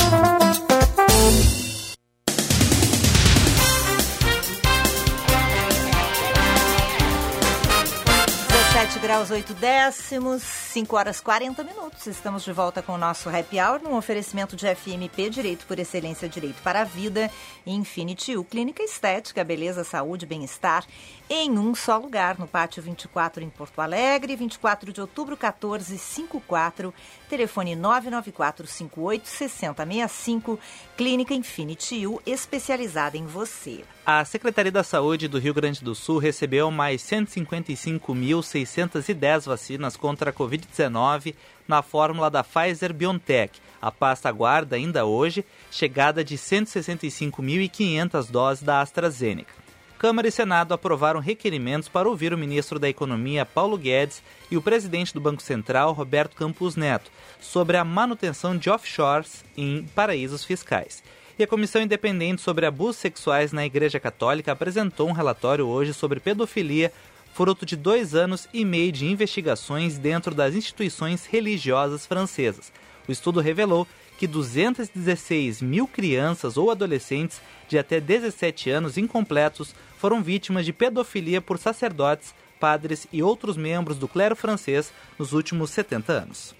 17 8.84 8.98
graus 8.98 9.30
8 9.30 9.54
décimos, 9.54 10.42
5 10.42 10.96
horas 10.96 11.18
40 11.18 11.64
minutos. 11.64 12.06
Estamos 12.06 12.44
de 12.44 12.52
volta 12.52 12.82
com 12.82 12.92
o 12.92 12.98
nosso 12.98 13.30
Happy 13.30 13.58
Hour, 13.58 13.80
num 13.82 13.96
oferecimento 13.96 14.54
de 14.54 14.66
FMP, 14.66 15.30
Direito 15.30 15.64
por 15.64 15.78
Excelência, 15.78 16.28
Direito 16.28 16.60
para 16.62 16.82
a 16.82 16.84
Vida, 16.84 17.30
Infinity 17.66 18.36
U, 18.36 18.44
Clínica 18.44 18.82
Estética, 18.82 19.42
Beleza, 19.42 19.82
Saúde, 19.82 20.26
Bem-Estar, 20.26 20.84
em 21.28 21.58
um 21.58 21.74
só 21.74 21.96
lugar, 21.96 22.38
no 22.38 22.46
Pátio 22.46 22.80
24 22.82 23.42
em 23.42 23.48
Porto 23.48 23.80
Alegre, 23.80 24.36
24 24.36 24.92
de 24.92 25.00
outubro, 25.00 25.32
1454, 25.32 26.92
telefone 27.30 27.74
994586065, 27.74 30.58
Clínica 30.96 31.32
Infinity 31.32 32.06
U, 32.06 32.20
especializada 32.26 33.16
em 33.16 33.24
você. 33.24 33.82
A 34.04 34.22
Secretaria 34.24 34.70
da 34.70 34.84
Saúde 34.84 35.26
do 35.26 35.38
Rio 35.38 35.54
Grande 35.54 35.82
do 35.82 35.94
Sul 35.94 36.18
recebeu 36.18 36.70
mais 36.70 37.00
155.610 37.02 39.46
vacinas 39.46 39.96
contra 39.96 40.28
a 40.28 40.32
Covid-19 40.32 41.34
na 41.66 41.80
fórmula 41.80 42.30
da 42.30 42.44
Pfizer-BioNTech. 42.44 43.58
A 43.80 43.90
pasta 43.90 44.28
aguarda 44.28 44.76
ainda 44.76 45.06
hoje 45.06 45.42
chegada 45.70 46.22
de 46.22 46.36
165.500 46.36 48.30
doses 48.30 48.62
da 48.62 48.82
AstraZeneca. 48.82 49.63
Câmara 50.04 50.28
e 50.28 50.30
Senado 50.30 50.74
aprovaram 50.74 51.18
requerimentos 51.18 51.88
para 51.88 52.06
ouvir 52.06 52.34
o 52.34 52.36
ministro 52.36 52.78
da 52.78 52.90
Economia, 52.90 53.46
Paulo 53.46 53.78
Guedes, 53.78 54.22
e 54.50 54.56
o 54.58 54.60
presidente 54.60 55.14
do 55.14 55.20
Banco 55.20 55.40
Central, 55.40 55.94
Roberto 55.94 56.36
Campos 56.36 56.76
Neto, 56.76 57.10
sobre 57.40 57.78
a 57.78 57.84
manutenção 57.86 58.54
de 58.54 58.68
offshores 58.68 59.42
em 59.56 59.86
paraísos 59.94 60.44
fiscais. 60.44 61.02
E 61.38 61.42
a 61.42 61.46
Comissão 61.46 61.80
Independente 61.80 62.42
sobre 62.42 62.66
Abusos 62.66 62.96
Sexuais 62.96 63.50
na 63.50 63.64
Igreja 63.64 63.98
Católica 63.98 64.52
apresentou 64.52 65.08
um 65.08 65.12
relatório 65.12 65.66
hoje 65.66 65.94
sobre 65.94 66.20
pedofilia, 66.20 66.92
fruto 67.32 67.64
de 67.64 67.74
dois 67.74 68.14
anos 68.14 68.46
e 68.52 68.62
meio 68.62 68.92
de 68.92 69.06
investigações 69.06 69.96
dentro 69.96 70.34
das 70.34 70.54
instituições 70.54 71.24
religiosas 71.24 72.04
francesas. 72.04 72.70
O 73.08 73.12
estudo 73.12 73.40
revelou 73.40 73.86
que 74.18 74.26
216 74.26 75.60
mil 75.60 75.86
crianças 75.86 76.56
ou 76.56 76.70
adolescentes 76.70 77.40
de 77.68 77.78
até 77.78 78.00
17 78.00 78.70
anos 78.70 78.96
incompletos 78.96 79.74
foram 80.04 80.22
vítimas 80.22 80.66
de 80.66 80.72
pedofilia 80.74 81.40
por 81.40 81.56
sacerdotes, 81.56 82.34
padres 82.60 83.06
e 83.10 83.22
outros 83.22 83.56
membros 83.56 83.96
do 83.96 84.06
clero 84.06 84.36
francês 84.36 84.92
nos 85.18 85.32
últimos 85.32 85.70
70 85.70 86.12
anos. 86.12 86.54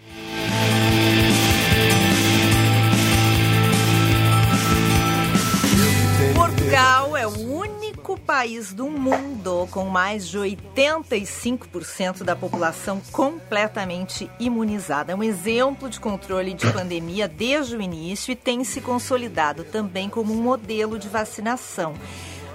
Portugal 6.35 7.15
é 7.15 7.27
o 7.27 7.39
único 7.39 8.19
país 8.19 8.73
do 8.73 8.89
mundo 8.89 9.69
com 9.71 9.85
mais 9.91 10.27
de 10.27 10.39
85% 10.39 12.23
da 12.23 12.35
população 12.35 13.03
completamente 13.13 14.31
imunizada. 14.41 15.13
É 15.13 15.15
um 15.15 15.23
exemplo 15.23 15.91
de 15.91 16.01
controle 16.01 16.55
de 16.55 16.67
pandemia 16.73 17.29
desde 17.29 17.77
o 17.77 17.83
início 17.83 18.33
e 18.33 18.37
tem 18.37 18.65
se 18.65 18.81
consolidado 18.81 19.65
também 19.65 20.09
como 20.09 20.33
um 20.33 20.43
modelo 20.43 20.99
de 20.99 21.11
vacinação. 21.11 21.95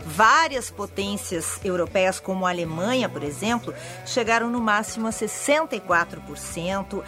Várias 0.10 0.72
potências 0.72 1.60
europeias, 1.64 2.20
como 2.20 2.47
a 2.47 2.49
Alemanha, 2.49 3.07
por 3.07 3.24
exemplo, 3.24 3.74
chegaram 4.07 4.49
no 4.49 4.60
máximo 4.60 5.07
a 5.07 5.12
64% 5.12 7.03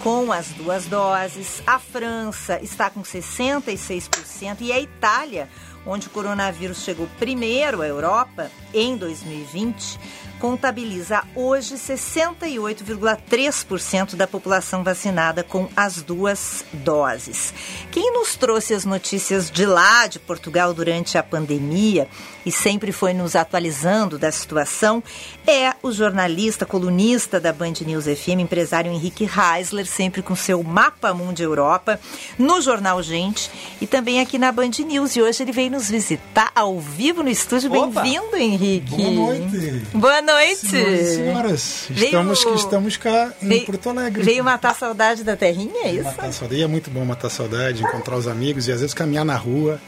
com 0.00 0.32
as 0.32 0.48
duas 0.48 0.86
doses. 0.86 1.62
A 1.66 1.78
França 1.78 2.58
está 2.62 2.88
com 2.88 3.02
66% 3.02 4.56
e 4.60 4.72
a 4.72 4.80
Itália, 4.80 5.48
onde 5.84 6.06
o 6.06 6.10
coronavírus 6.10 6.82
chegou 6.82 7.06
primeiro 7.18 7.82
à 7.82 7.86
Europa 7.86 8.50
em 8.72 8.96
2020, 8.96 9.98
contabiliza 10.38 11.24
hoje 11.34 11.74
68,3% 11.74 14.14
da 14.14 14.26
população 14.26 14.82
vacinada 14.84 15.42
com 15.42 15.68
as 15.76 16.00
duas 16.02 16.64
doses. 16.72 17.52
Quem 17.90 18.12
nos 18.12 18.36
trouxe 18.36 18.74
as 18.74 18.84
notícias 18.84 19.50
de 19.50 19.66
lá, 19.66 20.06
de 20.06 20.20
Portugal, 20.20 20.72
durante 20.72 21.18
a 21.18 21.22
pandemia 21.22 22.08
e 22.46 22.52
sempre 22.52 22.92
foi 22.92 23.12
nos 23.12 23.34
atualizando 23.36 24.18
da 24.18 24.32
situação, 24.32 25.02
é 25.46 25.74
o 25.82 25.92
jornalista, 25.92 26.64
colunista 26.64 27.38
da 27.40 27.52
Band 27.52 27.74
News 27.84 28.04
FM, 28.04 28.40
empresário 28.40 28.92
Henrique 28.92 29.24
Reisler, 29.24 29.86
sempre 29.86 30.22
com 30.22 30.36
seu 30.36 30.62
Mapa 30.62 31.12
Mundo 31.12 31.40
Europa, 31.40 32.00
no 32.38 32.60
Jornal 32.60 33.02
Gente 33.02 33.50
e 33.80 33.86
também 33.86 34.20
aqui 34.20 34.38
na 34.38 34.52
Band 34.52 34.70
News. 34.86 35.16
E 35.16 35.22
hoje 35.22 35.42
ele 35.42 35.52
veio 35.52 35.70
nos 35.70 35.90
visitar 35.90 36.52
ao 36.54 36.78
vivo 36.78 37.22
no 37.22 37.28
estúdio. 37.28 37.70
Bem-vindo, 37.70 38.36
Henrique. 38.36 38.57
Boa 38.58 39.10
noite. 39.10 39.82
Boa 39.94 40.22
noite. 40.22 40.66
Senhoras 40.66 41.00
e 41.00 41.14
senhoras, 41.14 41.86
estamos, 41.90 42.42
Veio- 42.44 42.56
estamos 42.56 42.96
cá 42.96 43.32
em 43.40 43.48
veio- 43.48 43.66
Porto 43.66 43.88
Alegre. 43.90 44.22
Veio 44.24 44.42
matar 44.42 44.74
saudade 44.74 45.22
da 45.22 45.36
terrinha, 45.36 45.84
é 45.86 45.92
isso? 45.92 46.04
Matar 46.04 46.32
saudade. 46.32 46.60
E 46.60 46.64
é 46.64 46.66
muito 46.66 46.90
bom 46.90 47.04
matar 47.04 47.30
saudade, 47.30 47.82
encontrar 47.84 48.16
os 48.16 48.26
amigos 48.26 48.66
e 48.66 48.72
às 48.72 48.80
vezes 48.80 48.92
caminhar 48.94 49.24
na 49.24 49.36
rua, 49.36 49.80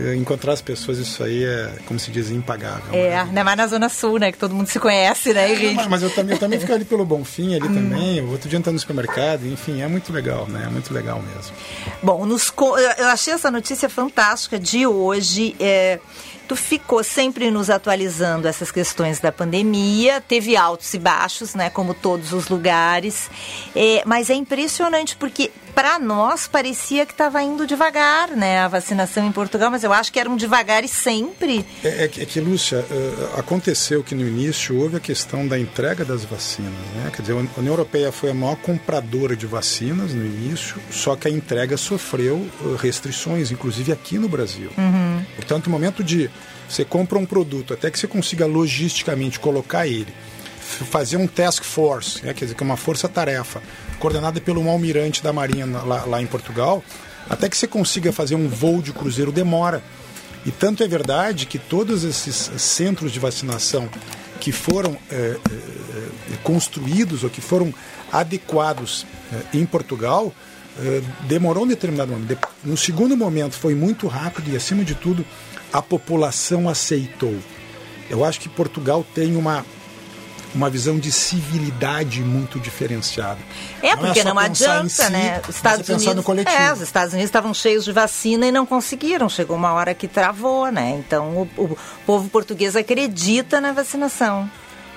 eh, 0.00 0.16
encontrar 0.16 0.52
as 0.52 0.60
pessoas, 0.60 0.98
isso 0.98 1.22
aí 1.22 1.44
é, 1.44 1.70
como 1.86 1.98
se 2.00 2.10
diz, 2.10 2.28
impagável. 2.30 2.92
É, 2.92 3.18
ainda 3.18 3.44
mais 3.44 3.56
na 3.56 3.66
Zona 3.68 3.88
Sul, 3.88 4.18
né? 4.18 4.32
Que 4.32 4.38
todo 4.38 4.52
mundo 4.54 4.66
se 4.68 4.78
conhece, 4.80 5.32
né, 5.32 5.50
Henrique? 5.52 5.74
Mas, 5.74 5.86
mas 5.86 6.02
eu 6.02 6.10
também, 6.10 6.34
eu 6.34 6.40
também 6.40 6.58
fico 6.58 6.72
ali 6.72 6.84
pelo 6.84 7.04
Bonfim, 7.04 7.54
Hum. 7.54 7.62
ali 7.62 7.74
também. 7.74 8.20
O 8.20 8.30
outro 8.32 8.48
dia 8.48 8.58
entrando 8.58 8.74
no 8.74 8.80
supermercado, 8.80 9.46
enfim, 9.46 9.80
é 9.80 9.86
muito 9.88 10.12
legal, 10.12 10.46
né? 10.48 10.64
É 10.66 10.70
muito 10.70 10.92
legal 10.92 11.22
mesmo. 11.22 11.52
Bom, 12.02 12.26
nos 12.26 12.52
eu 12.98 13.06
achei 13.06 13.32
essa 13.32 13.50
notícia 13.50 13.88
fantástica 13.88 14.58
de 14.58 14.86
hoje. 14.86 15.54
é, 15.60 16.00
tu 16.48 16.56
ficou 16.56 17.04
sempre 17.04 17.50
nos 17.50 17.68
atualizando 17.68 18.48
essas 18.48 18.72
questões 18.72 19.20
da 19.20 19.30
pandemia, 19.30 20.20
teve 20.20 20.56
altos 20.56 20.94
e 20.94 20.98
baixos, 20.98 21.54
né? 21.54 21.68
Como 21.68 21.92
todos 21.92 22.32
os 22.32 22.48
lugares. 22.48 23.30
É, 23.76 24.02
mas 24.06 24.30
é 24.30 24.34
impressionante 24.34 25.14
porque 25.14 25.52
para 25.78 25.96
nós 26.00 26.48
parecia 26.48 27.06
que 27.06 27.12
estava 27.12 27.40
indo 27.40 27.64
devagar, 27.64 28.30
né? 28.30 28.58
A 28.58 28.66
vacinação 28.66 29.24
em 29.24 29.30
Portugal, 29.30 29.70
mas 29.70 29.84
eu 29.84 29.92
acho 29.92 30.12
que 30.12 30.18
era 30.18 30.28
um 30.28 30.36
devagar 30.36 30.82
e 30.82 30.88
sempre. 30.88 31.64
É, 31.84 32.02
é 32.02 32.08
que- 32.08 32.20
é 32.20 32.26
que, 32.26 32.40
Lúcia, 32.40 32.84
eh, 32.90 33.38
aconteceu 33.38 34.02
que 34.02 34.12
no 34.12 34.26
início 34.26 34.76
houve 34.76 34.96
a 34.96 35.00
questão 35.00 35.46
da 35.46 35.56
entrega 35.56 36.04
das 36.04 36.24
vacinas. 36.24 36.72
Né? 36.96 37.12
Quer 37.14 37.22
dizer, 37.22 37.34
a 37.34 37.60
União 37.60 37.74
Europeia 37.74 38.10
foi 38.10 38.30
a 38.30 38.34
maior 38.34 38.56
compradora 38.56 39.36
de 39.36 39.46
vacinas 39.46 40.12
no 40.12 40.26
início, 40.26 40.80
só 40.90 41.14
que 41.14 41.28
a 41.28 41.30
entrega 41.30 41.76
sofreu 41.76 42.44
eh, 42.60 42.76
restrições, 42.82 43.52
inclusive 43.52 43.92
aqui 43.92 44.18
no 44.18 44.28
Brasil. 44.28 44.72
Portanto, 45.36 45.66
no 45.66 45.70
momento 45.74 46.02
de 46.02 46.28
você 46.68 46.84
compra 46.84 47.20
um 47.20 47.24
produto, 47.24 47.72
até 47.72 47.88
que 47.88 48.00
você 48.00 48.08
consiga 48.08 48.46
logisticamente 48.46 49.38
colocar 49.38 49.86
ele, 49.86 50.12
fazer 50.68 51.16
um 51.16 51.26
task 51.26 51.64
force, 51.64 52.24
né, 52.24 52.34
quer 52.34 52.44
dizer, 52.44 52.54
que 52.54 52.62
é 52.62 52.66
uma 52.66 52.76
força-tarefa, 52.76 53.62
coordenada 53.98 54.40
pelo 54.40 54.60
um 54.60 54.70
almirante 54.70 55.22
da 55.22 55.32
Marinha 55.32 55.66
lá, 55.66 56.04
lá 56.04 56.22
em 56.22 56.26
Portugal, 56.26 56.82
até 57.28 57.48
que 57.48 57.56
você 57.56 57.66
consiga 57.66 58.12
fazer 58.12 58.34
um 58.34 58.48
voo 58.48 58.80
de 58.80 58.92
cruzeiro 58.92 59.32
demora. 59.32 59.82
E 60.46 60.50
tanto 60.50 60.82
é 60.82 60.88
verdade 60.88 61.46
que 61.46 61.58
todos 61.58 62.04
esses 62.04 62.50
centros 62.56 63.12
de 63.12 63.18
vacinação 63.18 63.88
que 64.40 64.52
foram 64.52 64.96
eh, 65.10 65.36
eh, 65.50 66.36
construídos 66.42 67.24
ou 67.24 67.30
que 67.30 67.40
foram 67.40 67.74
adequados 68.12 69.04
eh, 69.32 69.58
em 69.58 69.66
Portugal 69.66 70.32
demorou 71.26 71.64
um 71.64 71.66
determinado 71.66 72.12
momento. 72.12 72.38
No 72.62 72.76
segundo 72.76 73.16
momento 73.16 73.56
foi 73.56 73.74
muito 73.74 74.06
rápido 74.06 74.48
e, 74.48 74.56
acima 74.56 74.84
de 74.84 74.94
tudo, 74.94 75.26
a 75.72 75.82
população 75.82 76.68
aceitou. 76.68 77.36
Eu 78.08 78.24
acho 78.24 78.38
que 78.38 78.48
Portugal 78.48 79.04
tem 79.12 79.34
uma, 79.34 79.66
uma 80.54 80.70
visão 80.70 80.98
de 80.98 81.12
civilidade 81.12 82.20
muito 82.22 82.58
diferenciada. 82.58 83.38
É, 83.82 83.94
porque 83.96 84.22
só 84.22 84.28
não, 84.28 84.36
pensar 84.36 84.64
em 84.66 84.78
adianta, 84.78 84.88
si, 84.88 85.10
né? 85.10 85.32
mas 85.40 85.48
Os 85.48 85.56
Estados 85.56 85.90
é 85.90 85.94
Unidos, 85.94 86.24
coletivo. 86.24 86.56
é, 86.56 86.72
os 86.72 86.80
Estados 86.80 87.12
Unidos 87.12 87.28
estavam 87.28 87.52
cheios 87.54 87.84
de 87.84 87.92
vacina 87.92 88.46
e 88.46 88.52
não 88.52 88.64
conseguiram. 88.64 89.28
Chegou 89.28 89.56
uma 89.56 89.72
hora 89.72 89.92
que 89.94 90.08
travou, 90.08 90.70
né? 90.72 90.96
Então 91.06 91.48
o, 91.56 91.62
o 91.62 91.78
povo 92.06 92.28
português 92.28 92.74
acredita 92.76 93.60
na 93.60 93.72
vacinação. 93.72 94.50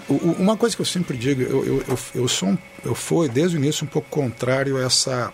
Uma 0.09 0.57
coisa 0.57 0.75
que 0.75 0.81
eu 0.81 0.85
sempre 0.85 1.15
digo, 1.17 1.41
eu, 1.41 1.65
eu, 1.65 1.83
eu, 1.87 1.99
eu 2.15 2.27
sou 2.27 2.49
um- 2.49 2.57
eu 2.83 2.93
fui 2.95 3.29
desde 3.29 3.55
o 3.55 3.59
início 3.59 3.85
um 3.85 3.87
pouco 3.87 4.09
contrário 4.09 4.75
a 4.77 4.81
essa, 4.85 5.31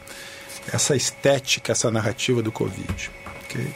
essa 0.71 0.95
estética, 0.95 1.71
essa 1.71 1.89
narrativa 1.89 2.41
do 2.43 2.51
Covid. 2.51 3.09
ok? 3.45 3.67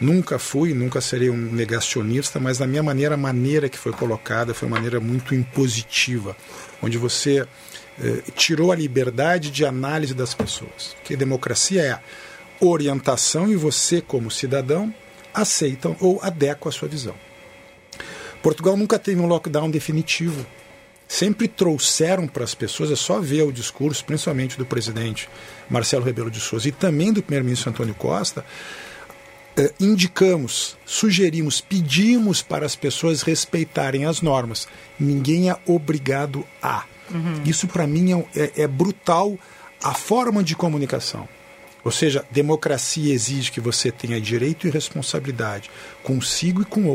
Nunca 0.00 0.38
fui, 0.38 0.72
nunca 0.74 1.00
serei 1.00 1.28
um 1.28 1.36
negacionista, 1.36 2.38
mas 2.38 2.60
na 2.60 2.66
minha 2.66 2.82
maneira, 2.82 3.14
a 3.14 3.18
maneira 3.18 3.68
que 3.68 3.76
foi 3.76 3.92
colocada 3.92 4.54
foi 4.54 4.68
uma 4.68 4.76
maneira 4.76 5.00
muito 5.00 5.34
impositiva, 5.34 6.36
onde 6.80 6.96
você 6.96 7.46
eh, 8.00 8.22
tirou 8.36 8.70
a 8.70 8.76
liberdade 8.76 9.50
de 9.50 9.64
análise 9.64 10.14
das 10.14 10.34
pessoas. 10.34 10.94
Que 11.02 11.16
democracia 11.16 11.82
é 11.82 12.00
orientação 12.60 13.50
e 13.50 13.56
você, 13.56 14.00
como 14.00 14.30
cidadão, 14.30 14.94
aceita 15.34 15.94
ou 16.00 16.20
adequa 16.22 16.68
a 16.68 16.72
sua 16.72 16.88
visão. 16.88 17.14
Portugal 18.40 18.76
nunca 18.76 18.98
teve 18.98 19.20
um 19.20 19.26
lockdown 19.26 19.68
definitivo. 19.68 20.46
Sempre 21.08 21.48
trouxeram 21.48 22.28
para 22.28 22.44
as 22.44 22.54
pessoas, 22.54 22.90
é 22.90 22.96
só 22.96 23.18
ver 23.18 23.42
o 23.42 23.52
discurso, 23.52 24.04
principalmente 24.04 24.58
do 24.58 24.66
presidente 24.66 25.28
Marcelo 25.68 26.04
Rebelo 26.04 26.30
de 26.30 26.38
Souza 26.38 26.68
e 26.68 26.72
também 26.72 27.12
do 27.12 27.22
primeiro-ministro 27.22 27.70
Antônio 27.70 27.94
Costa, 27.94 28.44
eh, 29.58 29.72
indicamos, 29.80 30.76
sugerimos, 30.86 31.60
pedimos 31.60 32.40
para 32.42 32.64
as 32.64 32.76
pessoas 32.76 33.22
respeitarem 33.22 34.04
as 34.06 34.22
normas. 34.22 34.66
Ninguém 34.98 35.50
é 35.50 35.56
obrigado 35.66 36.44
a. 36.62 36.84
Isso 37.44 37.66
para 37.66 37.86
mim 37.86 38.12
é, 38.12 38.40
é- 38.42 38.52
é 38.62 38.66
brutal 38.68 39.38
a 39.82 39.94
forma 39.94 40.42
de 40.44 40.54
comunicação. 40.54 41.28
Ou 41.84 41.90
seja, 41.90 42.24
democracia 42.30 43.14
exige 43.14 43.50
que 43.50 43.60
você 43.60 43.90
tenha 43.90 44.20
direito 44.20 44.66
e 44.66 44.70
responsabilidade 44.70 45.70
consigo 46.02 46.62
e 46.62 46.64
com 46.64 46.82
o 46.82 46.88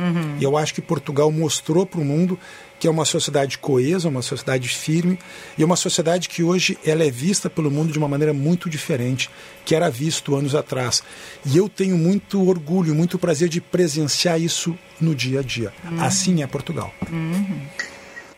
outro. 0.00 0.36
E 0.38 0.44
eu 0.44 0.56
acho 0.56 0.74
que 0.74 0.80
Portugal 0.80 1.30
mostrou 1.30 1.86
para 1.86 2.00
o 2.00 2.04
mundo 2.04 2.38
que 2.80 2.88
é 2.88 2.90
uma 2.90 3.04
sociedade 3.04 3.58
coesa, 3.58 4.08
uma 4.08 4.22
sociedade 4.22 4.66
firme 4.68 5.18
e 5.58 5.62
uma 5.62 5.76
sociedade 5.76 6.30
que 6.30 6.42
hoje 6.42 6.78
ela 6.84 7.04
é 7.04 7.10
vista 7.10 7.50
pelo 7.50 7.70
mundo 7.70 7.92
de 7.92 7.98
uma 7.98 8.08
maneira 8.08 8.32
muito 8.32 8.70
diferente 8.70 9.28
que 9.66 9.74
era 9.74 9.90
visto 9.90 10.34
anos 10.34 10.54
atrás. 10.54 11.02
E 11.44 11.58
eu 11.58 11.68
tenho 11.68 11.98
muito 11.98 12.48
orgulho, 12.48 12.94
muito 12.94 13.18
prazer 13.18 13.50
de 13.50 13.60
presenciar 13.60 14.40
isso 14.40 14.76
no 14.98 15.14
dia 15.14 15.40
a 15.40 15.42
dia. 15.42 15.72
Assim 16.00 16.42
é 16.42 16.46
Portugal. 16.46 16.90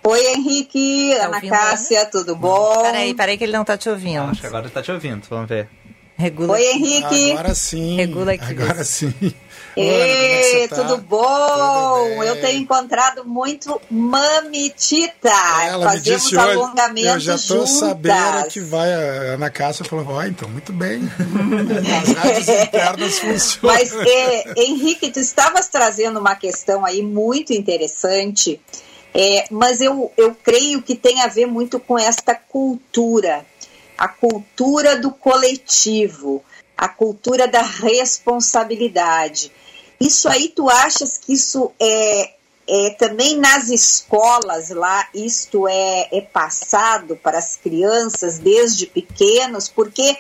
Oi, 0.04 0.26
Henrique, 0.34 1.14
Tá 1.16 1.26
Ana 1.26 1.40
Cássia, 1.40 2.04
tudo 2.06 2.34
bom? 2.34 2.82
Peraí, 2.82 3.14
peraí 3.14 3.38
que 3.38 3.44
ele 3.44 3.52
não 3.52 3.64
tá 3.64 3.78
te 3.78 3.88
ouvindo. 3.88 4.22
Acho 4.22 4.40
que 4.40 4.46
agora 4.48 4.68
tá 4.68 4.82
te 4.82 4.90
ouvindo, 4.90 5.22
vamos 5.30 5.48
ver. 5.48 5.68
Regula. 6.16 6.54
Oi, 6.54 6.62
Henrique. 6.62 7.32
Agora 7.32 7.54
sim. 7.54 7.96
Regula 7.96 8.32
aqui. 8.32 8.44
Agora 8.44 8.84
sim. 8.84 9.14
Como 9.74 9.88
é 9.88 10.42
você 10.42 10.68
tá? 10.68 10.76
tudo 10.76 10.98
bom? 10.98 11.22
Tudo. 11.22 12.24
Eu 12.24 12.40
tenho 12.40 12.60
encontrado 12.60 13.24
muito 13.24 13.80
mamitita. 13.90 15.30
Ela 15.64 15.78
me 15.78 15.84
Fazemos 15.84 16.22
disse 16.22 16.36
hoje, 16.36 16.50
alongamentos 16.50 17.12
eu 17.12 17.20
já 17.20 17.34
estou 17.36 17.66
sabendo 17.66 18.48
que 18.48 18.60
vai 18.60 18.92
a 18.92 19.34
Ana 19.34 19.50
Cássia 19.50 19.84
falou, 19.84 20.06
ó, 20.08 20.24
então, 20.24 20.48
muito 20.48 20.72
bem. 20.72 21.00
As 22.02 22.12
rádios 22.12 22.48
internas 22.48 23.18
funcionam. 23.18 23.76
Mas, 23.76 23.92
é, 23.94 24.54
Henrique, 24.56 25.10
tu 25.10 25.20
estavas 25.20 25.68
trazendo 25.68 26.20
uma 26.20 26.34
questão 26.34 26.84
aí 26.84 27.02
muito 27.02 27.52
interessante, 27.52 28.60
é, 29.14 29.46
mas 29.50 29.80
eu, 29.80 30.12
eu 30.16 30.34
creio 30.34 30.82
que 30.82 30.94
tem 30.94 31.22
a 31.22 31.28
ver 31.28 31.46
muito 31.46 31.80
com 31.80 31.98
esta 31.98 32.34
cultura, 32.34 33.44
a 33.96 34.08
cultura 34.08 34.98
do 34.98 35.10
coletivo, 35.10 36.42
a 36.76 36.88
cultura 36.88 37.46
da 37.48 37.62
responsabilidade. 37.62 39.52
Isso 40.04 40.28
aí, 40.28 40.48
tu 40.48 40.68
achas 40.68 41.16
que 41.16 41.32
isso 41.32 41.70
é, 41.78 42.34
é 42.68 42.90
também 42.90 43.38
nas 43.38 43.68
escolas 43.68 44.70
lá, 44.70 45.08
isto 45.14 45.68
é, 45.68 46.08
é 46.10 46.20
passado 46.20 47.16
para 47.16 47.38
as 47.38 47.56
crianças 47.56 48.38
desde 48.38 48.86
pequenos, 48.86 49.68
porque 49.68 50.18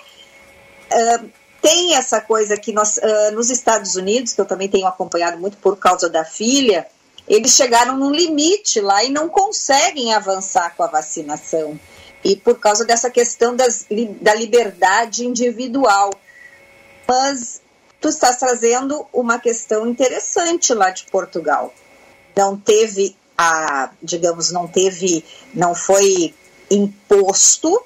ah, 0.92 1.24
tem 1.60 1.94
essa 1.94 2.20
coisa 2.20 2.56
que 2.56 2.72
nós, 2.72 2.98
uh, 2.98 3.32
nos 3.34 3.48
Estados 3.48 3.94
Unidos, 3.94 4.32
que 4.32 4.40
eu 4.40 4.44
também 4.44 4.68
tenho 4.68 4.86
acompanhado 4.86 5.38
muito 5.38 5.56
por 5.58 5.76
causa 5.76 6.10
da 6.10 6.24
filha, 6.24 6.86
eles 7.28 7.52
chegaram 7.52 7.96
num 7.96 8.10
limite 8.10 8.80
lá 8.80 9.02
e 9.04 9.08
não 9.08 9.28
conseguem 9.28 10.12
avançar 10.12 10.74
com 10.76 10.82
a 10.82 10.88
vacinação. 10.88 11.78
E 12.24 12.36
por 12.36 12.58
causa 12.58 12.84
dessa 12.84 13.08
questão 13.08 13.54
das, 13.54 13.86
da 14.20 14.34
liberdade 14.34 15.24
individual. 15.24 16.10
Mas 17.06 17.61
tu 18.02 18.08
estás 18.08 18.36
trazendo 18.36 19.06
uma 19.12 19.38
questão 19.38 19.86
interessante 19.86 20.74
lá 20.74 20.90
de 20.90 21.04
Portugal. 21.04 21.72
Não 22.36 22.58
teve 22.58 23.16
a, 23.38 23.90
digamos, 24.02 24.50
não 24.50 24.66
teve, 24.66 25.24
não 25.54 25.74
foi 25.74 26.34
imposto, 26.68 27.80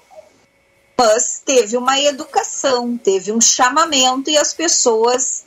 mas 0.99 1.43
teve 1.45 1.77
uma 1.77 2.01
educação, 2.01 2.97
teve 2.97 3.31
um 3.31 3.41
chamamento 3.41 4.31
e 4.31 4.39
as 4.39 4.55
pessoas 4.55 5.45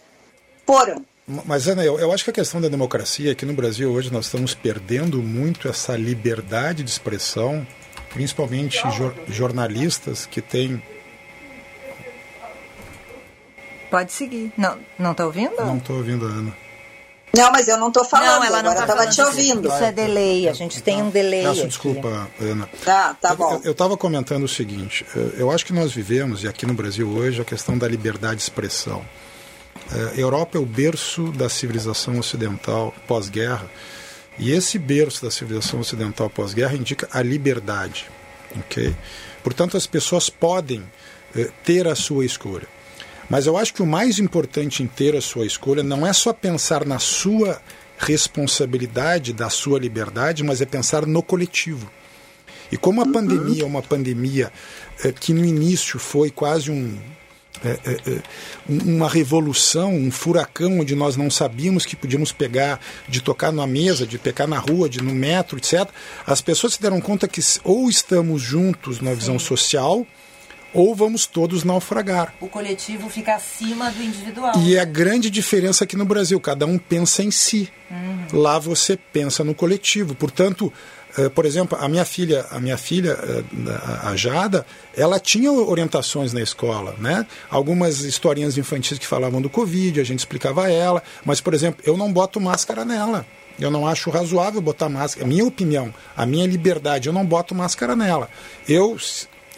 foram. 0.66 1.04
Mas, 1.46 1.68
Ana, 1.68 1.84
eu, 1.84 2.00
eu 2.00 2.12
acho 2.12 2.24
que 2.24 2.30
a 2.30 2.34
questão 2.34 2.62
da 2.62 2.68
democracia, 2.68 3.32
aqui 3.32 3.46
no 3.46 3.54
Brasil 3.54 3.92
hoje 3.92 4.12
nós 4.12 4.26
estamos 4.26 4.54
perdendo 4.54 5.22
muito 5.22 5.68
essa 5.68 5.96
liberdade 5.96 6.84
de 6.84 6.90
expressão, 6.90 7.66
principalmente 8.12 8.80
jor, 8.92 9.16
jornalistas 9.28 10.26
que 10.26 10.42
têm. 10.42 10.82
Pode 13.90 14.12
seguir. 14.12 14.52
Não, 14.58 14.78
não 14.98 15.12
está 15.12 15.26
ouvindo? 15.26 15.56
Não 15.58 15.78
estou 15.78 15.98
ouvindo, 15.98 16.26
Ana. 16.26 16.54
Não, 17.36 17.52
mas 17.52 17.68
eu 17.68 17.78
não 17.78 17.90
estou 17.90 18.04
falando, 18.04 18.40
não, 18.40 18.44
ela 18.44 18.64
não 18.64 18.72
agora 18.72 18.86
estava 18.86 19.06
tá 19.06 19.12
te 19.12 19.22
ouvindo. 19.22 19.68
Isso 19.68 19.84
é 19.84 19.92
delay, 19.92 20.50
a 20.50 20.54
gente 20.54 20.82
tem 20.82 21.02
um 21.02 21.10
delay. 21.10 21.44
Peço 21.44 21.60
aqui. 21.60 21.68
desculpa, 21.68 22.28
Ana. 22.42 22.68
Ah, 22.88 23.16
tá 23.20 23.36
bom. 23.36 23.62
Eu 23.64 23.72
estava 23.72 23.96
comentando 23.96 24.44
o 24.44 24.48
seguinte: 24.48 25.06
eu 25.38 25.52
acho 25.52 25.66
que 25.66 25.74
nós 25.74 25.92
vivemos, 25.92 26.44
e 26.44 26.48
aqui 26.48 26.66
no 26.66 26.74
Brasil 26.74 27.08
hoje, 27.08 27.42
a 27.42 27.46
questão 27.46 27.78
da 27.78 27.88
liberdade 27.88 28.38
de 28.38 28.42
expressão. 28.44 29.04
A 29.92 30.20
Europa 30.20 30.58
é 30.58 30.62
o 30.62 30.66
berço 30.66 31.32
da 31.32 31.50
civilização 31.50 32.20
ocidental 32.20 32.94
pós-guerra, 33.08 33.70
e 34.38 34.52
esse 34.52 34.78
berço 34.80 35.24
da 35.24 35.32
civilização 35.32 35.80
ocidental 35.80 36.30
pós-guerra 36.30 36.76
indica 36.76 37.08
a 37.12 37.22
liberdade. 37.22 38.08
ok? 38.56 38.96
Portanto, 39.44 39.78
as 39.78 39.88
pessoas 39.88 40.30
podem 40.30 40.84
eh, 41.36 41.50
ter 41.64 41.88
a 41.88 41.96
sua 41.96 42.26
escolha. 42.26 42.68
Mas 43.30 43.46
eu 43.46 43.56
acho 43.58 43.74
que 43.74 43.84
o 43.84 43.86
mais 43.86 44.18
importante 44.18 44.82
em 44.82 44.88
ter 44.88 45.16
a 45.16 45.22
sua 45.22 45.46
escolha 45.46 45.84
não 45.84 46.06
é 46.06 46.12
só 46.12 46.34
pensar 46.34 46.86
na 46.86 46.98
sua 46.98 47.62
responsabilidade, 47.98 49.34
da 49.34 49.50
sua 49.50 49.78
liberdade, 49.78 50.44
mas 50.44 50.62
é 50.62 50.66
pensar 50.66 51.06
no 51.06 51.22
coletivo. 51.22 51.90
E 52.72 52.78
como 52.78 53.02
a 53.02 53.06
uhum. 53.06 53.12
pandemia 53.12 53.64
é 53.64 53.66
uma 53.66 53.82
pandemia 53.82 54.52
é, 55.04 55.12
que 55.12 55.34
no 55.34 55.46
início 55.46 56.00
foi 56.00 56.30
quase 56.30 56.72
um, 56.72 56.98
é, 57.64 57.78
é, 57.86 58.22
uma 58.68 59.10
revolução, 59.10 59.94
um 59.94 60.12
furacão 60.12 60.80
onde 60.80 60.96
nós 60.96 61.18
não 61.18 61.30
sabíamos 61.30 61.86
que 61.86 61.96
podíamos 61.96 62.32
pegar, 62.32 62.80
de 63.08 63.22
tocar 63.22 63.52
na 63.52 63.68
mesa, 63.68 64.08
de 64.08 64.18
pegar 64.18 64.48
na 64.48 64.58
rua, 64.58 64.88
de 64.88 65.02
no 65.02 65.14
metro, 65.14 65.58
etc. 65.58 65.90
As 66.26 66.42
pessoas 66.42 66.74
se 66.76 66.82
deram 66.82 67.02
conta 67.02 67.28
que 67.28 67.42
ou 67.64 67.90
estamos 67.90 68.42
juntos 68.42 69.02
na 69.02 69.14
visão 69.14 69.38
social, 69.38 70.06
ou 70.74 70.94
vamos 70.96 71.26
todos 71.26 71.64
naufragar. 71.64 72.34
O 72.40 72.48
coletivo 72.48 73.10
fica 73.10 73.36
acima 73.36 73.92
do 73.92 74.04
individual. 74.04 74.54
E 74.58 74.76
é 74.76 74.80
a 74.80 74.86
grande 74.86 75.30
diferença 75.30 75.84
aqui 75.84 75.96
no 75.96 76.06
Brasil, 76.06 76.40
cada 76.40 76.66
um 76.66 76.78
pensa 76.78 77.24
em 77.24 77.32
si. 77.32 77.70
Uhum. 77.90 78.42
Lá 78.42 78.60
você 78.60 78.98
pensa 78.98 79.44
no 79.44 79.56
coletivo. 79.56 80.14
Portanto, 80.14 80.72
uh, 81.18 81.30
por 81.32 81.46
exemplo, 81.46 81.78
a 81.80 81.88
minha 81.88 82.06
filha, 82.06 82.46
a 82.52 82.60
minha 82.60 82.78
filha, 82.78 83.16
uh, 83.16 84.08
a 84.08 84.16
Jada, 84.16 84.66
ela 84.96 85.20
tinha 85.20 85.52
orientações 85.52 86.34
na 86.34 86.42
escola, 86.42 86.96
né? 87.00 87.26
Algumas 87.50 88.02
historinhas 88.02 88.58
infantis 88.58 89.00
que 89.00 89.08
falavam 89.08 89.42
do 89.42 89.50
Covid, 89.50 90.00
a 90.00 90.04
gente 90.04 90.20
explicava 90.20 90.66
a 90.66 90.72
ela, 90.72 91.02
mas 91.26 91.42
por 91.42 91.54
exemplo, 91.54 91.82
eu 91.86 91.98
não 91.98 92.12
boto 92.12 92.40
máscara 92.40 92.86
nela. 92.86 93.26
Eu 93.60 93.70
não 93.70 93.86
acho 93.86 94.10
razoável 94.10 94.62
botar 94.62 94.88
máscara. 94.88 95.26
É 95.26 95.28
minha 95.28 95.46
opinião, 95.46 95.94
a 96.16 96.26
minha 96.26 96.48
liberdade, 96.48 97.08
eu 97.08 97.14
não 97.14 97.26
boto 97.26 97.54
máscara 97.54 97.96
nela. 97.96 98.30
Eu 98.68 98.98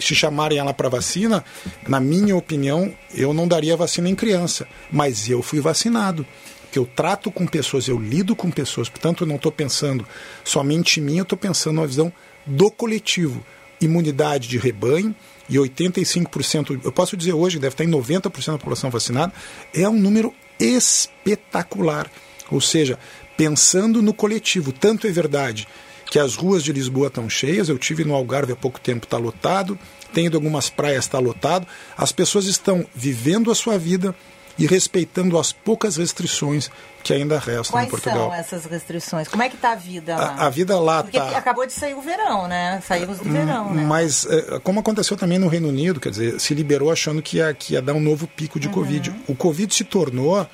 se 0.01 0.15
chamarem 0.15 0.57
ela 0.57 0.73
para 0.73 0.89
vacina, 0.89 1.43
na 1.87 1.99
minha 1.99 2.35
opinião, 2.35 2.93
eu 3.13 3.33
não 3.33 3.47
daria 3.47 3.77
vacina 3.77 4.09
em 4.09 4.15
criança. 4.15 4.67
Mas 4.91 5.29
eu 5.29 5.41
fui 5.41 5.59
vacinado. 5.59 6.25
Que 6.71 6.79
eu 6.79 6.85
trato 6.85 7.29
com 7.29 7.45
pessoas, 7.45 7.89
eu 7.89 7.99
lido 7.99 8.33
com 8.33 8.49
pessoas, 8.49 8.87
portanto, 8.87 9.23
eu 9.23 9.27
não 9.27 9.35
estou 9.35 9.51
pensando 9.51 10.07
somente 10.41 11.01
em 11.01 11.03
mim, 11.03 11.17
eu 11.17 11.23
estou 11.23 11.37
pensando 11.37 11.81
na 11.81 11.85
visão 11.85 12.13
do 12.45 12.71
coletivo. 12.71 13.43
Imunidade 13.81 14.47
de 14.47 14.57
rebanho, 14.57 15.13
e 15.49 15.55
85%, 15.55 16.79
eu 16.81 16.91
posso 16.93 17.17
dizer 17.17 17.33
hoje, 17.33 17.59
deve 17.59 17.73
estar 17.73 17.83
em 17.83 17.89
90% 17.89 18.45
da 18.45 18.57
população 18.57 18.89
vacinada, 18.89 19.33
é 19.73 19.87
um 19.89 19.99
número 19.99 20.33
espetacular. 20.57 22.09
Ou 22.49 22.61
seja, 22.61 22.97
pensando 23.35 24.01
no 24.01 24.13
coletivo. 24.13 24.71
Tanto 24.71 25.07
é 25.07 25.11
verdade 25.11 25.67
que 26.11 26.19
as 26.19 26.35
ruas 26.35 26.61
de 26.61 26.73
Lisboa 26.73 27.07
estão 27.07 27.29
cheias. 27.29 27.69
Eu 27.69 27.79
tive 27.79 28.03
no 28.03 28.13
Algarve 28.13 28.51
há 28.51 28.55
pouco 28.55 28.77
tempo, 28.81 29.05
está 29.05 29.17
lotado. 29.17 29.79
Tenho 30.13 30.27
ido 30.27 30.35
algumas 30.35 30.69
praias, 30.69 31.05
está 31.05 31.17
lotado. 31.19 31.65
As 31.97 32.11
pessoas 32.11 32.47
estão 32.47 32.85
vivendo 32.93 33.49
a 33.49 33.55
sua 33.55 33.77
vida 33.77 34.13
e 34.59 34.67
respeitando 34.67 35.39
as 35.39 35.53
poucas 35.53 35.95
restrições 35.95 36.69
que 37.01 37.13
ainda 37.13 37.39
restam 37.39 37.71
Quais 37.71 37.87
em 37.87 37.89
Portugal. 37.89 38.27
Quais 38.27 38.45
são 38.45 38.59
essas 38.59 38.69
restrições? 38.69 39.29
Como 39.29 39.41
é 39.41 39.47
que 39.47 39.55
está 39.55 39.71
a 39.71 39.75
vida 39.75 40.17
lá? 40.17 40.35
A, 40.37 40.47
a 40.47 40.49
vida 40.49 40.77
lá 40.77 41.01
Porque 41.01 41.17
tá... 41.17 41.37
acabou 41.37 41.65
de 41.65 41.71
sair 41.71 41.93
o 41.93 42.01
verão, 42.01 42.45
né? 42.45 42.83
Saímos 42.85 43.19
do 43.19 43.23
verão, 43.23 43.73
né? 43.73 43.81
Mas, 43.81 44.25
é, 44.25 44.59
como 44.59 44.81
aconteceu 44.81 45.15
também 45.15 45.39
no 45.39 45.47
Reino 45.47 45.69
Unido, 45.69 46.01
quer 46.01 46.09
dizer, 46.09 46.41
se 46.41 46.53
liberou 46.53 46.91
achando 46.91 47.21
que 47.21 47.37
ia, 47.37 47.53
que 47.53 47.71
ia 47.71 47.81
dar 47.81 47.93
um 47.93 48.01
novo 48.01 48.27
pico 48.27 48.59
de 48.59 48.67
uhum. 48.67 48.73
Covid. 48.73 49.15
O 49.29 49.35
Covid 49.35 49.73
se 49.73 49.85
tornou 49.85 50.45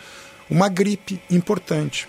uma 0.47 0.69
gripe 0.69 1.19
importante. 1.31 2.07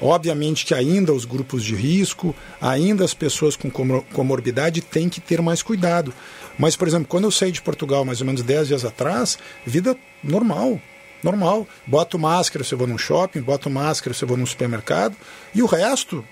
Obviamente 0.00 0.66
que 0.66 0.74
ainda 0.74 1.12
os 1.12 1.24
grupos 1.24 1.64
de 1.64 1.74
risco, 1.74 2.34
ainda 2.60 3.04
as 3.04 3.14
pessoas 3.14 3.56
com 3.56 3.70
comorbidade 3.70 4.80
têm 4.80 5.08
que 5.08 5.20
ter 5.20 5.40
mais 5.40 5.62
cuidado. 5.62 6.12
Mas, 6.58 6.76
por 6.76 6.88
exemplo, 6.88 7.06
quando 7.08 7.24
eu 7.24 7.30
saí 7.30 7.52
de 7.52 7.62
Portugal 7.62 8.04
mais 8.04 8.20
ou 8.20 8.26
menos 8.26 8.42
10 8.42 8.68
dias 8.68 8.84
atrás, 8.84 9.38
vida 9.64 9.96
normal, 10.22 10.80
normal. 11.22 11.66
Boto 11.86 12.18
máscara 12.18 12.64
se 12.64 12.72
eu 12.72 12.78
vou 12.78 12.86
num 12.86 12.98
shopping, 12.98 13.40
boto 13.40 13.68
máscara 13.68 14.14
se 14.14 14.22
eu 14.22 14.28
vou 14.28 14.36
num 14.36 14.46
supermercado, 14.46 15.16
e 15.54 15.62
o 15.62 15.66
resto, 15.66 16.24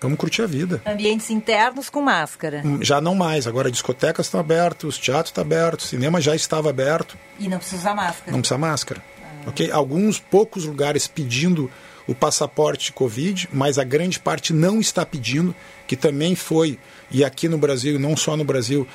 vamos 0.00 0.18
curtir 0.18 0.42
a 0.42 0.46
vida. 0.46 0.82
Ambientes 0.86 1.30
internos 1.30 1.88
com 1.88 2.02
máscara. 2.02 2.62
Já 2.80 3.00
não 3.00 3.14
mais, 3.14 3.46
agora 3.46 3.70
discotecas 3.70 4.26
estão 4.26 4.40
abertas, 4.40 4.98
teatros 4.98 5.30
estão 5.30 5.42
abertos, 5.42 5.88
cinema 5.88 6.20
já 6.20 6.34
estava 6.34 6.70
aberto. 6.70 7.16
E 7.38 7.48
não 7.48 7.58
precisa 7.58 7.82
usar 7.82 7.94
máscara. 7.94 8.32
Não 8.32 8.40
precisa 8.40 8.58
máscara. 8.58 9.02
Ah. 9.22 9.48
ok? 9.48 9.70
Alguns 9.70 10.18
poucos 10.18 10.64
lugares 10.64 11.06
pedindo 11.06 11.70
o 12.08 12.14
passaporte 12.14 12.90
Covid, 12.90 13.48
mas 13.52 13.78
a 13.78 13.84
grande 13.84 14.18
parte 14.18 14.52
não 14.52 14.80
está 14.80 15.04
pedindo, 15.04 15.54
que 15.86 15.94
também 15.94 16.34
foi, 16.34 16.78
e 17.10 17.22
aqui 17.22 17.48
no 17.48 17.58
Brasil, 17.58 17.98
não 17.98 18.16
só 18.16 18.34
no 18.34 18.44
Brasil, 18.44 18.88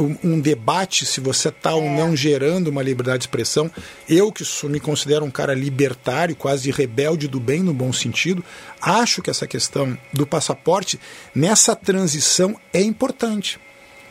um, 0.00 0.16
um 0.22 0.40
debate 0.40 1.06
se 1.06 1.20
você 1.20 1.48
está 1.48 1.74
ou 1.74 1.88
não 1.88 2.14
gerando 2.14 2.68
uma 2.68 2.82
liberdade 2.82 3.18
de 3.18 3.22
expressão. 3.24 3.70
Eu, 4.08 4.30
que 4.32 4.44
sou, 4.44 4.68
me 4.68 4.80
considero 4.80 5.24
um 5.24 5.30
cara 5.30 5.54
libertário, 5.54 6.34
quase 6.34 6.70
rebelde 6.72 7.28
do 7.28 7.40
bem 7.40 7.62
no 7.62 7.72
bom 7.72 7.92
sentido, 7.92 8.44
acho 8.80 9.22
que 9.22 9.30
essa 9.30 9.46
questão 9.46 9.96
do 10.12 10.26
passaporte, 10.26 10.98
nessa 11.32 11.74
transição, 11.74 12.58
é 12.72 12.82
importante. 12.82 13.58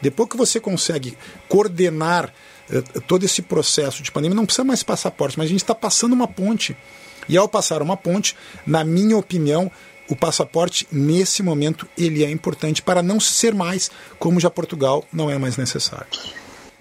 Depois 0.01 0.29
que 0.29 0.37
você 0.37 0.59
consegue 0.59 1.17
coordenar 1.47 2.33
eh, 2.69 2.81
todo 3.07 3.23
esse 3.25 3.41
processo 3.41 4.01
de 4.01 4.11
pandemia, 4.11 4.35
não 4.35 4.45
precisa 4.45 4.63
mais 4.63 4.81
passaporte, 4.81 5.37
mas 5.37 5.45
a 5.45 5.49
gente 5.49 5.63
está 5.63 5.75
passando 5.75 6.13
uma 6.13 6.27
ponte 6.27 6.75
e 7.27 7.37
ao 7.37 7.47
passar 7.47 7.81
uma 7.81 7.97
ponte, 7.97 8.35
na 8.65 8.83
minha 8.83 9.17
opinião, 9.17 9.71
o 10.09 10.15
passaporte, 10.15 10.87
nesse 10.91 11.41
momento, 11.41 11.87
ele 11.97 12.23
é 12.23 12.29
importante 12.29 12.81
para 12.81 13.01
não 13.01 13.19
ser 13.19 13.53
mais, 13.53 13.89
como 14.19 14.39
já 14.39 14.49
Portugal 14.49 15.03
não 15.11 15.29
é 15.29 15.37
mais 15.37 15.57
necessário. 15.57 16.07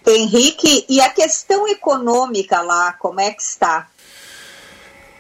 Henrique, 0.07 0.84
e 0.88 1.01
a 1.01 1.09
questão 1.09 1.66
econômica 1.66 2.61
lá, 2.61 2.92
como 2.92 3.20
é 3.20 3.30
que 3.30 3.42
está? 3.42 3.88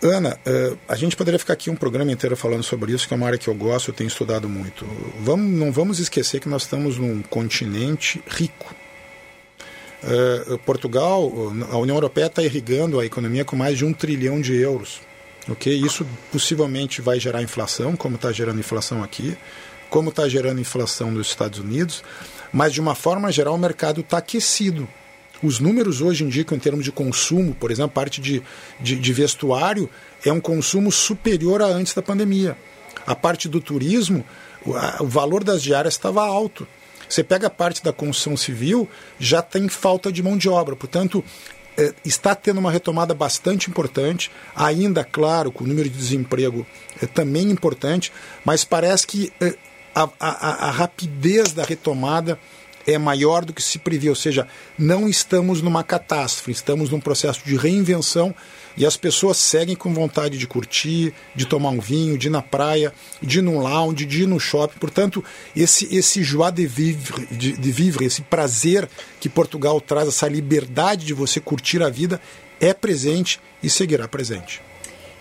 Ana, 0.02 0.38
uh, 0.46 0.78
a 0.86 0.96
gente 0.96 1.16
poderia 1.16 1.38
ficar 1.38 1.54
aqui 1.54 1.70
um 1.70 1.76
programa 1.76 2.12
inteiro 2.12 2.36
falando 2.36 2.62
sobre 2.62 2.92
isso, 2.92 3.08
que 3.08 3.14
é 3.14 3.16
uma 3.16 3.26
área 3.26 3.38
que 3.38 3.48
eu 3.48 3.54
gosto, 3.54 3.88
eu 3.90 3.94
tenho 3.94 4.08
estudado 4.08 4.46
muito. 4.46 4.84
Vamos, 5.20 5.58
não 5.58 5.72
vamos 5.72 5.98
esquecer 5.98 6.40
que 6.40 6.48
nós 6.48 6.62
estamos 6.62 6.98
num 6.98 7.22
continente 7.22 8.22
rico. 8.26 8.74
Uh, 10.02 10.58
Portugal, 10.58 11.32
a 11.70 11.78
União 11.78 11.96
Europeia 11.96 12.26
está 12.26 12.42
irrigando 12.42 13.00
a 13.00 13.06
economia 13.06 13.46
com 13.46 13.56
mais 13.56 13.78
de 13.78 13.86
um 13.86 13.94
trilhão 13.94 14.38
de 14.38 14.54
euros. 14.54 15.00
Ok? 15.48 15.72
Isso 15.72 16.06
possivelmente 16.32 17.00
vai 17.00 17.20
gerar 17.20 17.42
inflação, 17.42 17.96
como 17.96 18.16
está 18.16 18.32
gerando 18.32 18.60
inflação 18.60 19.02
aqui, 19.02 19.36
como 19.90 20.08
está 20.08 20.28
gerando 20.28 20.60
inflação 20.60 21.10
nos 21.10 21.28
Estados 21.28 21.58
Unidos, 21.58 22.02
mas 22.52 22.72
de 22.72 22.80
uma 22.80 22.94
forma 22.94 23.30
geral 23.30 23.54
o 23.54 23.58
mercado 23.58 24.00
está 24.00 24.18
aquecido. 24.18 24.88
Os 25.42 25.60
números 25.60 26.00
hoje 26.00 26.24
indicam, 26.24 26.56
em 26.56 26.60
termos 26.60 26.84
de 26.84 26.90
consumo, 26.90 27.54
por 27.54 27.70
exemplo, 27.70 27.92
parte 27.92 28.20
de, 28.20 28.42
de, 28.80 28.96
de 28.96 29.12
vestuário 29.12 29.90
é 30.24 30.32
um 30.32 30.40
consumo 30.40 30.90
superior 30.90 31.60
a 31.60 31.66
antes 31.66 31.92
da 31.92 32.00
pandemia. 32.00 32.56
A 33.06 33.14
parte 33.14 33.48
do 33.48 33.60
turismo, 33.60 34.24
o, 34.64 35.06
valor 35.06 35.44
das 35.44 35.62
diárias 35.62 35.94
estava 35.94 36.24
alto. 36.24 36.66
Você 37.08 37.22
pega 37.22 37.48
a 37.48 37.50
parte 37.50 37.84
da 37.84 37.92
construção 37.92 38.36
civil, 38.36 38.88
já 39.18 39.42
tem 39.42 39.68
falta 39.68 40.10
de 40.10 40.22
mão 40.22 40.38
de 40.38 40.48
obra. 40.48 40.74
Portanto, 40.74 41.22
está 42.04 42.34
tendo 42.34 42.58
uma 42.58 42.70
retomada 42.70 43.14
bastante 43.14 43.68
importante, 43.68 44.30
ainda, 44.54 45.04
claro, 45.04 45.50
com 45.50 45.64
o 45.64 45.66
número 45.66 45.88
de 45.88 45.96
desemprego 45.96 46.66
é 47.02 47.06
também 47.06 47.50
importante, 47.50 48.12
mas 48.44 48.64
parece 48.64 49.06
que 49.06 49.32
é, 49.40 49.56
a, 49.94 50.08
a, 50.18 50.68
a 50.68 50.70
rapidez 50.70 51.52
da 51.52 51.64
retomada 51.64 52.38
é 52.86 52.98
maior 52.98 53.44
do 53.44 53.52
que 53.52 53.62
se 53.62 53.78
previa, 53.78 54.10
ou 54.10 54.16
seja, 54.16 54.46
não 54.78 55.08
estamos 55.08 55.62
numa 55.62 55.82
catástrofe, 55.82 56.52
estamos 56.52 56.90
num 56.90 57.00
processo 57.00 57.40
de 57.44 57.56
reinvenção 57.56 58.34
e 58.76 58.84
as 58.84 58.96
pessoas 58.96 59.36
seguem 59.36 59.76
com 59.76 59.92
vontade 59.94 60.36
de 60.36 60.46
curtir, 60.46 61.14
de 61.34 61.46
tomar 61.46 61.70
um 61.70 61.80
vinho, 61.80 62.18
de 62.18 62.26
ir 62.26 62.30
na 62.30 62.42
praia, 62.42 62.92
de 63.22 63.38
ir 63.38 63.42
num 63.42 63.58
lounge, 63.58 64.04
de 64.04 64.22
ir 64.22 64.26
no 64.26 64.40
shopping. 64.40 64.78
Portanto, 64.78 65.24
esse, 65.54 65.94
esse 65.94 66.22
joie 66.22 66.50
de 66.50 66.66
vivre, 66.66 67.26
de, 67.26 67.52
de 67.52 67.72
vivre, 67.72 68.04
esse 68.04 68.22
prazer 68.22 68.88
que 69.20 69.28
Portugal 69.28 69.80
traz, 69.80 70.08
essa 70.08 70.28
liberdade 70.28 71.06
de 71.06 71.14
você 71.14 71.40
curtir 71.40 71.82
a 71.82 71.88
vida, 71.88 72.20
é 72.60 72.72
presente 72.72 73.40
e 73.62 73.70
seguirá 73.70 74.08
presente. 74.08 74.62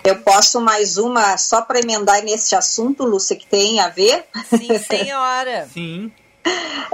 Eu 0.04 0.18
posso 0.18 0.60
mais 0.60 0.98
uma 0.98 1.38
só 1.38 1.62
para 1.62 1.80
emendar 1.80 2.22
nesse 2.24 2.56
assunto, 2.56 3.06
Lúcia, 3.06 3.38
que 3.38 3.48
tem 3.48 3.80
a 3.80 3.88
ver? 3.88 4.26
Sim, 4.50 4.78
senhora. 4.80 5.68
Sim. 5.74 6.12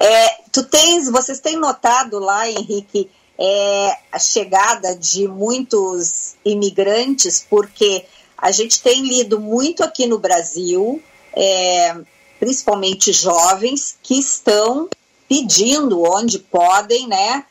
É, 0.02 0.44
tu 0.52 0.64
tens, 0.64 1.10
vocês 1.10 1.40
têm 1.42 1.58
notado 1.58 2.20
lá, 2.20 2.48
Henrique, 2.48 3.10
é, 3.40 3.98
a 4.12 4.20
chegada 4.20 4.94
de 4.96 5.26
muitos 5.28 6.36
imigrantes, 6.44 7.46
porque 7.50 8.06
a 8.38 8.52
gente 8.52 8.82
tem 8.82 9.02
lido 9.02 9.40
muito 9.40 9.82
aqui 9.82 10.06
no 10.06 10.20
Brasil, 10.20 11.02
é, 11.34 11.96
principalmente 12.38 13.14
jovens, 13.14 13.96
que 14.04 14.20
estão 14.20 14.90
pedindo 15.28 16.04
onde 16.04 16.40
podem, 16.40 17.08
né, 17.08 17.46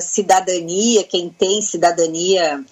cidadania, 0.00 1.02
quem 1.02 1.28
tem 1.28 1.60
cidadania 1.60 2.64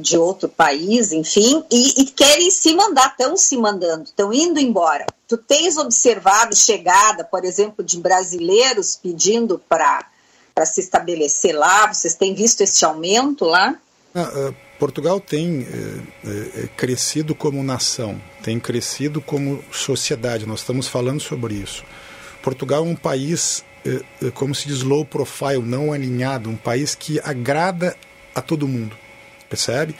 de 0.00 0.18
outro 0.18 0.48
país, 0.48 1.12
enfim, 1.12 1.62
e, 1.70 2.02
e 2.02 2.04
querem 2.06 2.50
se 2.50 2.74
mandar, 2.74 3.10
estão 3.10 3.36
se 3.36 3.56
mandando, 3.56 4.04
estão 4.04 4.32
indo 4.32 4.58
embora. 4.58 5.06
Tu 5.28 5.36
tens 5.36 5.76
observado 5.76 6.56
chegada, 6.56 7.24
por 7.24 7.44
exemplo, 7.44 7.84
de 7.84 7.98
brasileiros 7.98 8.96
pedindo 8.96 9.58
para 9.68 10.06
se 10.64 10.80
estabelecer 10.80 11.54
lá? 11.54 11.92
Vocês 11.92 12.14
têm 12.14 12.34
visto 12.34 12.62
esse 12.62 12.84
aumento 12.84 13.44
lá? 13.44 13.78
Ah, 14.14 14.48
uh, 14.48 14.56
Portugal 14.78 15.20
tem 15.20 15.62
uh, 15.62 16.68
crescido 16.76 17.34
como 17.34 17.62
nação, 17.62 18.20
tem 18.42 18.58
crescido 18.58 19.20
como 19.20 19.62
sociedade, 19.70 20.46
nós 20.46 20.60
estamos 20.60 20.88
falando 20.88 21.20
sobre 21.20 21.54
isso. 21.54 21.84
Portugal 22.42 22.86
é 22.86 22.88
um 22.88 22.94
país, 22.94 23.64
como 24.34 24.54
se 24.54 24.68
diz, 24.68 24.82
low 24.82 25.04
profile, 25.04 25.62
não 25.62 25.92
alinhado, 25.92 26.48
um 26.48 26.56
país 26.56 26.94
que 26.94 27.18
agrada 27.24 27.96
a 28.34 28.40
todo 28.40 28.68
mundo 28.68 28.96
percebe? 29.48 29.94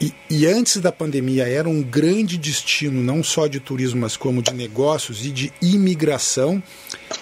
E, 0.00 0.14
e, 0.30 0.46
antes 0.46 0.76
da 0.76 0.92
pandemia 0.92 1.48
era 1.48 1.68
um 1.68 1.82
grande 1.82 2.38
destino, 2.38 3.02
não 3.02 3.22
só 3.22 3.48
de 3.48 3.58
turismo, 3.58 4.00
mas 4.00 4.16
como 4.16 4.40
de 4.40 4.54
negócios 4.54 5.26
e 5.26 5.30
de 5.30 5.52
imigração, 5.60 6.62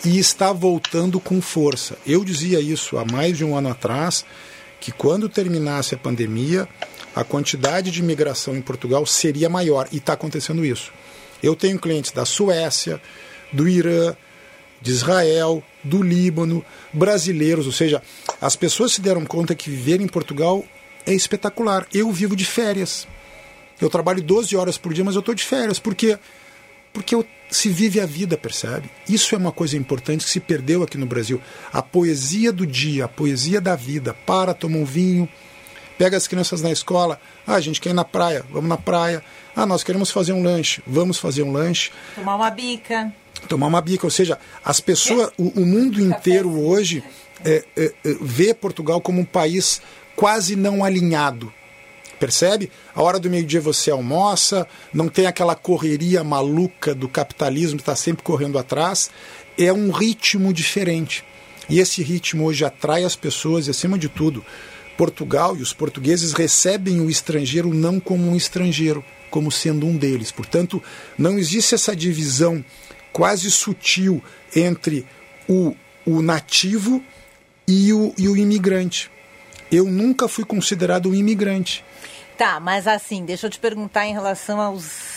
e 0.04 0.18
está 0.18 0.52
voltando 0.52 1.18
com 1.18 1.40
força. 1.40 1.96
Eu 2.06 2.22
dizia 2.22 2.60
isso 2.60 2.98
há 2.98 3.04
mais 3.04 3.38
de 3.38 3.44
um 3.44 3.56
ano 3.56 3.70
atrás, 3.70 4.26
que 4.78 4.92
quando 4.92 5.26
terminasse 5.26 5.94
a 5.94 5.98
pandemia, 5.98 6.68
a 7.14 7.24
quantidade 7.24 7.90
de 7.90 8.00
imigração 8.00 8.54
em 8.54 8.60
Portugal 8.60 9.06
seria 9.06 9.48
maior, 9.48 9.88
e 9.90 9.96
está 9.96 10.12
acontecendo 10.12 10.62
isso. 10.62 10.92
Eu 11.42 11.56
tenho 11.56 11.78
clientes 11.78 12.12
da 12.12 12.26
Suécia, 12.26 13.00
do 13.50 13.66
Irã, 13.66 14.14
de 14.82 14.90
Israel, 14.90 15.62
do 15.82 16.02
Líbano, 16.02 16.62
brasileiros, 16.92 17.64
ou 17.64 17.72
seja, 17.72 18.02
as 18.38 18.54
pessoas 18.54 18.92
se 18.92 19.00
deram 19.00 19.24
conta 19.24 19.54
que 19.54 19.70
viver 19.70 20.02
em 20.02 20.06
Portugal 20.06 20.62
é 21.06 21.14
espetacular. 21.14 21.86
Eu 21.94 22.10
vivo 22.10 22.34
de 22.36 22.44
férias. 22.44 23.06
Eu 23.80 23.88
trabalho 23.88 24.22
12 24.22 24.56
horas 24.56 24.76
por 24.76 24.92
dia, 24.92 25.04
mas 25.04 25.14
eu 25.14 25.20
estou 25.20 25.34
de 25.34 25.44
férias. 25.44 25.78
Por 25.78 25.94
quê? 25.94 26.18
Porque 26.92 27.14
eu, 27.14 27.24
se 27.50 27.68
vive 27.68 28.00
a 28.00 28.06
vida, 28.06 28.36
percebe? 28.36 28.90
Isso 29.08 29.34
é 29.34 29.38
uma 29.38 29.52
coisa 29.52 29.76
importante 29.76 30.24
que 30.24 30.30
se 30.30 30.40
perdeu 30.40 30.82
aqui 30.82 30.96
no 30.96 31.06
Brasil. 31.06 31.40
A 31.72 31.82
poesia 31.82 32.50
do 32.50 32.66
dia, 32.66 33.04
a 33.04 33.08
poesia 33.08 33.60
da 33.60 33.76
vida. 33.76 34.14
Para, 34.26 34.54
toma 34.54 34.78
um 34.78 34.84
vinho, 34.84 35.28
pega 35.98 36.16
as 36.16 36.26
crianças 36.26 36.62
na 36.62 36.72
escola. 36.72 37.20
Ah, 37.46 37.54
a 37.54 37.60
gente 37.60 37.80
quer 37.80 37.90
ir 37.90 37.94
na 37.94 38.04
praia, 38.04 38.44
vamos 38.50 38.68
na 38.68 38.78
praia. 38.78 39.22
Ah, 39.54 39.66
nós 39.66 39.84
queremos 39.84 40.10
fazer 40.10 40.32
um 40.32 40.42
lanche, 40.42 40.82
vamos 40.86 41.18
fazer 41.18 41.42
um 41.42 41.52
lanche. 41.52 41.92
Tomar 42.14 42.36
uma 42.36 42.50
bica. 42.50 43.12
Tomar 43.48 43.66
uma 43.66 43.80
bica, 43.82 44.06
ou 44.06 44.10
seja, 44.10 44.38
as 44.64 44.80
pessoas, 44.80 45.30
o, 45.36 45.60
o 45.60 45.66
mundo 45.66 46.00
inteiro 46.00 46.58
hoje 46.58 47.04
é, 47.44 47.62
é, 47.76 47.84
é, 47.84 48.16
vê 48.20 48.54
Portugal 48.54 49.00
como 49.00 49.20
um 49.20 49.24
país 49.24 49.82
quase 50.16 50.56
não 50.56 50.82
alinhado. 50.82 51.52
Percebe? 52.18 52.70
A 52.94 53.02
hora 53.02 53.20
do 53.20 53.28
meio-dia 53.28 53.60
você 53.60 53.90
almoça, 53.90 54.66
não 54.92 55.06
tem 55.06 55.26
aquela 55.26 55.54
correria 55.54 56.24
maluca 56.24 56.94
do 56.94 57.08
capitalismo 57.08 57.76
que 57.76 57.82
está 57.82 57.94
sempre 57.94 58.22
correndo 58.22 58.58
atrás. 58.58 59.10
É 59.58 59.70
um 59.70 59.90
ritmo 59.90 60.52
diferente. 60.52 61.22
E 61.68 61.78
esse 61.78 62.02
ritmo 62.02 62.44
hoje 62.44 62.64
atrai 62.64 63.04
as 63.04 63.14
pessoas 63.14 63.66
e, 63.66 63.70
acima 63.70 63.98
de 63.98 64.08
tudo, 64.08 64.44
Portugal 64.96 65.56
e 65.56 65.62
os 65.62 65.74
portugueses 65.74 66.32
recebem 66.32 67.00
o 67.00 67.10
estrangeiro 67.10 67.74
não 67.74 68.00
como 68.00 68.30
um 68.30 68.36
estrangeiro, 68.36 69.04
como 69.30 69.52
sendo 69.52 69.86
um 69.86 69.96
deles. 69.96 70.30
Portanto, 70.30 70.82
não 71.18 71.38
existe 71.38 71.74
essa 71.74 71.94
divisão 71.94 72.64
quase 73.12 73.50
sutil 73.50 74.22
entre 74.54 75.04
o, 75.46 75.74
o 76.06 76.22
nativo 76.22 77.02
e 77.68 77.92
o, 77.92 78.14
e 78.16 78.28
o 78.28 78.36
imigrante 78.36 79.10
eu 79.70 79.84
nunca 79.84 80.28
fui 80.28 80.44
considerado 80.44 81.08
um 81.08 81.14
imigrante. 81.14 81.84
Tá, 82.36 82.60
mas 82.60 82.86
assim, 82.86 83.24
deixa 83.24 83.46
eu 83.46 83.50
te 83.50 83.58
perguntar 83.58 84.06
em 84.06 84.12
relação 84.12 84.60
aos 84.60 85.16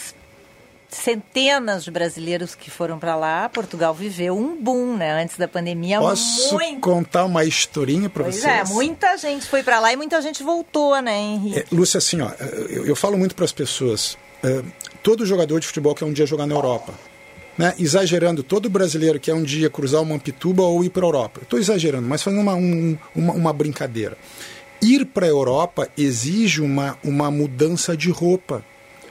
centenas 0.90 1.84
de 1.84 1.92
brasileiros 1.92 2.56
que 2.56 2.72
foram 2.72 2.98
para 2.98 3.16
lá. 3.16 3.48
Portugal 3.50 3.94
viveu 3.94 4.38
um 4.38 4.62
boom, 4.62 4.98
né? 4.98 5.22
Antes 5.22 5.38
da 5.38 5.48
pandemia. 5.48 6.00
Posso 6.00 6.56
muito... 6.56 6.80
contar 6.80 7.26
uma 7.26 7.44
historinha 7.46 8.10
para 8.10 8.24
vocês? 8.24 8.46
é, 8.46 8.64
muita 8.66 9.18
gente 9.18 9.46
foi 9.46 9.62
para 9.62 9.80
lá 9.80 9.94
e 9.94 9.96
muita 9.96 10.22
gente 10.22 10.42
voltou, 10.42 11.00
né, 11.02 11.18
Henrique? 11.18 11.60
É, 11.60 11.66
Lúcia, 11.72 12.00
assim, 12.00 12.22
ó, 12.22 12.32
eu, 12.70 12.88
eu 12.88 12.96
falo 12.96 13.18
muito 13.18 13.36
para 13.36 13.46
as 13.46 13.52
pessoas. 13.52 14.18
É, 14.44 14.64
todo 15.04 15.26
jogador 15.26 15.60
de 15.60 15.68
futebol 15.68 15.94
quer 15.94 16.06
um 16.06 16.14
dia 16.14 16.26
jogar 16.26 16.48
na 16.48 16.56
Europa 16.56 16.94
né, 17.60 17.76
exagerando, 17.78 18.42
todo 18.42 18.70
brasileiro 18.70 19.20
quer 19.20 19.34
um 19.34 19.44
dia 19.44 19.70
cruzar 19.70 20.02
uma 20.02 20.14
Mampituba 20.14 20.64
ou 20.64 20.82
ir 20.82 20.90
para 20.90 21.04
a 21.04 21.08
Europa. 21.08 21.42
Estou 21.44 21.60
exagerando, 21.60 22.08
mas 22.08 22.24
fazendo 22.24 22.40
uma, 22.40 22.56
um, 22.56 22.98
uma, 23.14 23.34
uma 23.34 23.52
brincadeira. 23.52 24.18
Ir 24.82 25.04
para 25.04 25.26
a 25.26 25.30
Europa 25.30 25.90
exige 25.98 26.62
uma, 26.62 26.98
uma 27.04 27.30
mudança 27.30 27.98
de 27.98 28.10
roupa. 28.12 28.64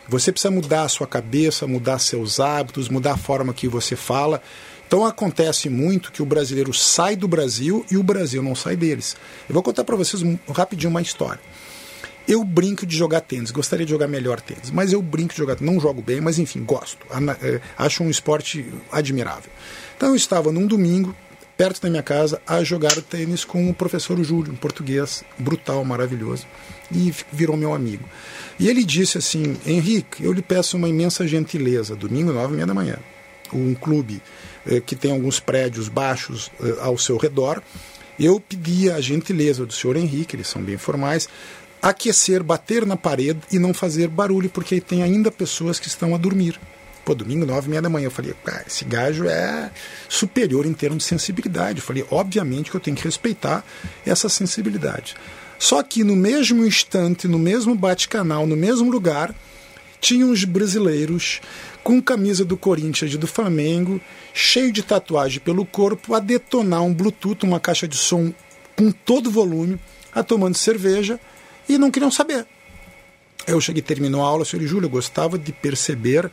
Você 0.08 0.32
precisa 0.32 0.50
mudar 0.50 0.84
a 0.84 0.88
sua 0.88 1.06
cabeça, 1.06 1.66
mudar 1.66 1.98
seus 1.98 2.40
hábitos, 2.40 2.88
mudar 2.88 3.12
a 3.12 3.16
forma 3.18 3.52
que 3.52 3.68
você 3.68 3.94
fala. 3.94 4.40
Então 4.86 5.04
acontece 5.04 5.68
muito 5.68 6.10
que 6.10 6.22
o 6.22 6.26
brasileiro 6.26 6.72
sai 6.72 7.16
do 7.16 7.28
Brasil 7.28 7.84
e 7.90 7.98
o 7.98 8.02
Brasil 8.02 8.42
não 8.42 8.54
sai 8.54 8.76
deles. 8.76 9.14
Eu 9.46 9.52
vou 9.52 9.62
contar 9.62 9.84
para 9.84 9.94
vocês 9.94 10.22
rapidinho 10.48 10.88
uma 10.88 11.02
história. 11.02 11.40
Eu 12.28 12.44
brinco 12.44 12.84
de 12.84 12.94
jogar 12.94 13.22
tênis, 13.22 13.50
gostaria 13.50 13.86
de 13.86 13.90
jogar 13.90 14.06
melhor 14.06 14.38
tênis, 14.38 14.70
mas 14.70 14.92
eu 14.92 15.00
brinco 15.00 15.32
de 15.32 15.38
jogar, 15.38 15.56
não 15.62 15.80
jogo 15.80 16.02
bem, 16.02 16.20
mas 16.20 16.38
enfim, 16.38 16.62
gosto. 16.62 17.06
É, 17.42 17.58
acho 17.78 18.04
um 18.04 18.10
esporte 18.10 18.70
admirável. 18.92 19.50
Então 19.96 20.10
eu 20.10 20.14
estava 20.14 20.52
num 20.52 20.66
domingo, 20.66 21.16
perto 21.56 21.80
da 21.80 21.88
minha 21.88 22.02
casa, 22.02 22.38
a 22.46 22.62
jogar 22.62 22.94
tênis 23.00 23.46
com 23.46 23.70
o 23.70 23.74
professor 23.74 24.22
Júlio, 24.22 24.52
um 24.52 24.56
português 24.56 25.24
brutal, 25.38 25.82
maravilhoso, 25.86 26.46
e 26.92 27.14
virou 27.32 27.56
meu 27.56 27.72
amigo. 27.72 28.04
E 28.60 28.68
ele 28.68 28.84
disse 28.84 29.16
assim: 29.16 29.56
Henrique, 29.64 30.22
eu 30.22 30.32
lhe 30.32 30.42
peço 30.42 30.76
uma 30.76 30.88
imensa 30.88 31.26
gentileza, 31.26 31.96
domingo, 31.96 32.30
nove 32.30 32.52
e 32.52 32.56
meia 32.56 32.66
da 32.66 32.74
manhã, 32.74 32.98
um 33.54 33.74
clube 33.74 34.20
eh, 34.66 34.80
que 34.80 34.94
tem 34.94 35.10
alguns 35.10 35.40
prédios 35.40 35.88
baixos 35.88 36.50
eh, 36.62 36.76
ao 36.80 36.98
seu 36.98 37.16
redor. 37.16 37.62
Eu 38.18 38.40
pedi 38.40 38.90
a 38.90 39.00
gentileza 39.00 39.64
do 39.64 39.72
senhor 39.72 39.96
Henrique, 39.96 40.34
eles 40.34 40.48
são 40.48 40.60
bem 40.60 40.76
formais, 40.76 41.28
aquecer, 41.80 42.42
bater 42.42 42.84
na 42.84 42.96
parede 42.96 43.40
e 43.50 43.58
não 43.58 43.72
fazer 43.72 44.08
barulho, 44.08 44.50
porque 44.50 44.80
tem 44.80 45.02
ainda 45.02 45.30
pessoas 45.30 45.78
que 45.78 45.88
estão 45.88 46.14
a 46.14 46.18
dormir. 46.18 46.58
Pô, 47.04 47.14
domingo, 47.14 47.46
nove 47.46 47.68
e 47.68 47.70
meia 47.70 47.80
da 47.80 47.88
manhã, 47.88 48.06
eu 48.06 48.10
falei, 48.10 48.34
ah, 48.46 48.62
esse 48.66 48.84
gajo 48.84 49.26
é 49.26 49.70
superior 50.08 50.66
em 50.66 50.74
termos 50.74 50.98
de 50.98 51.04
sensibilidade. 51.04 51.78
Eu 51.78 51.84
falei, 51.84 52.04
obviamente 52.10 52.70
que 52.70 52.76
eu 52.76 52.80
tenho 52.80 52.96
que 52.96 53.04
respeitar 53.04 53.64
essa 54.04 54.28
sensibilidade. 54.28 55.14
Só 55.58 55.82
que 55.82 56.04
no 56.04 56.14
mesmo 56.14 56.64
instante, 56.66 57.26
no 57.26 57.38
mesmo 57.38 57.74
bate-canal, 57.74 58.46
no 58.46 58.56
mesmo 58.56 58.90
lugar, 58.90 59.34
tinham 60.00 60.30
os 60.30 60.44
brasileiros 60.44 61.40
com 61.82 62.02
camisa 62.02 62.44
do 62.44 62.56
Corinthians 62.56 63.14
e 63.14 63.16
do 63.16 63.26
Flamengo, 63.26 64.00
cheio 64.34 64.70
de 64.70 64.82
tatuagem 64.82 65.40
pelo 65.40 65.64
corpo, 65.64 66.14
a 66.14 66.20
detonar 66.20 66.82
um 66.82 66.92
Bluetooth, 66.92 67.44
uma 67.44 67.58
caixa 67.58 67.88
de 67.88 67.96
som 67.96 68.32
com 68.76 68.92
todo 68.92 69.30
volume, 69.30 69.80
a 70.12 70.22
tomando 70.22 70.56
cerveja 70.56 71.18
e 71.68 71.78
não 71.78 71.90
queriam 71.90 72.10
saber. 72.10 72.46
Eu 73.46 73.60
cheguei, 73.60 73.82
terminou 73.82 74.22
a 74.22 74.28
aula, 74.28 74.42
eu 74.42 74.46
falei, 74.46 74.66
Júlio, 74.66 74.86
eu 74.86 74.90
gostava 74.90 75.38
de 75.38 75.52
perceber. 75.52 76.30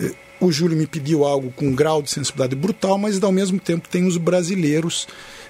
Eh, 0.00 0.12
o 0.40 0.50
Júlio 0.52 0.76
me 0.76 0.86
pediu 0.86 1.24
algo 1.24 1.50
com 1.52 1.66
um 1.66 1.74
grau 1.74 2.00
de 2.00 2.10
sensibilidade 2.10 2.54
brutal, 2.54 2.96
mas 2.96 3.22
ao 3.22 3.32
mesmo 3.32 3.58
tempo 3.58 3.88
tem 3.88 4.06
os 4.06 4.16
brasileiros. 4.16 5.04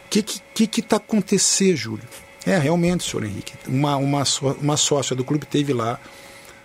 O 0.07 0.09
que 0.11 0.21
está 0.21 0.43
que, 0.55 0.67
que, 0.67 0.83
tá 0.83 0.97
acontecendo, 0.97 1.77
Júlio? 1.77 2.05
É, 2.47 2.57
realmente, 2.57 3.05
senhor 3.05 3.25
Henrique. 3.25 3.53
Uma, 3.67 3.97
uma, 3.97 4.23
uma 4.61 4.77
sócia 4.77 5.15
do 5.15 5.25
clube 5.25 5.47
teve 5.47 5.73
lá 5.73 6.01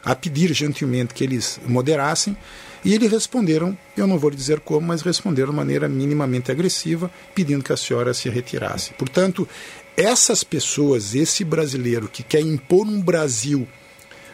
a 0.03 0.15
pedir 0.15 0.53
gentilmente 0.53 1.13
que 1.13 1.23
eles 1.23 1.59
moderassem 1.65 2.35
e 2.83 2.93
eles 2.93 3.09
responderam, 3.09 3.77
eu 3.95 4.05
não 4.05 4.17
vou 4.17 4.29
lhe 4.29 4.35
dizer 4.35 4.59
como, 4.59 4.87
mas 4.87 5.01
responderam 5.01 5.51
de 5.51 5.55
maneira 5.55 5.87
minimamente 5.87 6.51
agressiva, 6.51 7.09
pedindo 7.33 7.63
que 7.63 7.71
a 7.71 7.77
senhora 7.77 8.13
se 8.13 8.29
retirasse. 8.29 8.93
Portanto, 8.93 9.47
essas 9.95 10.43
pessoas, 10.43 11.13
esse 11.15 11.43
brasileiro 11.43 12.07
que 12.07 12.23
quer 12.23 12.41
impor 12.41 12.87
um 12.87 13.01
Brasil 13.01 13.67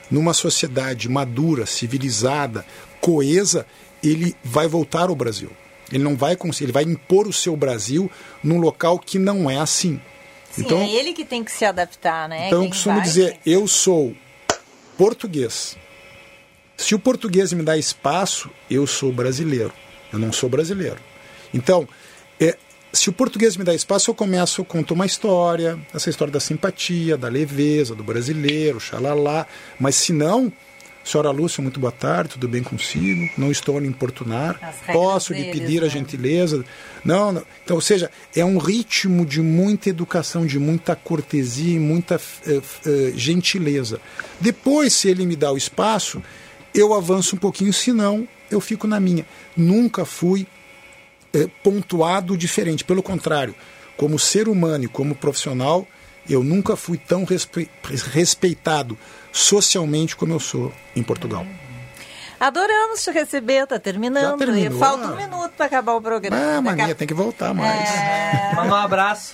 numa 0.10 0.34
sociedade 0.34 1.07
madura, 1.10 1.66
civilizada, 1.66 2.66
coesa, 3.01 3.66
ele 4.01 4.36
vai 4.43 4.68
voltar 4.68 5.10
ao 5.10 5.16
Brasil. 5.16 5.51
Ele 5.91 6.03
não 6.03 6.16
vai 6.16 6.36
conseguir, 6.36 6.66
ele 6.66 6.72
vai 6.72 6.84
impor 6.84 7.28
o 7.28 7.34
seu 7.34 7.55
Brasil 7.55 8.10
num 8.43 8.60
local 8.60 8.97
que 8.99 9.20
não 9.20 9.49
é 9.49 9.57
assim. 9.57 9.99
Sim, 10.51 10.66
é 10.74 10.95
ele 10.95 11.14
que 11.14 11.24
tem 11.26 11.43
que 11.43 11.51
se 11.51 11.64
adaptar, 11.66 12.28
né? 12.28 12.47
Então, 12.47 12.60
eu 12.60 12.62
Quem 12.64 12.70
costumo 12.72 12.95
vai- 12.95 13.03
dizer, 13.03 13.38
eu 13.45 13.68
sou 13.68 14.16
português. 14.97 15.78
Se 16.78 16.95
o 16.95 16.99
português 16.99 17.51
me 17.53 17.62
dá 17.64 17.78
espaço, 17.78 18.49
eu 18.70 18.88
sou 18.88 19.12
brasileiro. 19.12 19.74
Eu 20.12 20.18
não 20.18 20.32
sou 20.32 20.49
brasileiro. 20.49 20.97
Então, 21.53 21.88
é, 22.39 22.57
se 22.91 23.09
o 23.09 23.13
português 23.13 23.55
me 23.55 23.63
dá 23.63 23.73
espaço, 23.73 24.09
eu 24.09 24.15
começo, 24.15 24.63
conto 24.65 24.93
uma 24.93 25.05
história, 25.05 25.77
essa 25.93 26.09
história 26.09 26.31
da 26.31 26.39
simpatia, 26.39 27.17
da 27.17 27.27
leveza, 27.27 27.93
do 27.93 28.03
brasileiro, 28.03 28.79
xalala. 28.79 29.45
Mas 29.79 29.95
se 29.95 30.11
não, 30.11 30.51
senhora 31.03 31.29
Lúcia, 31.29 31.61
muito 31.61 31.79
boa 31.79 31.91
tarde, 31.91 32.31
tudo 32.31 32.47
bem 32.47 32.63
consigo? 32.63 33.29
Não 33.37 33.51
estou 33.51 33.77
a 33.77 33.81
lhe 33.81 33.87
importunar. 33.87 34.75
Posso 34.91 35.33
lhe 35.33 35.51
pedir 35.51 35.83
a 35.83 35.85
né? 35.85 35.89
gentileza? 35.89 36.65
Não, 37.05 37.31
não. 37.31 37.43
Então, 37.63 37.75
ou 37.75 37.81
seja, 37.81 38.09
é 38.35 38.43
um 38.43 38.57
ritmo 38.57 39.23
de 39.23 39.41
muita 39.41 39.89
educação, 39.89 40.45
de 40.45 40.57
muita 40.57 40.95
cortesia 40.95 41.75
e 41.75 41.79
muita 41.79 42.19
eh, 42.47 42.61
eh, 42.85 43.13
gentileza. 43.15 44.01
Depois, 44.39 44.93
se 44.93 45.09
ele 45.09 45.27
me 45.27 45.35
dá 45.35 45.51
o 45.51 45.57
espaço, 45.57 46.23
eu 46.73 46.93
avanço 46.93 47.35
um 47.35 47.39
pouquinho, 47.39 47.71
senão 47.71 48.27
eu 48.49 48.59
fico 48.59 48.87
na 48.87 48.99
minha. 48.99 49.27
Nunca 49.55 50.05
fui 50.05 50.47
eh, 51.34 51.47
pontuado 51.63 52.38
diferente. 52.38 52.84
Pelo 52.84 53.03
contrário, 53.03 53.55
como 53.97 54.17
ser 54.19 54.47
humano 54.47 54.86
e 54.86 54.88
como 54.88 55.15
profissional, 55.15 55.88
eu 56.30 56.43
nunca 56.43 56.75
fui 56.75 56.97
tão 56.97 57.23
respe- 57.23 57.69
respeitado 58.11 58.97
socialmente 59.32 60.15
como 60.15 60.34
eu 60.34 60.39
sou 60.39 60.71
em 60.95 61.03
Portugal. 61.03 61.45
Adoramos 62.39 63.03
te 63.03 63.11
receber, 63.11 63.67
tá 63.67 63.77
terminando. 63.77 64.31
Já 64.39 64.45
terminou? 64.45 64.77
E 64.77 64.79
Falta 64.79 65.07
um 65.07 65.15
minuto 65.15 65.51
para 65.57 65.65
acabar 65.65 65.93
o 65.93 66.01
programa. 66.01 66.37
Ah, 66.57 66.61
mania, 66.61 66.95
tem 66.95 67.07
que 67.07 67.13
voltar 67.13 67.53
mais. 67.53 67.89
Manda 68.55 68.69
um 68.69 68.75
abraço. 68.75 69.33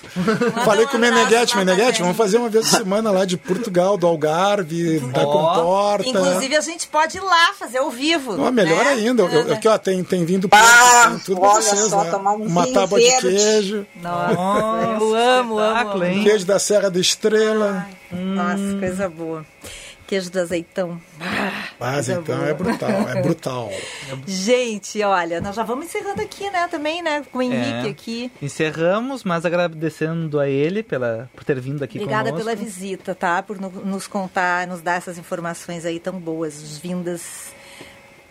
Falei 0.64 0.86
com 0.86 0.96
o 0.96 1.00
Meneghete, 1.00 1.56
Meneghete, 1.56 2.02
vamos 2.02 2.16
fazer 2.16 2.38
uma 2.38 2.48
vez 2.48 2.68
por 2.68 2.78
semana 2.78 3.10
lá 3.10 3.24
de 3.24 3.36
Portugal, 3.36 3.96
do 3.96 4.06
Algarve, 4.06 4.98
da 4.98 5.22
Comporta. 5.24 6.08
Inclusive, 6.08 6.56
a 6.56 6.60
gente 6.60 6.88
pode 6.88 7.18
ir 7.18 7.20
lá 7.20 7.52
fazer 7.58 7.78
ao 7.78 7.90
vivo. 7.90 8.40
Ó, 8.42 8.50
melhor 8.50 8.84
né? 8.84 8.90
ainda. 8.90 9.22
Eu, 9.22 9.52
aqui, 9.52 9.68
ó, 9.68 9.78
tem, 9.78 10.02
tem 10.02 10.24
vindo 10.24 10.48
Ah, 10.52 11.16
tudo 11.24 11.40
olha 11.42 11.62
vocês, 11.62 11.80
só, 11.82 12.02
né? 12.04 12.10
tomar 12.10 12.32
um 12.32 12.42
Uma 12.46 12.66
tábua 12.72 12.98
de 12.98 13.16
queijo, 13.20 13.86
Nossa, 14.02 14.32
eu 14.32 15.14
amo, 15.14 15.58
amo, 15.58 15.90
amo. 16.02 16.22
queijo 16.24 16.44
da 16.44 16.58
Serra 16.58 16.90
da 16.90 16.98
Estrela. 16.98 17.86
Nossa, 18.10 18.78
coisa 18.80 19.08
boa. 19.08 19.44
Queijo 20.06 20.30
do 20.30 20.38
azeitão. 20.40 21.00
Ah, 21.80 21.98
então 22.00 22.22
boa. 22.22 22.48
é 22.48 22.54
brutal, 22.54 22.90
é 22.90 23.22
brutal. 23.22 23.72
Gente, 24.26 25.02
olha, 25.02 25.40
nós 25.40 25.56
já 25.56 25.62
vamos 25.64 25.86
encerrando 25.86 26.22
aqui, 26.22 26.48
né? 26.50 26.68
Também, 26.68 27.02
né? 27.02 27.24
Com 27.32 27.38
o 27.38 27.42
Henrique 27.42 27.88
É. 27.88 27.90
aqui. 27.90 28.32
Encerramos, 28.40 29.24
mas 29.24 29.44
agradecendo 29.44 30.38
a 30.38 30.48
ele 30.48 30.82
pela, 30.82 31.28
por 31.34 31.42
ter 31.44 31.58
vindo 31.60 31.82
aqui 31.82 31.98
Obrigada 31.98 32.30
conosco. 32.30 32.48
pela 32.50 32.56
visita, 32.56 33.14
tá? 33.14 33.42
Por 33.42 33.60
no- 33.60 33.68
nos 33.84 34.06
contar, 34.06 34.66
nos 34.66 34.80
dar 34.80 34.94
essas 34.96 35.18
informações 35.18 35.84
aí 35.84 35.98
tão 35.98 36.18
boas, 36.20 36.78
vindas 36.78 37.52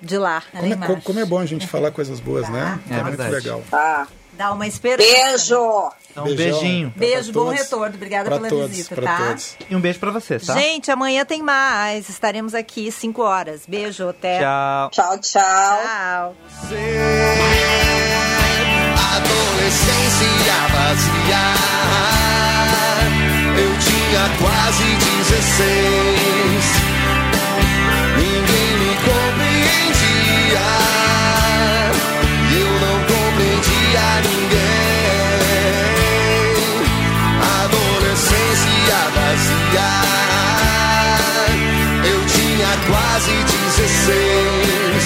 de 0.01 0.17
lá. 0.17 0.41
Como 0.51 0.73
é, 0.73 1.01
como- 1.01 1.19
é 1.19 1.25
bom 1.25 1.39
a 1.39 1.45
gente 1.45 1.67
falar 1.67 1.91
coisas 1.91 2.19
boas, 2.19 2.47
né? 2.49 2.79
É 2.89 2.93
muito 3.03 3.17
verdade. 3.17 3.31
legal. 3.31 3.61
Tá. 3.69 4.07
Dá 4.37 4.51
uma 4.51 4.67
esperança. 4.67 5.07
Beijo! 5.09 5.91
Então, 6.11 6.23
um 6.23 6.35
Beijão. 6.35 6.59
beijinho. 6.59 6.91
Pra 6.91 6.99
Beijo, 6.99 7.31
bom 7.33 7.45
todos. 7.45 7.59
retorno. 7.61 7.95
Obrigada 7.95 8.25
Pra 8.29 8.37
pela 8.37 8.49
todos, 8.49 8.69
visita, 8.69 8.95
pra 8.95 9.05
tá? 9.17 9.17
todos. 9.27 9.55
E 9.69 9.75
um 9.75 9.81
beijo 9.81 9.99
pra 9.99 10.11
vocês, 10.11 10.45
tá? 10.45 10.53
Gente, 10.53 10.89
amanhã 10.91 11.25
tem 11.25 11.41
mais. 11.41 12.07
Estaremos 12.09 12.53
aqui 12.55 12.91
5 12.91 13.21
horas. 13.21 13.63
Beijo, 13.67 14.07
até. 14.09 14.39
Tchau. 14.39 14.89
Tchau, 14.91 15.19
tchau. 15.19 15.79
Tchau. 15.81 16.35
Adolescência 19.15 20.57
vazia. 20.73 21.43
Eu 23.57 23.71
tinha 23.79 24.29
quase 24.39 24.83
16. 24.95 26.24
Quase 42.87 43.31
16. 43.31 45.05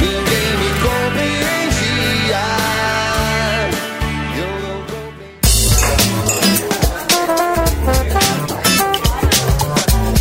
Ninguém 0.00 0.50
me 0.58 0.70
compreendia. 0.84 2.44
Eu 4.36 4.50
não 4.62 4.78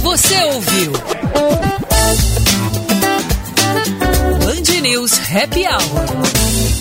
Você 0.04 0.38
ouviu? 0.44 0.92
Band 4.40 4.70
News 4.82 5.14
Happy 5.34 5.64
Hour. 5.66 6.77